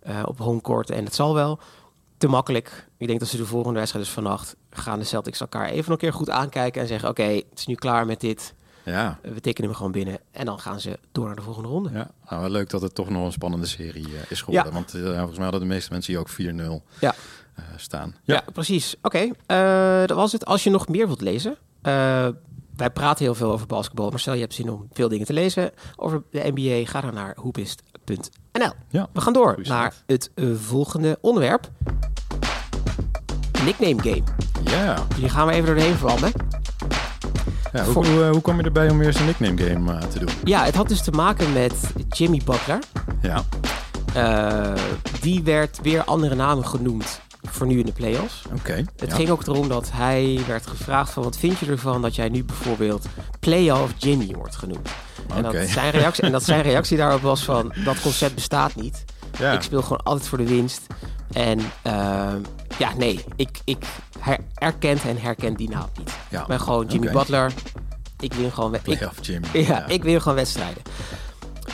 eh, 0.00 0.22
op 0.26 0.38
home 0.38 0.60
court 0.60 0.90
en 0.90 1.04
het 1.04 1.14
zal 1.14 1.34
wel. 1.34 1.58
Te 2.18 2.28
makkelijk. 2.28 2.88
Ik 2.96 3.06
denk 3.06 3.20
dat 3.20 3.28
ze 3.28 3.36
de 3.36 3.46
volgende 3.46 3.78
wedstrijd, 3.78 4.04
dus 4.04 4.14
vannacht, 4.14 4.56
gaan 4.70 4.98
de 4.98 5.04
Celtics 5.04 5.40
elkaar 5.40 5.66
even 5.66 5.76
nog 5.76 5.88
een 5.88 5.96
keer 5.96 6.12
goed 6.12 6.30
aankijken 6.30 6.80
en 6.80 6.86
zeggen, 6.88 7.08
oké, 7.08 7.22
het 7.22 7.44
is 7.54 7.66
nu 7.66 7.74
klaar 7.74 8.06
met 8.06 8.20
dit. 8.20 8.54
Ja. 8.92 9.18
We 9.22 9.40
tekenen 9.40 9.68
hem 9.68 9.76
gewoon 9.78 9.92
binnen. 9.92 10.18
En 10.30 10.44
dan 10.44 10.58
gaan 10.60 10.80
ze 10.80 10.98
door 11.12 11.26
naar 11.26 11.36
de 11.36 11.42
volgende 11.42 11.68
ronde. 11.68 11.90
Ja, 11.92 12.10
nou, 12.28 12.40
wel 12.42 12.50
leuk 12.50 12.70
dat 12.70 12.82
het 12.82 12.94
toch 12.94 13.08
nog 13.08 13.24
een 13.24 13.32
spannende 13.32 13.66
serie 13.66 14.06
eh, 14.06 14.12
is 14.30 14.42
geworden. 14.42 14.72
Want 14.72 14.94
eh, 14.94 15.00
volgens 15.02 15.34
mij 15.36 15.42
hadden 15.48 15.60
de 15.68 15.74
meeste 15.74 15.92
mensen 15.92 16.12
hier 16.12 16.20
ook 16.20 16.30
4-0 16.80 16.82
Ja. 17.00 17.14
eh, 17.54 17.64
staan. 17.76 18.14
Ja, 18.24 18.42
precies. 18.52 18.96
Oké, 19.02 19.30
eh, 19.46 19.98
dat 20.06 20.16
was 20.16 20.32
het. 20.32 20.44
Als 20.44 20.64
je 20.64 20.70
nog 20.70 20.88
meer 20.88 21.06
wilt 21.06 21.20
lezen. 21.20 21.56
eh, 21.82 22.28
wij 22.76 22.90
praten 22.90 23.24
heel 23.24 23.34
veel 23.34 23.52
over 23.52 23.66
basketbal. 23.66 24.10
Maar 24.10 24.18
stel 24.20 24.34
je 24.34 24.40
hebt 24.40 24.54
zin 24.54 24.70
om 24.70 24.88
veel 24.92 25.08
dingen 25.08 25.26
te 25.26 25.32
lezen 25.32 25.70
over 25.96 26.22
de 26.30 26.52
NBA. 26.54 26.90
Ga 26.90 27.00
dan 27.00 27.14
naar 27.14 27.36
hoepist.nl. 27.40 28.70
Ja. 28.88 29.08
We 29.12 29.20
gaan 29.20 29.32
door 29.32 29.52
Goeie 29.54 29.68
naar 29.68 29.94
het 30.06 30.30
eh, 30.34 30.46
volgende 30.54 31.18
onderwerp. 31.20 31.70
Nickname 33.64 34.02
game. 34.02 34.22
Ja. 34.64 35.06
Hier 35.16 35.30
gaan 35.30 35.46
we 35.46 35.52
even 35.52 35.66
doorheen 35.74 35.94
vlammen. 35.94 36.32
Ja 37.76 37.84
hoe, 37.84 38.04
eh, 38.04 38.30
hoe 38.30 38.40
kwam 38.40 38.56
je 38.56 38.62
erbij 38.62 38.90
om 38.90 38.98
weer 38.98 39.16
een 39.20 39.26
nickname 39.26 39.62
game 39.62 39.92
eh, 39.92 40.08
te 40.08 40.18
doen? 40.18 40.28
Ja, 40.44 40.64
het 40.64 40.74
had 40.74 40.88
dus 40.88 41.02
te 41.02 41.10
maken 41.10 41.52
met 41.52 41.74
Jimmy 42.08 42.40
Butler. 42.44 42.78
Ja, 43.22 43.44
Eh, 44.14 44.72
die 45.20 45.42
werd 45.42 45.78
weer 45.82 46.04
andere 46.04 46.34
namen 46.34 46.66
genoemd 46.66 47.20
voor 47.42 47.66
nu 47.66 47.78
in 47.78 47.86
de 47.86 47.92
playoffs. 47.92 48.42
oké. 48.54 48.84
Het 48.96 49.10
ja. 49.10 49.16
ging 49.16 49.30
ook 49.30 49.46
erom 49.46 49.68
dat 49.68 49.90
hij 49.92 50.40
werd 50.46 50.66
gevraagd 50.66 51.12
van 51.12 51.22
wat 51.22 51.36
vind 51.36 51.58
je 51.58 51.66
ervan 51.66 52.02
dat 52.02 52.14
jij 52.14 52.28
nu 52.28 52.44
bijvoorbeeld 52.44 53.06
Playoff 53.40 53.92
Jimmy 53.96 54.34
wordt 54.36 54.56
genoemd. 54.56 54.88
En, 55.34 55.42
dat 55.42 55.56
zijn 55.68 55.90
reactie, 55.90 56.24
en 56.24 56.32
dat 56.32 56.44
zijn 56.44 56.62
reactie 56.62 56.96
daarop 56.96 57.20
was 57.20 57.44
van 57.44 57.72
dat 57.84 58.00
concept 58.00 58.34
bestaat 58.34 58.74
niet. 58.74 59.04
Ja. 59.38 59.52
Ik 59.52 59.62
speel 59.62 59.82
gewoon 59.82 60.02
altijd 60.02 60.28
voor 60.28 60.38
de 60.38 60.46
winst. 60.46 60.86
En 61.32 61.58
ehm, 61.82 62.40
ja, 62.78 62.92
nee, 62.96 63.24
ik, 63.36 63.60
ik 63.64 63.84
her- 64.18 64.44
erkent 64.54 65.04
en 65.04 65.18
herkent 65.18 65.58
die 65.58 65.70
naam 65.70 65.88
niet. 65.98 66.10
Ja. 66.28 66.40
Ik 66.40 66.46
ben 66.46 66.60
gewoon 66.60 66.86
Jimmy. 66.86 67.12
Butler. 67.12 67.52
Ik 68.20 68.32
win 68.32 68.52
gewoon, 68.52 68.76
Playoff 68.82 69.18
Jimmy. 69.20 69.48
ja, 69.68 69.86
ik 69.86 70.02
win 70.02 70.20
gewoon 70.20 70.36
wedstrijden. 70.36 70.82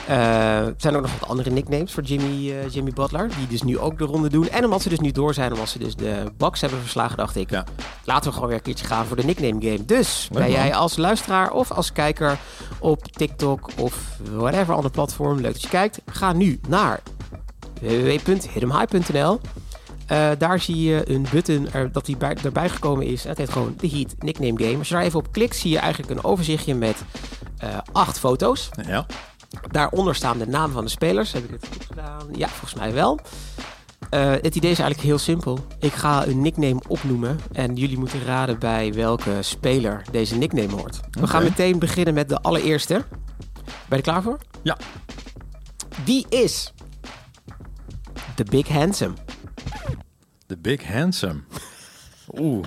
Eh, 0.07 0.67
er 0.67 0.75
zijn 0.77 0.97
ook 0.97 1.03
nog 1.03 1.19
wat 1.19 1.29
andere 1.29 1.51
nicknames 1.51 1.93
voor 1.93 2.03
Jimmy, 2.03 2.51
eh, 2.51 2.69
Jimmy 2.69 2.91
Butler. 2.91 3.29
Die 3.37 3.47
dus 3.47 3.63
nu 3.63 3.79
ook 3.79 3.99
de 3.99 4.05
ronde 4.05 4.29
doen. 4.29 4.49
En 4.49 4.65
omdat 4.65 4.83
ze 4.83 4.89
dus 4.89 5.01
nu 5.01 5.11
door 5.11 5.35
zijn, 5.35 5.53
omdat 5.53 5.69
ze 5.69 5.79
dus 5.79 5.97
de 5.97 6.33
Bucks 6.37 6.61
hebben 6.61 6.81
verslagen, 6.81 7.17
dacht 7.17 7.37
ik... 7.37 7.51
Ja. 7.51 7.65
laten 8.05 8.25
we 8.25 8.33
gewoon 8.33 8.49
weer 8.49 8.57
een 8.57 8.63
keertje 8.63 8.87
gaan 8.87 9.07
voor 9.07 9.17
de 9.17 9.25
nickname 9.25 9.61
game. 9.61 9.85
Dus 9.85 10.29
ben 10.33 10.51
jij 10.51 10.75
als 10.75 10.97
luisteraar 10.97 11.51
of 11.51 11.71
als 11.71 11.93
kijker 11.93 12.39
op 12.79 13.05
TikTok 13.13 13.71
of 13.77 14.19
whatever 14.35 14.75
ander 14.75 14.91
platform... 14.91 15.41
leuk 15.41 15.53
dat 15.53 15.63
je 15.63 15.69
kijkt, 15.69 16.01
ga 16.07 16.33
nu 16.33 16.61
naar 16.69 17.01
www.hiddenhigh.nl. 17.81 19.41
Eh, 20.07 20.31
daar 20.39 20.61
zie 20.61 20.83
je 20.83 21.11
een 21.11 21.27
button 21.33 21.73
er, 21.73 21.93
dat 21.93 22.07
die 22.07 22.17
bij, 22.17 22.37
erbij 22.45 22.69
gekomen 22.69 23.07
is. 23.07 23.25
Het 23.25 23.39
heet 23.39 23.51
gewoon 23.51 23.75
de 23.77 23.89
Heat 23.89 24.15
Nickname 24.19 24.65
Game. 24.65 24.79
Als 24.79 24.89
je 24.89 24.95
daar 24.95 25.03
even 25.03 25.19
op 25.19 25.33
klikt, 25.33 25.57
zie 25.57 25.71
je 25.71 25.79
eigenlijk 25.79 26.13
een 26.13 26.25
overzichtje 26.25 26.75
met 26.75 27.03
eh, 27.59 27.79
acht 27.93 28.19
foto's. 28.19 28.71
Ja. 28.87 29.07
Daaronder 29.71 30.15
staan 30.15 30.39
de 30.39 30.47
namen 30.47 30.73
van 30.73 30.85
de 30.85 30.91
spelers. 30.91 31.33
Heb 31.33 31.45
ik 31.45 31.51
het 31.51 31.69
goed 31.73 31.85
gedaan? 31.85 32.29
Ja, 32.33 32.49
volgens 32.49 32.75
mij 32.75 32.93
wel. 32.93 33.21
Eh, 34.11 34.31
het 34.31 34.57
idee 34.57 34.71
is 34.71 34.79
eigenlijk 34.79 35.01
heel 35.01 35.19
simpel. 35.19 35.59
Ik 35.79 35.93
ga 35.93 36.27
een 36.27 36.43
nickname 36.43 36.81
opnoemen 36.89 37.39
en 37.53 37.75
jullie 37.75 37.99
moeten 37.99 38.25
raden 38.25 38.59
bij 38.59 38.93
welke 38.93 39.39
speler 39.41 40.03
deze 40.11 40.37
nickname 40.37 40.73
hoort. 40.73 41.01
We 41.11 41.27
gaan 41.27 41.43
meteen 41.43 41.79
beginnen 41.79 42.15
met 42.15 42.29
de 42.29 42.41
allereerste. 42.41 43.05
Ben 43.65 43.75
je 43.89 43.97
er 43.97 44.03
klaar 44.03 44.23
voor? 44.23 44.39
Ja. 44.63 44.77
Wie 46.05 46.27
is 46.29 46.73
de 48.35 48.45
Big 48.45 48.69
Handsome? 48.69 49.15
The 50.47 50.57
Big 50.57 50.87
Handsome. 50.87 51.41
Oeh. 52.39 52.65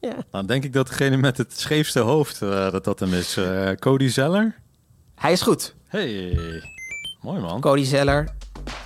Ja. 0.00 0.14
Dan 0.30 0.46
denk 0.46 0.64
ik 0.64 0.72
dat 0.72 0.88
degene 0.88 1.16
met 1.16 1.38
het 1.38 1.58
scheefste 1.60 2.00
hoofd, 2.00 2.42
eh, 2.42 2.70
dat 2.70 2.84
dat 2.84 3.00
hem 3.00 3.14
is. 3.14 3.36
Eh, 3.36 3.70
Cody 3.70 4.08
Zeller. 4.08 4.54
Hij 5.14 5.32
is 5.32 5.42
goed. 5.42 5.74
Hey. 5.86 6.38
Mooi 7.20 7.40
man. 7.40 7.60
Cody 7.60 7.84
Zeller, 7.84 8.28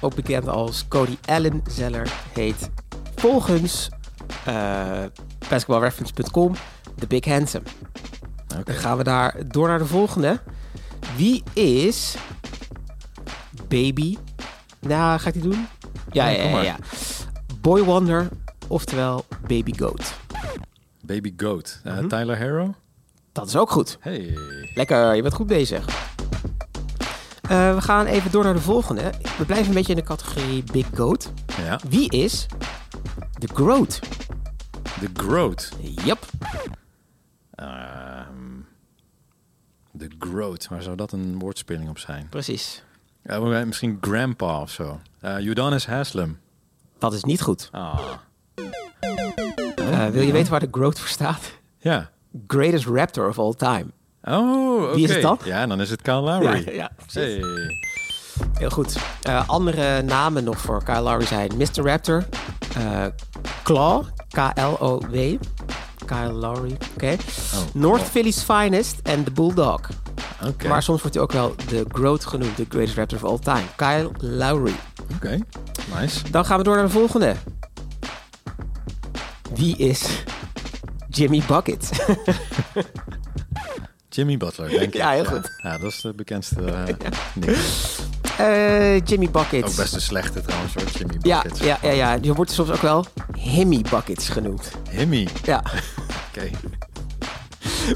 ook 0.01 0.14
bekend 0.14 0.49
als 0.49 0.89
Cody 0.89 1.16
Allen 1.24 1.62
Zeller, 1.68 2.12
heet 2.33 2.70
volgens 3.14 3.89
eh 4.45 5.05
basketballreference.com 5.49 6.55
de 6.95 7.07
Big 7.07 7.24
Handsome. 7.24 7.64
Oké. 8.55 8.62
Dan 8.64 8.74
gaan 8.74 8.97
we 8.97 9.05
daar 9.05 9.49
door 9.49 9.68
naar 9.68 9.79
de 9.79 9.87
volgende. 9.87 10.41
Wie 11.16 11.43
is 11.53 12.14
Baby? 13.68 14.16
Nou, 14.81 15.18
ga 15.20 15.29
ik 15.29 15.33
die 15.33 15.43
doen? 15.43 15.66
Ja, 16.17 16.29
Ja, 16.29 16.62
ja. 16.62 16.77
Boy 17.61 17.83
Wonder, 17.83 18.29
oftewel 18.69 19.25
Baby 19.41 19.73
Goat. 19.79 20.14
Baby 21.03 21.35
Goat. 21.37 21.81
Eh, 21.85 21.93
Mhm. 21.97 22.09
Tyler 22.09 22.39
Harrow. 22.39 22.73
Dat 23.33 23.47
is 23.49 23.57
ook 23.57 23.71
goed. 23.71 23.97
Hey. 24.01 24.37
Lekker, 24.75 25.14
je 25.14 25.23
bent 25.23 25.35
goed 25.35 25.47
bezig. 25.47 25.87
Eh, 27.49 27.75
we 27.75 27.81
gaan 27.81 28.07
even 28.07 28.31
door 28.31 28.45
naar 28.45 28.55
de 28.55 28.61
volgende. 28.61 29.12
We 29.39 29.45
blijven 29.45 29.69
een 29.69 29.75
beetje 29.75 29.93
in 29.93 29.99
de 29.99 30.05
categorie 30.05 30.64
Big 30.73 30.87
Goat. 30.95 31.33
Ja. 31.59 31.81
Wie 31.89 32.11
is 32.11 32.47
de 33.39 33.49
Groot? 33.55 34.01
The 35.01 35.09
Groat. 35.14 35.73
Yep. 36.05 36.19
Ehm 37.55 38.61
The 39.99 40.11
Groat. 40.19 40.67
Waar 40.69 40.83
zou 40.83 40.97
dat 40.97 41.12
een 41.12 41.39
woordspeling 41.39 41.89
op 41.89 41.99
zijn? 41.99 42.29
Precies. 42.29 42.83
Ja, 43.29 43.64
misschien 43.64 43.99
Grandpa 44.01 44.61
of 44.61 44.70
zo. 44.70 45.01
Udonis 45.41 45.87
Haslem. 45.87 46.39
Dat 46.99 47.12
is 47.12 47.24
niet 47.24 47.43
goed. 47.43 47.68
Ah. 47.72 47.99
Eh, 49.77 50.07
wil 50.07 50.22
je 50.22 50.33
weten 50.33 50.51
waar 50.51 50.61
de 50.61 50.68
Groot 50.70 50.99
voor 50.99 51.09
staat? 51.09 51.59
Ja. 51.79 52.11
Greatest 52.47 52.87
Raptor 52.87 53.29
of 53.29 53.39
all 53.39 53.53
time. 53.55 53.87
Oh, 54.22 54.83
oké. 54.83 54.95
Wie 54.95 55.05
is 55.05 55.12
het 55.12 55.22
dan? 55.22 55.39
Ja, 55.45 55.66
dan 55.66 55.81
is 55.81 55.91
het 55.91 56.03
Kyle 56.03 56.20
Lowry. 56.20 56.64
Ja, 56.66 56.72
ja. 56.72 56.91
Hey. 57.12 57.43
Heel 58.53 58.70
goed. 58.70 58.97
Eh, 59.22 59.49
andere 59.49 60.03
namen 60.03 60.45
nog 60.45 60.59
voor 60.59 60.85
Kyle 60.85 61.01
Lowry 61.01 61.27
zijn 61.27 61.51
Mr. 61.57 61.83
Raptor, 61.83 62.24
eh, 62.77 63.05
Claw, 63.62 64.05
K-L-O-W, 64.29 65.37
Kyle 66.07 66.32
Lowry, 66.32 66.76
oké. 66.94 67.16
Oh, 67.54 67.61
North 67.72 68.02
Philly's 68.02 68.42
Finest 68.42 68.96
en 69.02 69.24
The 69.24 69.30
Bulldog. 69.30 69.80
Oké. 70.44 70.68
Maar 70.68 70.82
soms 70.82 71.00
wordt 71.00 71.14
hij 71.14 71.24
ook 71.24 71.32
wel 71.32 71.54
de 71.68 71.84
Groot 71.88 72.24
genoemd, 72.24 72.57
de 72.57 72.66
greatest 72.68 72.96
raptor 72.96 73.24
of 73.24 73.30
all 73.30 73.38
time. 73.38 73.66
Kyle 73.76 74.11
Lowry. 74.18 74.74
Oké. 75.14 75.38
Nice. 76.00 76.30
Dan 76.30 76.44
gaan 76.44 76.59
we 76.59 76.64
door 76.64 76.74
naar 76.74 76.84
de 76.84 76.90
volgende. 76.90 77.34
Wie 79.54 79.76
is 79.76 80.22
Jimmy 81.09 81.42
Bucket? 81.48 81.90
Jimmy 84.09 84.36
Butler, 84.36 84.68
denk 84.68 84.82
ik. 84.82 84.94
Ja, 84.94 85.11
heel 85.11 85.24
goed. 85.24 85.52
Ja, 85.62 85.78
dat 85.78 85.90
is 85.90 86.00
de 86.00 86.12
bekendste 86.14 86.61
uh, 86.66 86.84
nickname. 86.84 87.57
Eh, 88.39 89.01
Jimmy 89.05 89.30
Bucket. 89.30 89.64
Ook 89.64 89.76
best 89.76 89.95
een 89.95 90.01
slechte 90.01 90.41
trouwens 90.41 90.74
hoor, 90.74 90.84
Jimmy 90.99 91.14
ja, 91.22 91.43
Bucket. 91.43 91.59
ja, 91.59 91.78
ja, 91.82 91.91
ja, 91.91 92.18
die 92.18 92.32
wordt 92.32 92.51
soms 92.51 92.70
ook 92.70 92.82
wel 92.82 93.05
Himmy 93.39 93.84
Buckets 93.91 94.28
genoemd. 94.28 94.70
Himmy. 94.91 95.28
Ja. 95.43 95.62
Oké. 96.28 96.51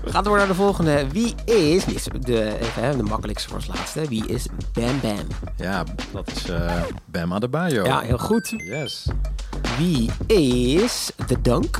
We 0.05 0.11
gaan 0.11 0.25
door 0.25 0.37
naar 0.37 0.47
de 0.47 0.55
volgende. 0.55 1.07
Wie 1.13 1.35
is, 1.45 1.85
de, 2.21 2.59
even, 2.61 2.97
de 2.97 3.03
makkelijkste 3.03 3.49
voor 3.49 3.57
als 3.57 3.67
laatste. 3.67 4.09
Wie 4.09 4.27
is 4.27 4.47
Bam 4.73 5.01
Bam? 5.01 5.27
Ja, 5.57 5.85
dat 6.13 6.31
is 6.35 6.49
eh 6.49 6.83
Bam 7.05 7.33
Adebayo. 7.33 7.85
Ja, 7.85 8.01
heel 8.01 8.19
goed. 8.19 8.49
Yes. 8.57 9.07
Wie 9.79 10.11
is 10.27 11.11
de 11.27 11.41
Dunk? 11.41 11.79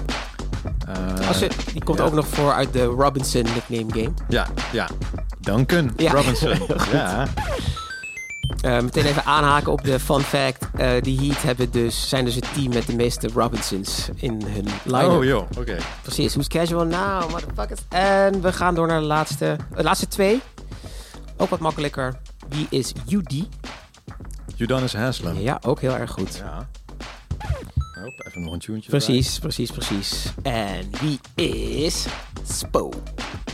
Eh, 1.19 1.29
Als 1.29 1.39
je, 1.39 1.51
die 1.73 1.85
komt 1.85 1.99
ja. 1.99 2.05
ook 2.05 2.13
nog 2.13 2.27
voor 2.27 2.53
uit 2.53 2.73
de 2.73 2.85
Robinson 2.85 3.43
nickname 3.43 4.03
game. 4.03 4.13
Ja, 4.29 4.47
ja. 4.73 4.89
Duncan 5.41 5.93
Ja. 5.97 6.13
Robinson. 6.13 6.59
ja. 6.93 7.27
Eh, 8.61 8.81
meteen 8.81 9.05
even 9.05 9.25
aanhaken 9.25 9.73
op 9.73 9.85
de 9.85 10.01
fun 10.01 10.21
fact. 10.21 10.67
Eh 10.77 10.91
die 11.03 11.21
Heat 11.21 11.43
hebben 11.43 11.71
dus, 11.71 12.09
zijn 12.09 12.25
dus 12.25 12.35
het 12.35 12.55
team 12.55 12.69
met 12.69 12.87
de 12.87 12.95
meeste 12.95 13.29
Robinsons 13.35 14.09
in 14.15 14.43
hun 14.47 14.67
line-up. 14.85 15.11
Oh 15.11 15.25
joh, 15.25 15.47
oké. 15.59 15.77
Precies, 16.03 16.33
who's 16.33 16.49
casual 16.49 16.85
now, 16.85 17.31
motherfuckers. 17.31 17.81
En 17.89 18.41
we 18.41 18.53
gaan 18.53 18.75
door 18.75 18.87
naar 18.87 19.01
de 19.01 19.07
laatste, 19.07 19.57
de 19.77 19.83
laatste 19.83 20.09
twee. 20.09 20.41
Ook 21.37 21.49
wat 21.51 21.59
makkelijker. 21.59 22.19
Wie 22.49 22.67
is 22.71 22.93
UD? 23.09 23.45
Udonis 24.57 24.95
Haslem. 24.95 25.39
Ja, 25.39 25.59
ook 25.67 25.81
heel 25.81 25.97
erg 25.97 26.11
goed. 26.11 26.37
Ja. 26.37 26.69
Hop, 28.03 28.27
even 28.27 28.43
nog 28.43 28.53
een 28.53 28.59
tune. 28.59 28.81
Precies, 28.87 29.39
precies, 29.39 29.71
precies. 29.71 30.33
En 30.43 30.91
wie 31.01 31.21
is 31.35 32.07
Spo? 32.49 32.91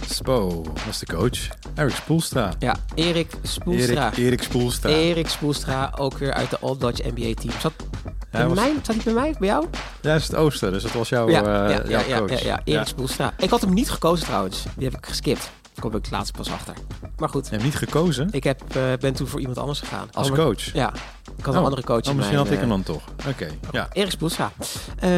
Spo, 0.09 0.63
dat 0.63 0.75
is 0.91 0.99
de 0.99 1.07
coach. 1.07 1.39
Erik 1.77 1.95
Spoelstra. 1.95 2.53
Ja, 2.59 2.77
Erik 2.95 3.31
Spoelstra. 3.43 4.05
Erik, 4.13 4.17
Erik 4.19 4.43
Spoelstra. 4.43 4.91
Erik 4.91 5.29
Spoelstra, 5.29 5.93
ook 5.99 6.19
weer 6.19 6.33
uit 6.33 6.51
de 6.51 6.59
All 6.61 6.77
Dutch 6.79 7.03
NBA 7.05 7.35
team. 7.41 7.53
Zat, 7.61 7.73
Hij 8.05 8.15
bij 8.31 8.47
was, 8.47 8.59
mij, 8.59 8.73
zat 8.83 8.95
hij 8.95 9.05
bij 9.05 9.13
mij? 9.13 9.35
Bij 9.39 9.49
jou? 9.49 9.67
ja, 10.01 10.15
is 10.15 10.23
het 10.27 10.35
oosten, 10.35 10.73
dus 10.73 10.83
dat 10.83 10.93
was 10.93 11.09
jouw, 11.09 11.29
ja, 11.31 11.39
eh, 11.43 11.45
ja, 11.77 11.83
ja, 11.89 11.89
jouw 11.89 12.09
ja, 12.09 12.19
coach. 12.19 12.41
ja, 12.43 12.47
ja, 12.47 12.61
Erik 12.65 12.87
Spoelstra. 12.87 13.33
Ik 13.39 13.51
had 13.51 13.61
hem 13.61 13.75
niet 13.75 13.91
gekozen 13.91 14.27
trouwens. 14.27 14.65
Die 14.77 14.89
heb 14.89 14.97
ik 14.99 15.07
geskipt. 15.07 15.51
Daar 15.75 15.91
kom 15.91 15.95
ik 16.01 16.11
laatst 16.11 16.33
pas 16.33 16.51
achter. 16.51 16.75
Maar 17.17 17.29
goed, 17.29 17.45
Je 17.45 17.51
hebt 17.51 17.63
niet 17.65 17.77
gekozen 17.77 18.29
ik 18.31 18.45
heb, 18.45 18.63
eh, 18.77 18.83
ben 19.01 19.15
toen 19.15 19.27
voor 19.27 19.41
iemand 19.41 19.59
anders 19.59 19.79
gegaan. 19.81 20.09
als 20.13 20.31
coach. 20.31 20.73
Ja, 20.73 20.93
ik 21.39 21.45
had 21.45 21.55
Oh, 21.55 21.61
een 21.61 21.67
andere 21.67 21.83
coach 21.85 22.07
Oh, 22.09 22.15
misschien 22.15 22.37
mijn, 22.37 22.37
had 22.37 22.47
ik 22.47 22.53
hem 22.61 22.63
eh, 22.63 22.69
dan 22.69 22.83
toch. 22.83 23.03
Oké, 23.29 23.47
ja. 23.73 23.89
Erik 23.93 24.11
Spoelstra. 24.11 24.53
Eh, 24.99 25.11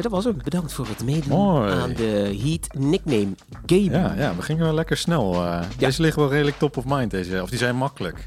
dat 0.00 0.10
was 0.10 0.24
hem. 0.24 0.36
Bedankt 0.44 0.72
voor 0.72 0.86
het 0.88 1.04
meedoen 1.04 1.38
Mooi. 1.38 1.72
aan 1.72 1.92
de 1.92 2.38
Heat 2.42 2.68
Nickname 2.78 3.34
Game. 3.66 3.90
Ja, 3.90 4.14
ja, 4.16 4.36
we 4.36 4.42
gingen 4.42 4.64
wel 4.64 4.74
lekker 4.74 4.96
snel. 4.96 5.34
eh. 5.34 5.60
Deze 5.78 6.02
liggen 6.02 6.22
wel 6.22 6.30
redelijk 6.30 6.58
top 6.58 6.76
of 6.76 6.84
mind, 6.86 7.10
deze. 7.10 7.42
Of 7.42 7.48
die 7.50 7.58
zijn 7.58 7.76
makkelijk. 7.76 8.26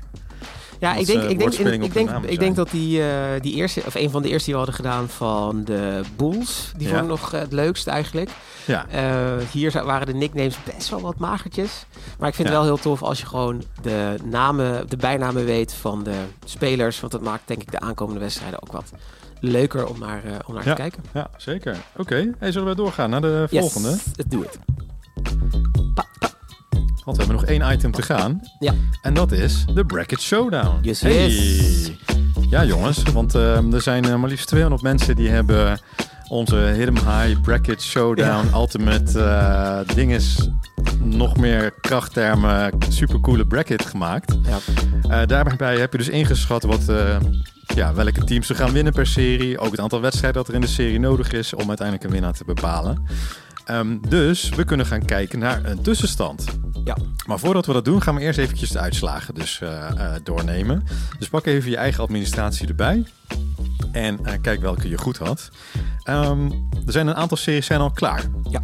Ja, 0.79 0.95
ik 0.95 1.05
denk, 1.05 1.23
ik 1.23 1.39
denk, 1.39 1.53
ik 1.83 1.93
denk, 1.93 2.09
ik 2.25 2.39
denk 2.39 2.55
dat 2.55 2.69
die, 2.71 3.01
eh, 3.03 3.41
die 3.41 3.53
eerste, 3.53 3.81
of 3.85 3.95
een 3.95 4.09
van 4.09 4.21
de 4.21 4.27
eerste 4.29 4.43
die 4.45 4.53
we 4.53 4.57
hadden 4.59 4.75
gedaan 4.75 5.09
van 5.09 5.63
de 5.63 6.01
Bulls, 6.17 6.71
die 6.77 6.87
Ja. 6.87 6.93
vond 6.93 7.03
ik 7.03 7.09
nog 7.09 7.33
eh, 7.33 7.39
het 7.39 7.51
leukst 7.51 7.87
eigenlijk. 7.87 8.29
Ja, 8.65 8.85
Eh, 8.89 9.37
hier 9.51 9.83
waren 9.85 10.07
de 10.07 10.13
nicknames 10.13 10.57
best 10.75 10.89
wel 10.89 11.01
wat 11.01 11.17
magertjes. 11.17 11.85
Maar 12.19 12.29
ik 12.29 12.35
vind 12.35 12.47
Ja. 12.47 12.53
het 12.53 12.63
wel 12.63 12.73
heel 12.75 12.83
tof 12.83 13.03
als 13.03 13.19
je 13.19 13.25
gewoon 13.25 13.63
de 13.81 14.15
namen, 14.23 14.89
de 14.89 14.97
bijnamen 14.97 15.45
weet 15.45 15.73
van 15.73 16.03
de 16.03 16.15
spelers. 16.45 16.99
Want 16.99 17.11
dat 17.11 17.21
maakt 17.21 17.47
denk 17.47 17.61
ik 17.61 17.71
de 17.71 17.79
aankomende 17.79 18.19
wedstrijden 18.19 18.61
ook 18.61 18.71
wat 18.71 18.91
leuker 19.39 19.87
om 19.87 19.99
naar, 19.99 20.21
om 20.45 20.53
naar 20.53 20.65
Ja. 20.65 20.73
te 20.75 20.81
kijken. 20.81 21.03
ja 21.13 21.29
zeker. 21.37 21.77
Oké, 21.97 22.31
hey, 22.39 22.51
zullen 22.51 22.67
we 22.67 22.75
doorgaan 22.75 23.09
naar 23.09 23.21
de 23.21 23.45
volgende? 23.49 23.89
Yes, 23.89 24.03
let's 24.15 24.29
do 24.29 24.41
it. 24.41 24.59
Want 27.07 27.19
we 27.19 27.25
hebben 27.25 27.41
nog 27.41 27.51
één 27.61 27.73
item 27.73 27.91
te 27.91 28.01
gaan. 28.01 28.41
Ja. 28.59 28.73
En 29.01 29.13
dat 29.13 29.31
is 29.31 29.65
de 29.73 29.85
Bracket 29.85 30.21
Showdown. 30.21 30.79
Yes, 30.81 31.01
Hey. 31.01 31.29
yes. 31.29 31.91
Ja, 32.49 32.65
jongens, 32.65 33.03
want 33.13 33.35
ehm, 33.35 33.73
er 33.73 33.81
zijn 33.81 34.05
eh, 34.05 34.15
maar 34.15 34.29
liefst 34.29 34.47
200 34.47 34.81
mensen 34.81 35.15
die 35.15 35.29
hebben 35.29 35.79
onze 36.27 36.55
Hidden 36.55 36.95
High 36.95 37.41
Bracket 37.41 37.81
Showdown 37.81 38.47
Ultimate 38.55 39.19
eh 39.19 39.95
dinges 39.95 40.49
nog 40.99 41.37
meer 41.37 41.73
krachttermen 41.81 42.71
supercoole 42.89 43.45
bracket 43.47 43.85
gemaakt. 43.85 44.37
Ja. 44.43 44.57
Eh, 45.21 45.27
daarbij 45.27 45.77
heb 45.77 45.91
je 45.91 45.97
dus 45.97 46.09
ingeschat 46.09 46.63
wat, 46.63 46.83
ja, 47.75 47.93
welke 47.93 48.23
teams 48.23 48.49
er 48.49 48.55
gaan 48.55 48.71
winnen 48.71 48.93
per 48.93 49.07
serie. 49.07 49.59
Ook 49.59 49.71
het 49.71 49.79
aantal 49.79 50.01
wedstrijden 50.01 50.37
dat 50.39 50.47
er 50.47 50.55
in 50.55 50.61
de 50.61 50.67
serie 50.67 50.99
nodig 50.99 51.31
is 51.31 51.53
om 51.53 51.67
uiteindelijk 51.67 52.05
een 52.07 52.13
winnaar 52.13 52.33
te 52.33 52.45
bepalen. 52.45 53.05
Ehm, 53.67 53.97
dus 54.09 54.49
we 54.49 54.63
kunnen 54.63 54.85
gaan 54.85 55.05
kijken 55.05 55.39
naar 55.39 55.65
een 55.65 55.81
tussenstand. 55.81 56.45
Ja. 56.83 56.97
Maar 57.25 57.39
voordat 57.39 57.65
we 57.65 57.73
dat 57.73 57.85
doen, 57.85 58.01
gaan 58.01 58.15
we 58.15 58.21
eerst 58.21 58.39
eventjes 58.39 58.69
de 58.69 58.79
uitslagen 58.79 59.33
dus, 59.33 59.61
eh, 59.61 59.89
eh, 59.89 60.21
doornemen. 60.23 60.83
Dus 61.19 61.29
pak 61.29 61.45
even 61.45 61.69
je 61.69 61.77
eigen 61.77 62.03
administratie 62.03 62.67
erbij. 62.67 63.03
En 63.91 64.25
eh, 64.25 64.33
kijk 64.41 64.61
welke 64.61 64.89
je 64.89 64.97
goed 64.97 65.17
had. 65.17 65.49
Ehm, 66.03 66.51
er 66.85 66.91
zijn 66.91 67.07
een 67.07 67.15
aantal 67.15 67.37
series 67.37 67.65
zijn 67.65 67.79
al 67.79 67.91
klaar. 67.91 68.23
Ja. 68.49 68.61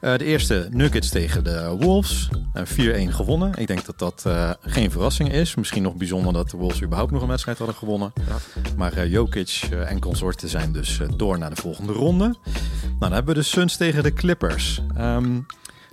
Eh, 0.00 0.16
de 0.16 0.24
eerste 0.24 0.68
Nuggets 0.70 1.08
tegen 1.08 1.44
de 1.44 1.76
Wolves. 1.80 2.28
Eh, 2.52 2.62
4-1 2.64 3.12
gewonnen. 3.12 3.54
Ik 3.56 3.66
denk 3.66 3.86
dat 3.86 3.98
dat 3.98 4.22
eh, 4.26 4.50
geen 4.60 4.90
verrassing 4.90 5.32
is. 5.32 5.54
Misschien 5.54 5.82
nog 5.82 5.94
bijzonder 5.94 6.32
dat 6.32 6.50
de 6.50 6.56
Wolves 6.56 6.82
überhaupt 6.82 7.10
nog 7.12 7.22
een 7.22 7.28
wedstrijd 7.28 7.58
hadden 7.58 7.76
gewonnen. 7.76 8.12
Ja. 8.14 8.36
Maar 8.76 9.06
Jokic 9.06 9.68
en 9.86 10.00
consorten 10.00 10.48
zijn 10.48 10.72
dus 10.72 11.00
door 11.16 11.38
naar 11.38 11.54
de 11.54 11.60
volgende 11.60 11.92
ronde. 11.92 12.24
Nou, 12.24 12.98
dan 12.98 13.12
hebben 13.12 13.34
we 13.34 13.40
de 13.40 13.46
Suns 13.46 13.76
tegen 13.76 14.02
de 14.02 14.12
Clippers. 14.12 14.82
Ehm, 14.96 15.32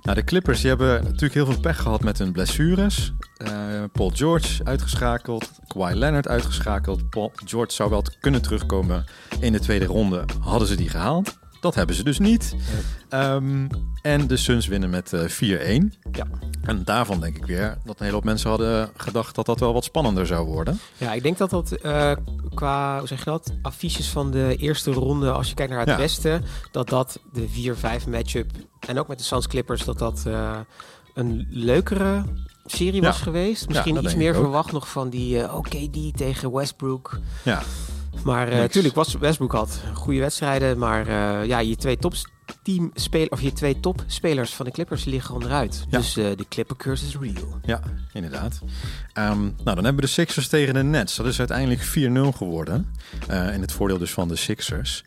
nou, 0.02 0.14
de 0.14 0.24
Clippers 0.24 0.60
die 0.60 0.68
hebben 0.68 1.04
natuurlijk 1.04 1.34
heel 1.34 1.46
veel 1.46 1.60
pech 1.60 1.82
gehad 1.82 2.02
met 2.02 2.18
hun 2.18 2.32
blessures. 2.32 3.12
Paul 3.92 4.10
George 4.14 4.64
uitgeschakeld, 4.64 5.50
Kawhi 5.66 5.94
Leonard 5.94 6.28
uitgeschakeld. 6.28 7.10
Paul 7.10 7.32
George 7.44 7.72
zou 7.72 7.90
wel 7.90 8.04
kunnen 8.20 8.42
terugkomen 8.42 9.04
in 9.40 9.52
de 9.52 9.60
tweede 9.60 9.84
ronde. 9.84 10.24
Hadden 10.40 10.68
ze 10.68 10.76
die 10.76 10.88
gehaald? 10.88 11.36
Dat 11.60 11.74
hebben 11.74 11.96
ze 11.96 12.04
dus 12.04 12.18
niet. 12.18 12.54
Ehm, 13.08 13.66
en 14.02 14.26
de 14.26 14.36
Suns 14.36 14.66
winnen 14.66 14.90
met 14.90 15.12
eh, 15.12 15.28
4-1. 15.28 15.92
Ja. 16.12 16.26
En 16.62 16.84
daarvan 16.84 17.20
denk 17.20 17.36
ik 17.36 17.46
weer 17.46 17.78
dat 17.84 17.98
een 17.98 18.04
hele 18.04 18.14
hoop 18.16 18.24
mensen 18.24 18.48
hadden 18.50 18.90
gedacht 18.96 19.34
dat 19.34 19.46
dat 19.46 19.60
wel 19.60 19.72
wat 19.72 19.84
spannender 19.84 20.26
zou 20.26 20.46
worden. 20.46 20.78
Ja, 20.98 21.12
ik 21.12 21.22
denk 21.22 21.38
dat 21.38 21.50
dat 21.50 21.72
eh, 21.72 22.12
qua, 22.54 22.98
hoe 22.98 23.08
zeg 23.08 23.18
je 23.18 23.24
dat, 23.24 23.52
affiches 23.62 24.08
van 24.08 24.30
de 24.30 24.56
eerste 24.56 24.90
ronde, 24.90 25.32
als 25.32 25.48
je 25.48 25.54
kijkt 25.54 25.70
naar 25.72 25.80
het 25.80 25.88
Ja. 25.88 25.96
westen, 25.96 26.42
dat 26.70 26.88
dat 26.88 27.20
de 27.32 27.48
4-5 27.48 28.06
matchup, 28.08 28.50
en 28.86 28.98
ook 28.98 29.08
met 29.08 29.18
de 29.18 29.24
Suns 29.24 29.46
Clippers, 29.46 29.84
dat 29.84 29.98
dat 29.98 30.22
eh, 30.26 30.58
een 31.14 31.46
leukere 31.50 32.24
serie 32.64 33.00
Ja. 33.00 33.06
was 33.06 33.20
geweest. 33.20 33.68
Misschien 33.68 34.04
iets 34.04 34.14
meer 34.14 34.34
verwacht 34.34 34.72
nog 34.72 34.88
van 34.88 35.08
die 35.10 35.42
eh 35.42 35.56
OKD 35.56 36.16
tegen 36.16 36.52
Westbrook. 36.52 37.18
Ja, 37.44 37.62
Maar 38.26 38.48
eh 38.48 38.58
natuurlijk, 38.58 38.94
was 38.94 39.14
Westbrook 39.14 39.52
had 39.52 39.80
goede 39.94 40.20
wedstrijden, 40.20 40.78
maar 40.78 41.06
eh, 41.06 41.46
ja, 41.46 41.58
je 41.58 41.76
twee 41.76 41.96
top 41.96 42.14
team 42.62 42.90
spelen 42.94 43.32
of 43.32 43.40
je 43.40 43.52
twee 43.52 43.80
topspelers 43.80 44.54
van 44.54 44.64
de 44.64 44.70
Clippers 44.70 45.04
liggen 45.04 45.34
onderuit. 45.34 45.86
Ja. 45.90 45.98
Dus 45.98 46.16
eh, 46.16 46.24
de 46.36 46.46
Clipper 46.48 46.76
curse 46.76 47.06
is 47.06 47.16
real. 47.16 47.60
Ja, 47.64 47.80
inderdaad. 48.12 48.60
Ehm, 49.12 49.40
nou, 49.40 49.54
dan 49.64 49.74
hebben 49.74 49.94
we 49.94 50.00
de 50.00 50.06
Sixers 50.06 50.48
tegen 50.48 50.74
de 50.74 50.82
Nets. 50.82 51.16
Dat 51.16 51.26
is 51.26 51.38
uiteindelijk 51.38 51.80
4-0 51.80 52.36
geworden. 52.36 52.94
In 53.28 53.60
het 53.60 53.72
voordeel 53.72 53.98
dus 53.98 54.12
van 54.12 54.28
de 54.28 54.36
Sixers. 54.36 55.04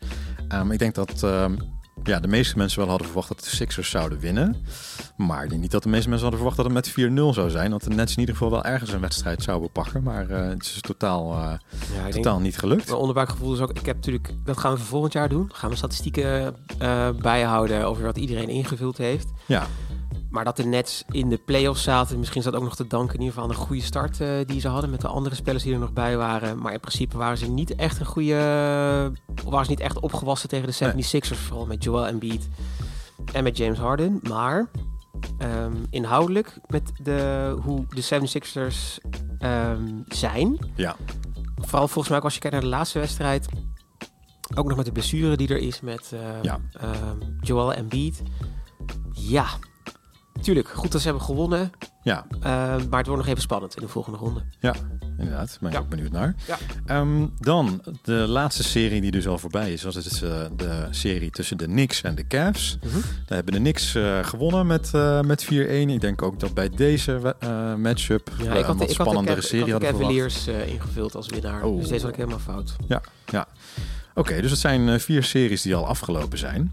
Ehm, 0.48 0.70
ik 0.70 0.78
denk 0.78 0.94
dat 0.94 1.22
ehm, 1.22 1.56
ja, 2.02 2.20
de 2.20 2.28
meeste 2.28 2.56
mensen 2.56 2.78
wel 2.78 2.88
hadden 2.88 3.06
verwacht 3.06 3.28
dat 3.28 3.40
de 3.40 3.50
Sixers 3.56 3.90
zouden 3.90 4.18
winnen. 4.18 4.56
Maar 5.16 5.44
ik 5.44 5.50
denk 5.50 5.60
niet 5.62 5.70
dat 5.70 5.82
de 5.82 5.88
meeste 5.88 6.08
mensen 6.08 6.28
hadden 6.28 6.46
verwacht 6.46 6.68
dat 6.70 6.84
het 6.84 6.96
met 6.96 7.10
4-0 7.30 7.34
zou 7.34 7.50
zijn. 7.50 7.70
Dat 7.70 7.82
de 7.82 7.90
Nets 7.90 8.12
in 8.12 8.20
ieder 8.20 8.34
geval 8.34 8.50
wel 8.50 8.64
ergens 8.64 8.92
een 8.92 9.00
wedstrijd 9.00 9.42
zouden 9.42 9.70
pakken. 9.70 10.02
Maar 10.02 10.30
eh, 10.30 10.48
het 10.48 10.62
is 10.62 10.80
totaal, 10.80 11.32
eh, 11.32 11.38
Ja, 11.38 11.56
ik 11.96 12.02
denk 12.02 12.12
totaal 12.12 12.40
niet 12.40 12.58
gelukt. 12.58 12.86
Mijn 12.86 12.98
onderbuikgevoel 12.98 13.54
is 13.54 13.60
ook, 13.60 13.70
ik 13.70 13.86
heb 13.86 13.96
natuurlijk, 13.96 14.34
dat 14.44 14.58
gaan 14.58 14.72
we 14.72 14.78
voor 14.78 14.86
volgend 14.86 15.12
jaar 15.12 15.28
doen. 15.28 15.50
Gaan 15.54 15.70
we 15.70 15.76
statistieken 15.76 16.56
eh, 16.78 17.08
bijhouden 17.10 17.84
over 17.84 18.04
wat 18.04 18.16
iedereen 18.16 18.48
ingevuld 18.48 18.96
heeft. 18.96 19.28
Ja, 19.46 19.66
Maar 20.30 20.44
dat 20.44 20.56
de 20.56 20.64
Nets 20.64 21.04
in 21.10 21.28
de 21.28 21.36
playoffs 21.36 21.82
zaten, 21.82 22.18
misschien 22.18 22.38
is 22.38 22.44
dat 22.46 22.54
ook 22.54 22.62
nog 22.62 22.76
te 22.76 22.86
danken 22.86 23.14
in 23.14 23.20
ieder 23.20 23.34
geval 23.34 23.48
aan 23.50 23.56
de 23.56 23.62
goede 23.66 23.82
start 23.82 24.20
eh, 24.20 24.28
die 24.46 24.60
ze 24.60 24.68
hadden 24.68 24.90
met 24.90 25.00
de 25.00 25.08
andere 25.08 25.34
spelers 25.34 25.62
die 25.62 25.72
er 25.72 25.78
nog 25.78 25.92
bij 25.92 26.16
waren. 26.16 26.58
Maar 26.58 26.72
in 26.72 26.80
principe 26.80 27.16
waren 27.16 27.38
ze 27.38 27.50
niet 27.50 27.74
echt 27.74 28.00
een 28.00 28.06
goede, 28.06 28.34
waren 29.44 29.64
ze 29.64 29.70
niet 29.70 29.80
echt 29.80 30.00
opgewassen 30.00 30.48
tegen 30.48 30.66
de 30.66 30.92
76ers, 30.94 31.38
vooral 31.38 31.66
met 31.66 31.84
Joel 31.84 32.06
Embiid 32.06 32.48
en 33.32 33.42
met 33.44 33.56
James 33.56 33.78
Harden. 33.78 34.20
Maar 34.28 34.70
ehm, 35.38 35.72
inhoudelijk 35.90 36.58
met 36.66 36.92
de, 37.02 37.56
hoe 37.62 37.86
de 37.88 38.02
76ers 38.02 39.06
ehm, 39.38 39.86
zijn, 40.08 40.58
ja, 40.74 40.96
Vooral 41.62 41.86
volgens 41.88 42.08
mij 42.08 42.18
ook 42.18 42.24
als 42.24 42.34
je 42.34 42.40
kijkt 42.40 42.56
naar 42.56 42.64
de 42.64 42.70
laatste 42.76 42.98
wedstrijd. 42.98 43.48
Ook 44.54 44.68
nog 44.68 44.76
met 44.76 44.86
de 44.86 44.92
blessure 44.92 45.36
die 45.36 45.48
er 45.48 45.58
is 45.58 45.80
met 45.80 46.12
Ja. 46.42 46.60
ehm, 46.72 47.16
Joel 47.40 47.72
Embiid. 47.72 48.22
Ja, 49.12 49.46
tuurlijk. 50.40 50.68
Goed 50.68 50.92
dat 50.92 51.00
ze 51.00 51.06
hebben 51.06 51.24
gewonnen. 51.26 51.70
ja, 52.02 52.26
eh, 52.40 52.40
maar 52.90 52.98
het 52.98 53.06
wordt 53.06 53.08
nog 53.08 53.26
even 53.26 53.42
spannend 53.42 53.74
in 53.76 53.82
de 53.82 53.88
volgende 53.88 54.18
ronde. 54.18 54.42
inderdaad. 55.18 55.56
Ben 55.60 55.68
ik 55.70 55.74
Ja. 55.76 55.82
ook 55.82 55.88
benieuwd 55.88 56.10
naar. 56.12 56.34
Ja. 56.46 56.58
Ehm, 56.86 57.26
dan 57.38 57.82
de 58.02 58.12
laatste 58.12 58.62
serie 58.62 59.00
die 59.00 59.10
dus 59.10 59.26
al 59.28 59.38
voorbij 59.38 59.72
is. 59.72 59.80
Dat 59.82 59.94
is 59.96 60.22
eh, 60.22 60.44
de 60.56 60.86
serie 60.90 61.30
tussen 61.30 61.58
de 61.58 61.64
Knicks 61.64 62.02
en 62.02 62.14
de 62.14 62.26
Cavs. 62.26 62.78
Mhm. 62.84 62.94
Daar 63.26 63.36
hebben 63.36 63.52
de 63.54 63.58
Knicks 63.60 63.94
eh, 63.94 64.24
gewonnen 64.24 64.66
met, 64.66 64.90
eh, 64.94 65.20
met 65.20 65.44
4-1. 65.44 65.90
Ik 65.90 66.00
denk 66.00 66.22
ook 66.22 66.40
dat 66.40 66.54
bij 66.54 66.68
deze 66.68 67.36
matchup 67.78 68.30
Ja, 68.42 68.44
ik 68.44 68.48
had, 68.48 68.48
de- 68.48 68.60
ik 68.62 68.66
had 68.66 68.78
de, 68.78 68.92
spannendere 68.92 69.40
serie 69.40 69.66
ik 69.66 69.72
had 69.72 69.80
de 69.80 69.86
hadden 69.86 70.06
verwacht. 70.06 70.44
Cavaliers 70.44 70.72
ingevuld 70.72 71.14
als 71.14 71.26
winnaar. 71.28 71.62
Oh. 71.64 71.78
Dus 71.80 71.88
deze 71.88 72.00
had 72.00 72.10
ik 72.10 72.16
helemaal 72.16 72.38
fout. 72.38 72.76
Oké, 74.14 74.40
dus 74.40 74.50
het 74.50 74.60
zijn 74.60 75.00
vier 75.00 75.22
series 75.24 75.62
die 75.62 75.74
al 75.74 75.86
afgelopen 75.86 76.38
zijn. 76.38 76.72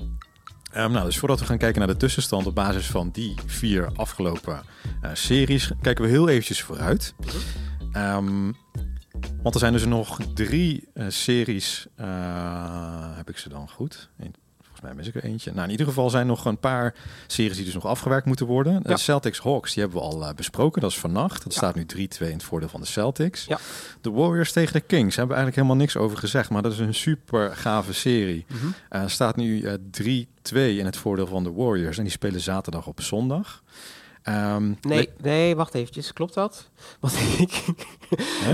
Ehm, 0.71 0.91
nou, 0.91 1.05
dus 1.05 1.17
voordat 1.17 1.39
we 1.39 1.45
gaan 1.45 1.57
kijken 1.57 1.79
naar 1.79 1.87
de 1.87 1.97
tussenstand 1.97 2.45
op 2.45 2.55
basis 2.55 2.87
van 2.87 3.09
die 3.11 3.35
vier 3.45 3.89
afgelopen 3.95 4.61
eh, 5.01 5.09
series, 5.13 5.71
kijken 5.81 6.03
we 6.03 6.09
heel 6.09 6.29
eventjes 6.29 6.61
vooruit. 6.61 7.13
Ehm, 7.91 8.51
want 9.43 9.53
er 9.53 9.59
zijn 9.59 9.73
dus 9.73 9.85
nog 9.85 10.19
drie 10.33 10.87
eh, 10.93 11.05
series. 11.09 11.87
eh, 11.95 13.15
heb 13.17 13.29
ik 13.29 13.37
ze 13.37 13.49
dan 13.49 13.69
goed? 13.69 14.09
Eén, 14.17 14.33
volgens 14.79 14.95
mij 14.95 15.05
mis 15.05 15.07
ik 15.07 15.23
er 15.23 15.29
eentje. 15.29 15.51
Nou, 15.51 15.65
in 15.65 15.71
ieder 15.71 15.85
geval 15.85 16.09
zijn 16.09 16.27
nog 16.27 16.45
een 16.45 16.59
paar 16.59 16.95
series 17.27 17.55
die 17.55 17.65
dus 17.65 17.73
nog 17.73 17.85
afgewerkt 17.85 18.25
moeten 18.25 18.45
worden. 18.45 18.83
De 18.83 18.97
Celtics 18.97 19.39
Hawks, 19.39 19.73
die 19.73 19.83
hebben 19.83 20.01
we 20.01 20.07
al 20.07 20.33
besproken. 20.33 20.81
Dat 20.81 20.91
is 20.91 20.99
vannacht. 20.99 21.43
Dat 21.43 21.53
staat 21.53 21.75
nu 21.75 21.85
3-2 21.95 21.97
in 21.97 22.31
het 22.31 22.43
voordeel 22.43 22.69
van 22.69 22.81
de 22.81 22.87
Celtics. 22.87 23.45
Ja. 23.45 23.59
De 24.01 24.11
Warriors 24.11 24.51
tegen 24.51 24.73
de 24.73 24.79
Kings 24.79 25.15
hebben 25.15 25.35
we 25.35 25.41
eigenlijk 25.41 25.55
helemaal 25.55 25.75
niks 25.75 25.97
over 25.97 26.17
gezegd. 26.17 26.49
Maar 26.49 26.61
dat 26.61 26.71
is 26.71 26.79
een 26.79 26.93
super 26.93 27.55
gave 27.55 27.93
serie. 27.93 28.45
Mm 28.47 28.75
staat 29.05 29.35
nu 29.35 29.79
3-2 30.01 30.53
in 30.53 30.85
het 30.85 30.97
voordeel 30.97 31.27
van 31.27 31.43
de 31.43 31.51
Warriors. 31.51 31.97
En 31.97 32.03
die 32.03 32.11
spelen 32.11 32.41
zaterdag 32.41 32.87
op 32.87 33.01
zondag. 33.01 33.63
Ehm, 34.23 34.73
nee, 34.81 35.09
nee, 35.21 35.55
wacht 35.55 35.73
eventjes. 35.73 36.13
Klopt 36.13 36.33
dat? 36.33 36.69
Wat, 36.99 37.13
ik, 37.37 37.63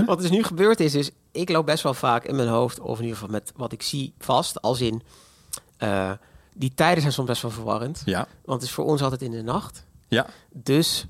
wat 0.06 0.16
er 0.16 0.22
dus 0.22 0.30
nu 0.30 0.42
gebeurd 0.42 0.80
is, 0.80 0.94
is 0.94 1.10
ik 1.32 1.48
loop 1.48 1.66
best 1.66 1.82
wel 1.82 1.94
vaak 1.94 2.24
in 2.24 2.36
mijn 2.36 2.48
hoofd, 2.48 2.80
of 2.80 2.98
in 2.98 3.04
ieder 3.04 3.18
geval 3.18 3.32
met 3.32 3.52
wat 3.56 3.72
ik 3.72 3.82
zie, 3.82 4.12
vast. 4.18 4.62
Als 4.62 4.80
in, 4.80 5.02
uh, 5.84 6.12
die 6.54 6.74
tijden 6.74 7.00
zijn 7.00 7.12
soms 7.12 7.28
best 7.28 7.42
wel 7.42 7.50
verwarrend. 7.50 8.02
Ja. 8.04 8.26
Want 8.44 8.60
het 8.60 8.68
is 8.70 8.74
voor 8.74 8.84
ons 8.84 9.02
altijd 9.02 9.22
in 9.22 9.30
de 9.30 9.42
nacht. 9.42 9.86
Ja. 10.08 10.26
Dus, 10.52 11.06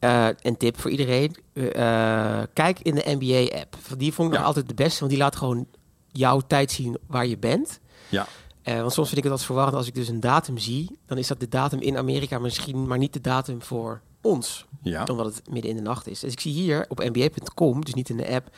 uh, 0.00 0.28
een 0.40 0.56
tip 0.56 0.80
voor 0.80 0.90
iedereen. 0.90 1.36
Uh, 1.52 2.42
kijk 2.52 2.80
in 2.80 2.94
de 2.94 3.16
NBA-app. 3.18 3.76
Die 3.96 4.12
vond 4.12 4.32
ik 4.32 4.38
ja. 4.38 4.44
altijd 4.44 4.68
de 4.68 4.74
beste, 4.74 4.98
want 4.98 5.10
die 5.10 5.20
laat 5.20 5.36
gewoon 5.36 5.66
jouw 6.12 6.40
tijd 6.40 6.70
zien 6.70 6.98
waar 7.06 7.26
je 7.26 7.38
bent. 7.38 7.80
Ja. 8.08 8.26
Uh, 8.64 8.80
want 8.80 8.92
soms 8.92 9.06
vind 9.06 9.18
ik 9.18 9.24
het 9.24 9.32
wat 9.32 9.44
verwarrend 9.44 9.76
als 9.76 9.86
ik 9.86 9.94
dus 9.94 10.08
een 10.08 10.20
datum 10.20 10.58
zie. 10.58 10.98
Dan 11.06 11.18
is 11.18 11.26
dat 11.26 11.40
de 11.40 11.48
datum 11.48 11.80
in 11.80 11.96
Amerika 11.96 12.38
misschien, 12.38 12.86
maar 12.86 12.98
niet 12.98 13.12
de 13.12 13.20
datum 13.20 13.62
voor 13.62 14.00
ons. 14.20 14.66
Ja. 14.82 15.04
Omdat 15.04 15.26
het 15.26 15.50
midden 15.50 15.70
in 15.70 15.76
de 15.76 15.82
nacht 15.82 16.06
is. 16.06 16.20
Dus 16.20 16.32
ik 16.32 16.40
zie 16.40 16.52
hier 16.52 16.86
op 16.88 17.04
nba.com, 17.04 17.84
dus 17.84 17.94
niet 17.94 18.08
in 18.08 18.16
de 18.16 18.28
app, 18.28 18.50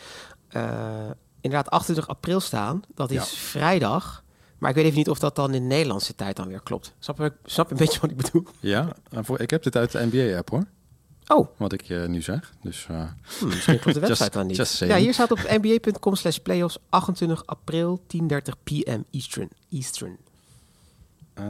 inderdaad 1.41 1.71
28 1.71 2.09
april 2.09 2.41
staan. 2.41 2.83
Dat 2.95 3.11
is 3.11 3.31
ja. 3.31 3.37
vrijdag. 3.37 4.25
Maar 4.61 4.71
ik 4.71 4.77
weet 4.77 4.85
even 4.85 4.99
niet 4.99 5.09
of 5.09 5.19
dat 5.19 5.37
dan 5.37 5.55
in 5.55 5.67
Nederlandse 5.67 6.15
tijd 6.15 6.37
dan 6.37 6.49
weer 6.49 6.61
klopt. 6.61 6.95
Snap 6.99 7.19
je, 7.19 7.33
snap 7.45 7.67
je 7.67 7.73
een 7.73 7.79
beetje 7.79 8.01
wat 8.01 8.11
ik 8.11 8.17
bedoel? 8.17 8.45
Ja, 8.61 8.97
ik 9.37 9.51
heb 9.51 9.63
dit 9.63 9.77
uit 9.77 9.93
de 9.93 10.09
NBA-app 10.11 10.51
hoor. 10.51 10.65
Oh. 11.27 11.49
Wat 11.57 11.73
ik 11.73 11.89
uh, 11.89 12.07
nu 12.07 12.23
zeg. 12.23 12.53
Dus, 12.63 12.87
uh, 12.91 12.97
hmm, 13.39 13.49
misschien 13.49 13.79
klopt 13.79 14.01
de 14.01 14.07
website 14.07 14.31
dan 14.31 14.47
niet. 14.47 14.79
Ja, 14.79 14.97
hier 14.97 15.13
staat 15.13 15.31
op 15.31 15.39
nba.com 15.63 16.15
slash 16.15 16.37
playoffs 16.37 16.79
28 16.89 17.47
april 17.47 18.03
10.30 18.17 18.39
pm 18.63 19.05
Eastern. 19.11 19.49
Eastern. 19.71 20.19
Uh, 21.35 21.45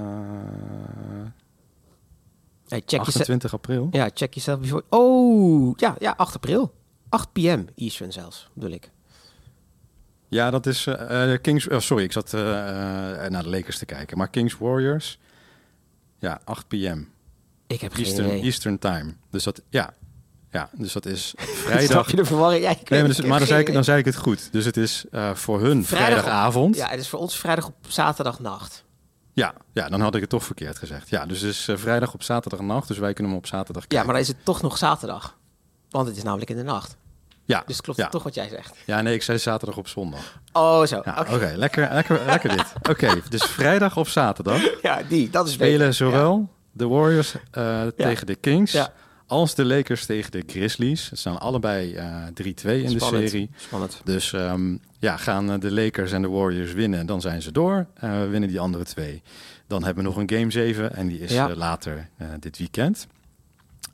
hey, 2.69 2.83
check 2.87 3.01
28 3.01 3.55
april? 3.55 3.89
Ja, 3.91 4.11
check 4.15 4.35
jezelf. 4.35 4.59
Oh, 4.89 5.73
ja, 5.77 5.97
ja, 5.99 6.15
8 6.17 6.35
april. 6.35 6.73
8 7.09 7.33
pm 7.33 7.65
Eastern 7.75 8.13
zelfs, 8.13 8.49
bedoel 8.55 8.71
ik. 8.71 8.91
Ja, 10.31 10.51
dat 10.51 10.67
is 10.67 10.87
uh, 10.87 11.35
Kings... 11.43 11.69
Oh, 11.69 11.79
sorry, 11.79 12.05
ik 12.05 12.13
zat 12.13 12.33
naar 12.33 13.43
de 13.43 13.49
Lakers 13.49 13.79
te 13.79 13.85
kijken. 13.85 14.19
Maar 14.19 14.29
Kings 14.29 14.59
Warriors... 14.59 15.19
Ja, 16.19 16.41
8 16.45 16.69
pm. 16.69 17.05
Ik 17.67 17.81
heb 17.81 17.97
Eastern, 17.97 18.27
geen 18.29 18.37
idee. 18.37 18.43
Eastern 18.51 18.79
Time. 18.79 19.15
Dus 19.31 19.45
dat, 19.45 19.63
ja. 19.69 19.95
Ja, 20.51 20.71
dus 20.73 20.93
dat 20.93 21.07
is 21.07 21.35
vrijdag. 21.65 22.11
je 22.11 22.17
de 22.17 22.25
verwarring? 22.25 22.63
Ja, 22.63 22.75
nee, 22.89 23.01
maar, 23.01 23.09
dus, 23.09 23.21
maar 23.21 23.39
dan, 23.39 23.49
zei 23.49 23.61
ik, 23.61 23.73
dan 23.73 23.85
zei 23.85 23.99
ik 23.99 24.05
het 24.05 24.17
goed. 24.17 24.53
Dus 24.53 24.65
het 24.65 24.77
is 24.77 25.05
voor 25.35 25.61
hun 25.61 25.85
vrijdag 25.85 26.09
vrijdagavond. 26.09 26.77
ja, 26.77 26.89
het 26.89 27.01
is 27.01 27.09
voor 27.09 27.19
ons 27.19 27.37
vrijdag 27.37 27.67
op 27.67 27.75
zaterdagnacht. 27.89 28.85
Ja, 29.33 29.55
ja, 29.73 29.89
dan 29.89 30.01
had 30.01 30.15
ik 30.15 30.21
het 30.21 30.31
toch 30.31 30.45
verkeerd 30.45 30.79
gezegd. 30.79 31.09
Ja, 31.09 31.27
dus 31.27 31.41
het 31.41 31.51
is 31.51 31.69
vrijdag 31.75 32.15
op 32.15 32.23
zaterdagnacht. 32.23 32.89
Dus 32.89 32.99
wij 32.99 33.13
kunnen 33.13 33.33
hem 33.33 33.41
op 33.41 33.47
zaterdag 33.47 33.87
kijken. 33.87 33.99
Ja, 33.99 34.05
maar 34.05 34.15
dan 34.15 34.23
is 34.23 34.29
het 34.29 34.45
toch 34.45 34.63
nog 34.63 34.79
zaterdag. 34.79 35.39
Want 35.91 36.07
het 36.07 36.17
is 36.17 36.23
namelijk 36.23 36.51
in 36.51 36.57
de 36.57 36.63
nacht. 36.63 36.97
Ja. 37.51 37.63
Dus 37.67 37.81
klopt 37.81 37.99
ja. 37.99 38.09
toch 38.09 38.23
wat 38.23 38.35
jij 38.35 38.49
zegt? 38.49 38.73
Ja, 38.87 39.01
nee, 39.01 39.15
ik 39.15 39.23
zei 39.23 39.39
zaterdag 39.39 39.77
op 39.77 39.89
zondag. 39.89 40.41
Oh, 40.53 40.85
zo. 40.85 41.01
Ja, 41.05 41.17
Oké, 41.21 41.35
okay. 41.35 41.55
lekker, 41.55 41.89
lekker, 41.93 42.21
lekker 42.27 42.49
dit. 42.57 42.73
Oké, 42.79 42.91
okay, 42.91 43.23
dus 43.29 43.43
vrijdag 43.43 43.97
of 43.97 44.09
zaterdag. 44.09 44.61
Ja, 44.83 45.03
die, 45.09 45.31
dat 45.31 45.47
is 45.47 45.53
Spelen 45.53 45.79
beter. 45.79 45.95
zowel 45.95 46.49
de 46.73 46.87
Warriors 46.89 47.35
uh, 47.59 47.87
tegen 47.87 48.27
de 48.27 48.35
Kings... 48.35 48.89
Als 49.27 49.55
de 49.55 49.65
Lakers 49.65 50.07
tegen 50.07 50.31
de 50.31 50.43
Grizzlies. 50.47 51.11
Het 51.11 51.19
staan 51.19 51.41
allebei 51.41 51.95
uh, 51.95 52.27
3-2 52.27 52.33
in 52.33 52.55
Spannend. 52.55 52.91
de 52.91 52.99
serie. 52.99 53.51
Spannend. 53.57 54.01
Dus 54.05 54.33
um, 54.33 54.81
ja, 54.99 55.17
gaan 55.17 55.61
de 55.61 55.73
Lakers 55.73 56.13
en 56.13 56.23
de 56.23 56.29
Warriors 56.29 56.73
winnen, 56.73 57.07
dan 57.07 57.21
zijn 57.21 57.43
ze 57.43 57.53
door. 57.53 57.87
Uh, 58.05 58.29
winnen 58.29 58.49
die 58.49 58.61
andere 58.61 58.85
twee. 58.85 59.23
Dan 59.67 59.85
hebben 59.85 60.03
we 60.05 60.11
nog 60.11 60.19
een 60.19 60.31
Game 60.31 60.51
7 60.51 60.95
en 60.95 61.07
die 61.07 61.21
is 61.21 61.33
Ja. 61.33 61.55
later 61.55 62.09
dit 62.41 62.59
weekend. 62.59 63.07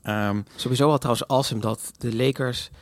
Um, 0.03 0.45
Sowieso 0.55 0.89
al 0.89 0.97
trouwens 0.97 1.27
awesome 1.27 1.61
dat 1.61 1.91
de 1.97 2.15
Lakers 2.15 2.69
eh, 2.69 2.77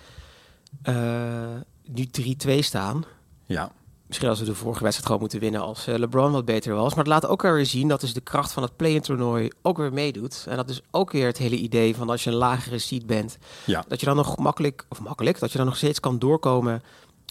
nu 1.83 2.07
3-2 2.47 2.59
staan. 2.59 3.05
ja, 3.45 3.71
Misschien 4.07 4.29
als 4.29 4.39
we 4.39 4.45
de 4.45 4.55
vorige 4.55 4.83
wedstrijd 4.83 5.05
gewoon 5.05 5.21
moeten 5.21 5.39
winnen 5.39 5.61
als 5.61 5.87
eh, 5.87 5.97
LeBron 5.97 6.31
wat 6.31 6.45
beter 6.45 6.75
was. 6.75 6.89
Maar 6.89 7.03
het 7.03 7.13
laat 7.13 7.27
ook 7.27 7.41
weer 7.41 7.65
zien 7.65 7.87
dat 7.87 8.01
dus 8.01 8.13
de 8.13 8.21
kracht 8.21 8.51
van 8.51 8.63
het 8.63 8.75
play-in 8.75 9.01
toernooi 9.01 9.49
ook 9.61 9.77
weer 9.77 9.93
meedoet. 9.93 10.45
En 10.49 10.55
dat 10.55 10.69
is 10.69 10.81
ook 10.91 11.11
weer 11.11 11.27
het 11.27 11.37
hele 11.37 11.55
idee 11.55 11.95
van 11.95 12.09
als 12.09 12.23
je 12.23 12.29
een 12.29 12.35
lagere 12.35 12.79
seed 12.79 13.05
bent, 13.05 13.37
ja, 13.65 13.85
dat 13.87 13.99
je 13.99 14.05
dan 14.05 14.15
nog 14.15 14.37
makkelijk, 14.37 14.85
of 14.89 14.99
makkelijk, 14.99 15.39
dat 15.39 15.51
je 15.51 15.57
dan 15.57 15.67
nog 15.67 15.77
steeds 15.77 15.99
kan 15.99 16.19
doorkomen, 16.19 16.83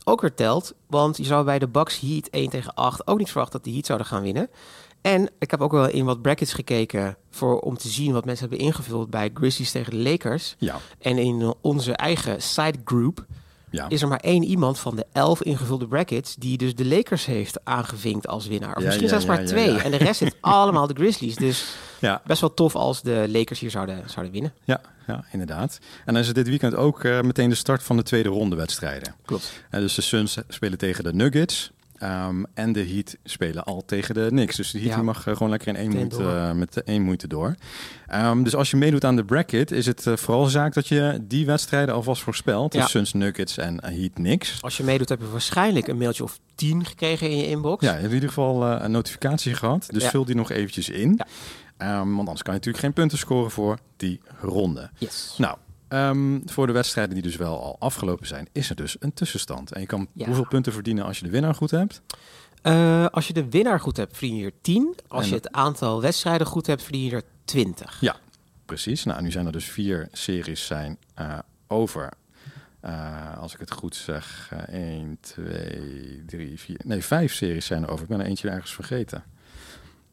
ook 0.05 0.21
weer 0.21 0.35
telt. 0.35 0.75
Want 0.87 1.17
je 1.17 1.25
zou 1.25 1.45
bij 1.45 1.59
de 1.59 1.69
Bucks 1.69 2.01
Heat 2.01 2.29
1 2.29 2.51
tegen 2.51 2.75
8 2.75 3.07
ook 3.07 3.19
niet 3.19 3.31
verwachten 3.31 3.57
dat 3.57 3.65
de 3.65 3.73
Heat 3.73 3.87
zouden 3.87 4.07
gaan 4.07 4.23
winnen. 4.23 4.49
En 5.05 5.31
ik 5.39 5.51
heb 5.51 5.61
ook 5.61 5.73
wel 5.73 5.89
in 5.89 6.05
wat 6.05 6.23
brackets 6.23 6.53
gekeken 6.53 7.17
voor, 7.31 7.59
om 7.59 7.77
te 7.77 7.89
zien 7.89 8.13
wat 8.13 8.25
mensen 8.25 8.49
hebben 8.49 8.67
ingevuld 8.67 9.11
bij 9.11 9.31
Grizzlies 9.35 9.71
tegen 9.71 9.93
de 9.93 10.11
Lakers. 10.11 10.55
ja, 10.59 10.81
En 10.99 11.19
in 11.19 11.55
onze 11.61 11.93
eigen 11.93 12.43
side 12.43 12.79
group 12.85 13.27
ja. 13.71 13.89
is 13.89 14.03
er 14.03 14.09
maar 14.09 14.21
één 14.21 14.45
iemand 14.45 14.79
van 14.79 14.97
de 14.97 15.07
elf 15.13 15.43
ingevulde 15.43 15.87
brackets 15.87 16.35
die 16.35 16.59
dus 16.59 16.75
de 16.75 16.85
Lakers 16.85 17.27
heeft 17.27 17.65
aangevinkt 17.65 18.27
als 18.27 18.47
winnaar. 18.47 18.77
Of 18.77 18.81
Ja, 18.81 18.87
misschien 18.87 19.09
zelfs 19.09 19.25
maar 19.25 19.45
twee. 19.45 19.77
En 19.77 19.91
de 19.91 19.97
rest 19.97 20.19
zit 20.19 20.37
allemaal 20.61 20.87
de 20.87 20.95
Grizzlies. 20.95 21.37
Dus 21.37 21.75
ja, 21.99 22.23
best 22.27 22.41
wel 22.41 22.55
tof 22.55 22.75
als 22.75 23.03
de 23.03 23.27
Lakers 23.29 23.61
hier 23.61 23.71
zouden, 23.71 24.11
zouden 24.11 24.33
winnen. 24.33 24.53
ja, 24.65 24.81
ja, 25.07 25.25
inderdaad. 25.33 25.79
En 26.05 26.13
dan 26.13 26.23
is 26.23 26.27
het 26.27 26.37
dit 26.37 26.49
weekend 26.49 26.75
ook 26.75 27.03
uh, 27.03 27.21
meteen 27.21 27.49
de 27.49 27.55
start 27.55 27.83
van 27.83 27.97
de 27.97 28.03
tweede 28.03 28.29
ronde 28.29 28.57
wedstrijden. 28.57 29.15
Klopt. 29.25 29.53
En 29.71 29.81
dus 29.81 29.95
de 29.95 30.03
Suns 30.03 30.39
spelen 30.49 30.79
tegen 30.79 31.05
de 31.05 31.15
Nuggets. 31.15 31.73
Um, 32.03 32.47
en 32.55 32.73
de 32.73 32.87
Heat 32.87 33.17
spelen 33.25 33.65
al 33.65 33.85
tegen 33.85 34.15
de 34.15 34.27
Knicks. 34.29 34.57
Dus 34.57 34.71
de 34.71 34.79
Heat 34.79 34.91
Ja. 34.91 34.97
die 34.97 35.05
mag 35.05 35.27
uh, 35.27 35.33
gewoon 35.37 35.51
lekker 35.51 35.69
in 35.69 35.77
één 35.77 35.91
moeite, 35.91 36.17
door. 36.17 36.33
uh, 36.33 36.53
met 36.53 36.83
één 36.83 37.03
moeite 37.03 37.27
door. 37.27 37.55
Um, 38.15 38.43
dus 38.45 38.55
als 38.55 38.71
je 38.71 38.77
meedoet 38.77 39.05
aan 39.05 39.17
de 39.17 39.25
bracket, 39.25 39.71
is 39.71 39.87
het 39.87 40.07
uh, 40.07 40.17
vooral 40.17 40.47
zaak 40.47 40.75
dat 40.75 40.89
je 40.89 41.19
die 41.23 41.47
wedstrijden 41.47 41.95
alvast 41.95 42.23
voorspelt. 42.23 42.73
Dus. 42.73 42.91
Suns, 42.91 43.13
Nuggets 43.13 43.57
en 43.59 43.85
Heat 43.85 44.13
Knicks. 44.13 44.59
Als 44.63 44.77
je 44.77 44.83
meedoet 44.83 45.09
heb 45.09 45.21
je 45.21 45.31
waarschijnlijk 45.31 45.89
een 45.89 45.99
mailtje 45.99 46.23
of 46.23 46.39
tien 46.55 46.85
gekregen 46.85 47.31
in 47.31 47.37
je 47.37 47.47
inbox. 47.49 47.85
Ja, 47.85 47.89
je 47.89 47.95
hebt 47.95 48.09
in 48.09 48.15
ieder 48.15 48.29
geval 48.29 48.63
uh, 48.73 48.77
een 48.79 48.91
notificatie 48.91 49.55
gehad. 49.55 49.87
Dus 49.91 50.03
Ja. 50.03 50.11
vul 50.11 50.25
die 50.25 50.35
nog 50.37 50.51
eventjes 50.51 50.89
in. 50.89 51.21
Um, 51.79 51.89
want 51.89 52.19
anders 52.19 52.43
kan 52.43 52.53
je 52.55 52.59
natuurlijk 52.59 52.79
geen 52.85 52.93
punten 52.93 53.19
scoren 53.19 53.51
voor 53.51 53.79
die 53.97 54.21
ronde. 54.41 54.91
Yes. 54.99 55.35
Nou, 55.39 55.57
um, 55.89 56.43
voor 56.47 56.67
de 56.67 56.73
wedstrijden 56.73 57.15
die 57.15 57.23
dus 57.23 57.37
wel 57.37 57.63
al 57.63 57.77
afgelopen 57.79 58.27
zijn, 58.27 58.49
is 58.53 58.71
er 58.71 58.77
dus 58.77 58.97
een 59.01 59.13
tussenstand. 59.15 59.73
En 59.73 59.81
je 59.81 59.87
kan 59.87 60.07
Ja. 60.13 60.27
hoeveel 60.27 60.47
punten 60.49 60.73
verdienen 60.73 61.05
als 61.05 61.19
je 61.19 61.25
de 61.25 61.31
winnaar 61.31 61.55
goed 61.55 61.71
hebt? 61.71 62.03
Uh, 62.63 63.07
als 63.07 63.27
je 63.27 63.33
de 63.33 63.49
winnaar 63.51 63.81
goed 63.81 63.97
hebt, 63.97 64.17
verdien 64.17 64.37
je 64.37 64.45
er 64.45 64.53
10. 64.61 64.95
Als 65.09 65.23
En- 65.25 65.29
je 65.29 65.35
het 65.35 65.53
aantal 65.53 66.01
wedstrijden 66.01 66.47
goed 66.47 66.67
hebt, 66.67 66.83
verdien 66.83 67.03
je 67.05 67.11
er 67.11 67.23
20. 67.45 68.01
Ja, 68.01 68.17
precies. 68.67 69.05
Nou, 69.05 69.23
nu 69.23 69.31
zijn 69.31 69.47
er 69.47 69.53
dus 69.53 69.65
vier 69.65 70.09
series 70.13 70.67
zijn 70.67 70.99
uh, 71.21 71.39
over. 71.69 72.09
Uh, 72.85 73.39
als 73.39 73.55
ik 73.55 73.61
het 73.61 73.73
goed 73.73 73.97
zeg, 73.97 74.51
uh, 74.53 74.59
1, 74.75 75.19
2, 75.21 76.23
3, 76.27 76.61
4. 76.61 76.81
Nee, 76.85 77.05
vijf 77.05 77.35
series 77.35 77.67
zijn 77.67 77.83
er 77.83 77.89
over. 77.89 78.03
Ik 78.03 78.09
ben 78.11 78.21
er 78.21 78.27
eentje 78.27 78.49
ergens 78.51 78.73
vergeten. 78.75 79.25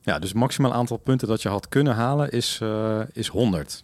Ja, 0.01 0.19
dus 0.19 0.29
het 0.29 0.37
maximaal 0.37 0.73
aantal 0.73 0.97
punten 0.97 1.27
dat 1.27 1.41
je 1.41 1.49
had 1.49 1.69
kunnen 1.69 1.93
halen 1.95 2.29
is, 2.31 2.61
is 3.11 3.27
100. 3.27 3.83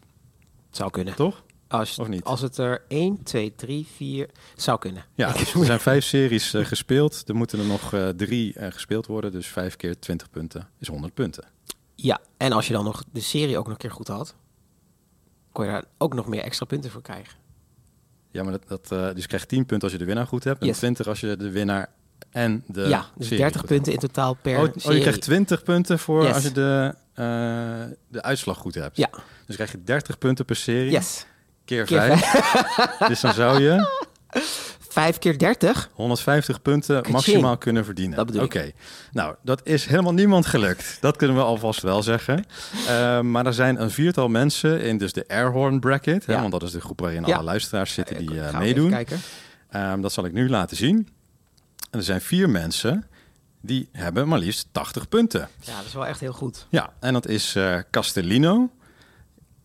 Het 0.68 0.76
zou 0.78 0.92
kunnen. 0.92 1.16
Toch? 1.16 1.44
Als, 1.68 2.00
Of 2.00 2.08
niet? 2.08 2.24
als 2.24 2.42
het 2.42 2.58
er 2.58 2.82
1, 2.88 3.24
2, 3.24 3.56
3, 3.56 3.88
4 3.96 4.30
zou 4.56 4.80
kunnen. 4.80 5.06
Ja, 5.16 5.32
dus 5.32 5.54
er 5.54 5.66
zijn 5.66 5.80
vijf 5.80 6.04
series 6.06 6.54
uh, 6.54 6.66
gespeeld. 6.66 7.24
Er 7.28 7.36
moeten 7.36 7.60
er 7.60 7.66
nog 7.66 7.94
uh, 7.94 8.10
drie 8.10 8.54
uh, 8.58 8.68
gespeeld 8.72 9.06
worden. 9.06 9.32
Dus 9.32 9.48
vijf 9.48 9.76
keer 9.76 10.00
20 10.00 10.30
punten 10.30 10.70
is 10.80 10.88
100 10.88 11.14
punten. 11.14 11.44
Ja, 11.96 12.20
en 12.38 12.52
als 12.52 12.68
je 12.68 12.74
dan 12.74 12.84
nog 12.84 13.04
de 13.12 13.20
serie 13.20 13.58
ook 13.58 13.64
nog 13.64 13.74
een 13.74 13.80
keer 13.80 13.92
goed 13.92 14.08
had, 14.08 14.36
kon 15.52 15.66
je 15.66 15.72
daar 15.72 15.84
ook 15.98 16.14
nog 16.14 16.28
meer 16.28 16.42
extra 16.42 16.66
punten 16.66 16.92
voor 16.92 17.02
krijgen. 17.02 17.38
Ja, 18.32 18.44
maar 18.44 18.52
dat, 18.52 18.88
dat, 18.90 19.14
dus 19.14 19.22
je 19.22 19.28
krijgt 19.28 19.48
10 19.48 19.66
punten 19.66 19.82
als 19.82 19.92
je 19.92 19.98
de 19.98 20.06
winnaar 20.06 20.28
goed 20.28 20.44
hebt. 20.44 20.62
En 20.62 20.68
Yes. 20.68 20.78
20 20.78 21.08
als 21.08 21.20
je 21.20 21.36
de 21.38 21.50
winnaar 21.50 21.90
en 22.30 22.64
de 22.68 22.82
ja, 22.82 23.06
dus 23.16 23.26
serie 23.28 23.42
30 23.42 23.60
goed 23.60 23.70
punten 23.70 23.94
in 23.94 24.00
totaal 24.00 24.34
per 24.34 24.58
Oh, 24.58 24.64
oh, 24.86 24.94
je 24.94 25.00
krijgt 25.00 25.22
20 25.22 25.64
punten 25.64 26.00
voor 26.00 26.24
Yes. 26.24 26.34
als 26.34 26.44
je 26.44 26.52
de, 26.52 26.96
de 28.08 28.22
uitslag 28.22 28.58
goed 28.58 28.76
hebt. 28.76 28.98
Ja. 28.98 29.10
Dus 29.46 29.56
krijg 29.56 29.72
je 29.72 29.84
30 29.84 30.18
punten 30.18 30.46
per 30.46 30.56
serie. 30.56 30.92
Yes. 30.92 31.26
Keer, 31.68 31.88
5. 31.88 33.08
dus 33.08 33.22
dan 33.22 33.34
zou 33.34 33.62
je 33.62 34.06
5 34.90 35.20
keer 35.20 35.38
30. 35.38 35.90
150 35.94 36.62
punten 36.62 37.04
maximaal 37.12 37.58
kunnen 37.58 37.86
verdienen. 37.86 38.20
Oké. 38.20 38.44
Okay. 38.44 38.74
Nou, 39.12 39.36
dat 39.44 39.62
is 39.64 39.86
helemaal 39.86 40.14
niemand 40.14 40.46
gelukt. 40.46 40.98
Dat 41.02 41.16
kunnen 41.18 41.38
we 41.38 41.44
alvast 41.44 41.82
wel 41.82 42.04
zeggen. 42.04 42.46
Uh, 42.90 43.20
maar 43.22 43.46
er 43.46 43.54
zijn 43.54 43.82
een 43.82 43.92
viertal 43.92 44.28
mensen 44.28 44.82
in 44.82 44.98
dus 44.98 45.14
de 45.14 45.28
Airhorn 45.28 45.80
bracket. 45.80 46.26
Ja. 46.26 46.34
Hè, 46.34 46.40
want 46.40 46.52
dat 46.52 46.64
is 46.64 46.72
de 46.72 46.82
groep 46.82 47.00
waarin 47.00 47.26
Ja. 47.26 47.36
alle 47.36 47.44
luisteraars 47.44 47.94
zitten 47.94 48.18
die 48.18 48.32
uh, 48.32 48.44
Gaan 48.44 48.52
we 48.52 48.58
meedoen. 48.58 49.06
Um, 49.76 50.02
dat 50.02 50.12
zal 50.12 50.26
ik 50.26 50.34
nu 50.34 50.50
laten 50.50 50.78
zien. 50.78 51.08
En 51.92 52.00
er 52.00 52.06
zijn 52.06 52.22
vier 52.22 52.50
mensen 52.50 53.06
die 53.62 53.90
hebben 53.92 54.28
maar 54.28 54.40
liefst 54.40 54.68
80 54.72 55.10
punten. 55.10 55.50
Ja, 55.60 55.78
dat 55.78 55.86
is 55.86 55.94
wel 55.94 56.06
echt 56.06 56.20
heel 56.20 56.34
goed. 56.34 56.68
Ja, 56.70 56.94
en 57.00 57.14
dat 57.14 57.28
is 57.28 57.56
eh, 57.56 57.78
Castellino, 57.92 58.70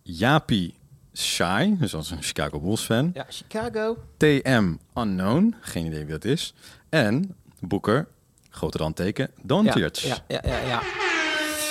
Japi 0.03 0.75
Shai, 1.15 1.77
dus 1.79 1.91
dat 1.91 2.03
is 2.03 2.11
een 2.11 2.23
Chicago 2.23 2.61
Bulls 2.61 2.81
fan, 2.85 3.11
Ja, 3.15 3.27
Chicago. 3.29 3.97
TM 4.17 4.73
Unknown, 4.95 5.55
geen 5.61 5.87
idee 5.87 5.99
wie 6.05 6.11
dat 6.13 6.25
is, 6.25 6.55
en 6.89 7.35
Boeker, 7.61 8.07
groter 8.51 8.81
dan 8.81 8.93
teken, 8.93 9.31
Ja, 9.37 9.43
Doncic. 9.43 9.95
ja, 9.97 10.17
ja, 10.29 10.41
ja, 10.45 10.59
ja. 10.59 10.81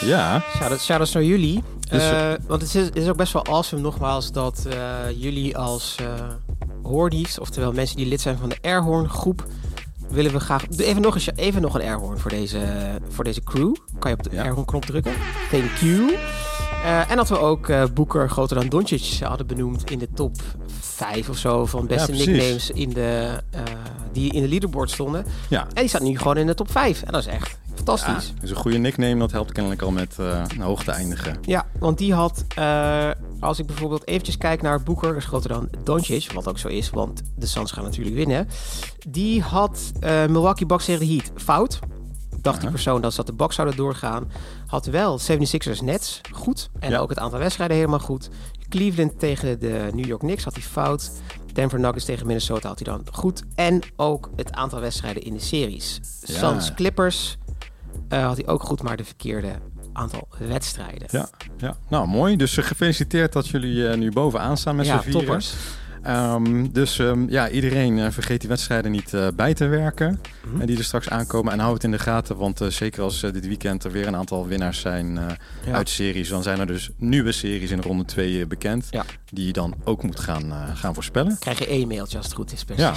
ja. 0.02 0.44
Shout-outs 0.56 0.86
shout 0.86 1.14
naar 1.14 1.24
jullie. 1.24 1.64
Dus, 1.90 2.02
Eh, 2.02 2.34
want 2.48 2.62
het 2.62 2.76
is, 2.76 2.86
het 2.86 2.96
is 2.96 3.08
ook 3.08 3.18
best 3.18 3.34
wel 3.34 3.46
awesome 3.46 3.82
nogmaals 3.82 4.32
dat 4.32 4.66
eh, 4.70 4.98
jullie 5.16 5.58
als 5.58 5.98
uh, 6.02 6.08
hoordies, 6.84 7.40
oftewel 7.40 7.72
mensen 7.74 7.98
die 7.98 8.06
lid 8.06 8.22
zijn 8.22 8.38
van 8.38 8.50
de 8.50 8.58
Airhorn 8.62 9.10
groep, 9.10 9.46
willen 10.10 10.32
we 10.32 10.40
graag... 10.40 10.66
Even 10.78 11.02
nog, 11.02 11.16
een, 11.16 11.34
even 11.36 11.62
nog 11.62 11.76
een 11.76 11.82
Airhorn 11.82 12.18
voor 12.18 12.32
deze, 12.32 12.60
voor 13.10 13.24
deze 13.24 13.44
crew. 13.44 13.76
Kan 14.00 14.12
je 14.12 14.18
op 14.18 14.24
de 14.24 14.30
Ja. 14.36 14.44
Airhorn 14.44 14.66
knop 14.66 14.86
drukken. 14.86 15.14
Thank 15.52 15.78
you. 15.78 16.18
Eh, 16.84 17.12
en 17.12 17.16
dat 17.16 17.30
we 17.30 17.40
ook 17.40 17.70
eh 17.70 17.84
Boeker 17.94 18.30
groter 18.30 18.56
dan 18.56 18.70
Doncic 18.70 19.20
hadden 19.24 19.48
benoemd 19.48 19.92
in 19.92 20.00
de 20.00 20.08
top 20.14 20.36
5 20.80 21.30
of 21.30 21.38
zo 21.38 21.66
van 21.66 21.88
beste 21.88 22.16
Ja, 22.16 22.26
nicknames 22.26 22.72
in 22.72 22.90
de, 22.90 23.42
eh, 23.52 23.62
die 24.12 24.34
in 24.34 24.42
de 24.42 24.48
leaderboard 24.48 24.92
stonden. 24.92 25.26
Ja. 25.50 25.62
En 25.62 25.70
die 25.76 25.88
staat 25.88 26.02
nu 26.02 26.18
gewoon 26.18 26.38
in 26.38 26.48
de 26.48 26.54
top 26.54 26.72
5. 26.72 27.02
En 27.02 27.12
dat 27.12 27.22
is 27.22 27.28
echt 27.28 27.58
fantastisch. 27.76 28.34
Ja, 28.36 28.42
dus 28.42 28.50
een 28.50 28.56
goede 28.56 28.78
nickname, 28.78 29.18
dat 29.18 29.32
helpt 29.32 29.52
kennelijk 29.52 29.82
al 29.82 29.92
met 29.92 30.16
eh 30.20 30.26
naar 30.58 30.68
hoog 30.68 30.84
te 30.84 30.92
eindigen. 30.92 31.38
Ja, 31.42 31.66
want 31.80 31.98
die 31.98 32.14
had, 32.14 32.46
als 33.40 33.60
ik 33.60 33.66
bijvoorbeeld 33.66 34.08
eventjes 34.08 34.38
kijk 34.38 34.62
naar 34.62 34.84
Boeker, 34.84 35.16
is 35.16 35.26
groter 35.26 35.50
dan 35.50 35.70
Doncic, 35.84 36.32
wat 36.32 36.48
ook 36.48 36.58
zo 36.58 36.68
is, 36.68 36.90
want 36.90 37.22
de 37.36 37.46
Suns 37.46 37.72
gaan 37.72 37.84
natuurlijk 37.84 38.16
winnen. 38.16 38.48
Die 39.08 39.42
had 39.42 39.92
Milwaukee 40.02 40.66
Bucks 40.66 40.86
tegen 40.86 41.08
de 41.08 41.14
Heat 41.14 41.32
fout. 41.36 41.80
Dacht 42.42 42.62
die 42.62 42.70
persoon 42.70 43.02
dat 43.02 43.12
ze 43.12 43.18
dat 43.18 43.26
de 43.28 43.34
Bucks 43.34 43.56
zouden 43.56 43.78
doorgaan. 43.78 44.32
Had 44.68 44.86
wel 44.86 45.20
76ers 45.20 45.82
Nets 45.84 46.22
goed. 46.32 46.70
En 46.80 46.90
Ja. 46.90 47.00
ook 47.00 47.10
het 47.10 47.20
aantal 47.20 47.40
wedstrijden 47.40 47.76
helemaal 47.78 48.00
goed. 48.00 48.30
Cleveland 48.70 49.20
tegen 49.20 49.60
de 49.60 49.90
New 49.94 50.06
York 50.06 50.20
Knicks 50.20 50.44
had 50.44 50.54
hij 50.54 50.64
fout. 50.64 51.12
Denver 51.54 51.80
Nuggets 51.80 52.06
tegen 52.06 52.28
Minnesota 52.28 52.68
had 52.68 52.80
hij 52.86 52.94
dan 52.94 53.06
goed. 53.12 53.44
En 53.56 53.82
ook 53.96 54.30
het 54.36 54.52
aantal 54.52 54.80
wedstrijden 54.80 55.24
in 55.24 55.34
de 55.34 55.40
series. 55.40 56.00
Ja. 56.26 56.38
Suns 56.38 56.74
Clippers 56.74 57.38
eh, 58.10 58.26
had 58.26 58.38
hij 58.38 58.48
ook 58.48 58.64
goed, 58.64 58.82
maar 58.82 58.98
de 58.98 59.04
verkeerde 59.06 59.52
aantal 59.94 60.28
wedstrijden. 60.48 61.08
Ja, 61.12 61.30
ja. 61.58 61.76
nou 61.90 62.08
mooi. 62.08 62.36
Dus 62.36 62.58
eh, 62.58 62.64
gefeliciteerd 62.66 63.34
dat 63.34 63.48
jullie 63.48 63.88
eh, 63.88 63.98
nu 63.98 64.12
bovenaan 64.12 64.58
staan 64.58 64.76
met 64.76 64.86
ja, 64.86 64.98
z'n 64.98 65.04
vieren. 65.04 65.22
toppers. 65.26 65.54
Ehm, 66.04 66.68
dus 66.72 67.00
ehm, 67.00 67.30
ja, 67.30 67.50
iedereen 67.50 68.00
eh, 68.00 68.12
vergeet 68.12 68.40
die 68.40 68.50
wedstrijden 68.50 68.92
niet 68.92 69.14
eh, 69.14 69.28
bij 69.36 69.54
te 69.54 69.66
werken. 69.68 70.20
En 70.60 70.66
die 70.66 70.78
er 70.78 70.84
straks 70.84 71.10
aankomen. 71.10 71.54
En 71.54 71.60
hou 71.60 71.74
het 71.74 71.84
in 71.84 71.92
de 71.92 72.00
gaten, 72.00 72.38
want 72.38 72.62
zeker 72.70 73.02
als 73.04 73.20
dit 73.20 73.48
weekend 73.48 73.84
er 73.84 73.92
weer 73.92 74.08
een 74.08 74.16
aantal 74.16 74.48
winnaars 74.48 74.80
zijn 74.80 75.20
Ja. 75.66 75.74
uit 75.74 75.90
series, 75.90 76.30
dan 76.30 76.44
zijn 76.44 76.60
er 76.60 76.68
dus 76.68 76.90
nieuwe 76.98 77.32
series 77.32 77.72
in 77.72 77.82
ronde 77.82 78.06
2 78.06 78.48
bekend. 78.48 78.88
Ja. 78.90 79.06
Die 79.26 79.46
je 79.46 79.54
dan 79.54 79.74
ook 79.84 80.04
moet 80.04 80.20
gaan, 80.20 80.54
gaan 80.76 80.94
voorspellen. 80.94 81.38
Krijg 81.40 81.60
je 81.60 81.68
één 81.68 81.88
mailtje 81.88 82.18
als 82.18 82.26
het 82.26 82.36
goed 82.36 82.54
is. 82.54 82.66
Ja. 82.76 82.94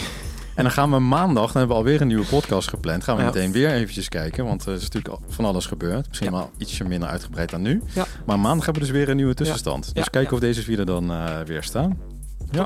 En 0.54 0.62
dan 0.62 0.72
gaan 0.72 0.90
we 0.90 0.98
maandag, 0.98 1.46
dan 1.52 1.56
hebben 1.56 1.76
we 1.76 1.82
alweer 1.82 2.00
een 2.00 2.06
nieuwe 2.06 2.24
podcast 2.26 2.68
gepland. 2.68 3.04
Gaan 3.04 3.16
we 3.16 3.22
Ja. 3.22 3.26
meteen 3.28 3.52
weer 3.52 3.70
eventjes 3.70 4.08
kijken, 4.08 4.44
want 4.44 4.66
er 4.66 4.74
is 4.74 4.82
natuurlijk 4.82 5.16
van 5.28 5.44
alles 5.44 5.66
gebeurd. 5.66 6.08
Misschien 6.08 6.30
wel 6.30 6.50
ietsje 6.58 6.84
minder 6.84 7.08
uitgebreid 7.08 7.50
dan 7.50 7.62
nu. 7.62 7.82
Maar 8.26 8.38
maandag 8.40 8.64
hebben 8.64 8.82
we 8.82 8.88
dus 8.88 8.98
weer 8.98 9.08
een 9.08 9.16
nieuwe 9.16 9.34
tussenstand. 9.34 9.94
Dus 9.94 10.10
kijken 10.10 10.32
of 10.34 10.40
deze 10.40 10.62
vier 10.62 10.78
er 10.78 10.86
dan 10.86 11.12
weer 11.46 11.62
staan. 11.62 11.98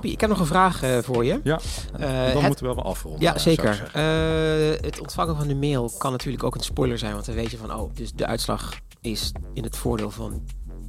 Ik 0.01 0.21
heb 0.21 0.31
nog 0.31 0.41
een 0.41 0.47
vraag 0.47 0.83
eh, 0.83 0.99
voor 0.99 1.25
je. 1.25 1.41
Ja, 1.45 1.59
Eh, 1.93 2.01
dan 2.01 2.11
het- 2.37 2.47
moeten 2.47 2.67
we 2.69 2.75
wel 2.75 2.85
afronden. 2.85 3.21
Ja, 3.23 3.39
zeker. 3.39 3.91
Eh, 3.93 4.81
het 4.81 5.01
ontvangen 5.01 5.37
van 5.37 5.47
de 5.49 5.55
mail 5.55 5.93
kan 5.99 6.11
natuurlijk 6.13 6.45
ook 6.45 6.55
een 6.55 6.61
spoiler 6.61 6.99
zijn. 6.99 7.13
Want 7.13 7.27
dan 7.27 7.35
weet 7.35 7.51
je 7.51 7.57
van, 7.57 7.75
oh, 7.75 7.91
dus 7.95 8.13
de 8.13 8.27
uitslag 8.27 8.75
is 9.01 9.33
in 9.55 9.63
het 9.63 9.77
voordeel 9.77 10.11
van... 10.11 10.43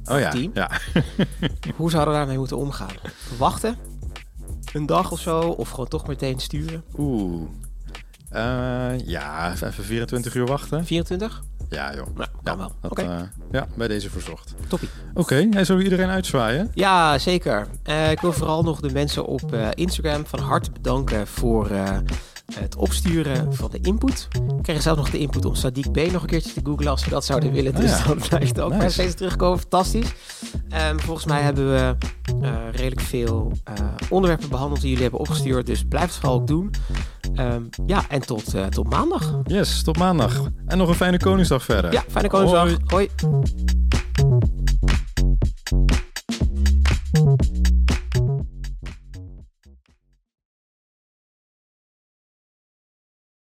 Oh 0.04 0.18
ja, 0.18 0.30
team. 0.30 0.50
ja. 0.54 0.70
Hoe 1.76 1.90
zouden 1.90 2.12
we 2.12 2.18
daarmee 2.18 2.38
moeten 2.38 2.56
omgaan? 2.56 2.90
Wachten? 3.38 3.76
Een 4.72 4.86
dag 4.86 5.10
of 5.12 5.20
zo? 5.20 5.40
Of 5.40 5.70
gewoon 5.70 5.88
toch 5.88 6.06
meteen 6.06 6.38
sturen? 6.40 6.84
Oeh. 6.98 7.42
Eh, 8.30 8.98
ja, 9.06 9.52
even 9.52 9.72
24 9.84 10.34
uur 10.34 10.46
wachten. 10.46 10.84
24? 10.86 11.42
Ja, 11.70 11.94
joh. 11.94 12.06
Nou, 12.14 12.28
Ja, 12.44 12.56
wel. 12.56 12.72
dat, 12.80 12.90
Oké, 12.90 13.02
eh, 13.02 13.20
ja, 13.50 13.66
bij 13.74 13.88
deze 13.88 14.10
verzocht. 14.10 14.54
toppie. 14.68 14.88
Oké, 15.14 15.36
en 15.36 15.66
zullen 15.66 15.76
we 15.76 15.90
iedereen 15.90 16.08
uitzwaaien? 16.10 16.70
Ja, 16.74 17.18
zeker. 17.18 17.66
Eh, 17.82 18.10
ik 18.10 18.20
wil 18.20 18.32
vooral 18.32 18.62
nog 18.62 18.80
de 18.80 18.92
mensen 18.92 19.24
op 19.26 19.52
eh, 19.52 19.68
Instagram 19.74 20.26
van 20.26 20.38
harte 20.38 20.70
bedanken 20.70 21.26
voor 21.26 21.70
eh, 21.70 21.96
het 22.54 22.76
opsturen 22.76 23.54
van 23.54 23.70
de 23.70 23.78
input. 23.82 24.28
We 24.56 24.62
kregen 24.62 24.82
zelf 24.82 24.96
nog 24.96 25.10
de 25.10 25.18
input 25.18 25.44
om 25.44 25.54
Sadiq 25.54 25.90
B 25.92 26.12
nog 26.12 26.22
een 26.22 26.28
keertje 26.28 26.52
te 26.52 26.60
googlen 26.64 26.90
als 26.90 27.04
we 27.04 27.10
dat 27.10 27.24
zouden 27.24 27.52
willen. 27.52 27.74
Dus 27.74 27.90
ja. 27.90 28.04
dan 28.04 28.18
blijft 28.28 28.60
ook 28.60 28.68
Nice. 28.68 28.82
maar 28.82 28.90
steeds 28.90 29.14
terugkomen. 29.14 29.58
Fantastisch. 29.58 30.12
Ehm, 30.68 30.98
volgens 30.98 31.26
mij 31.26 31.42
hebben 31.42 31.70
we 31.72 31.96
eh, 32.42 32.52
redelijk 32.72 33.00
veel 33.00 33.52
eh, 33.64 33.74
onderwerpen 34.08 34.48
behandeld 34.48 34.80
die 34.80 34.88
jullie 34.88 35.02
hebben 35.02 35.20
opgestuurd. 35.20 35.66
Dus 35.66 35.84
blijf 35.88 36.04
het 36.04 36.14
vooral 36.14 36.34
ook 36.34 36.46
doen. 36.46 36.70
Ehm, 37.34 37.62
ja, 37.86 38.04
en 38.08 38.20
tot, 38.20 38.54
eh, 38.54 38.66
tot 38.66 38.90
maandag. 38.90 39.40
Yes, 39.44 39.82
tot 39.82 39.98
maandag. 39.98 40.40
En 40.66 40.78
nog 40.78 40.88
een 40.88 40.94
fijne 40.94 41.18
Koningsdag 41.18 41.62
verder. 41.64 41.92
Ja, 41.92 42.04
fijne 42.08 42.28
Koningsdag. 42.28 42.76
Hoi. 42.86 43.08
Hoi. 43.26 44.59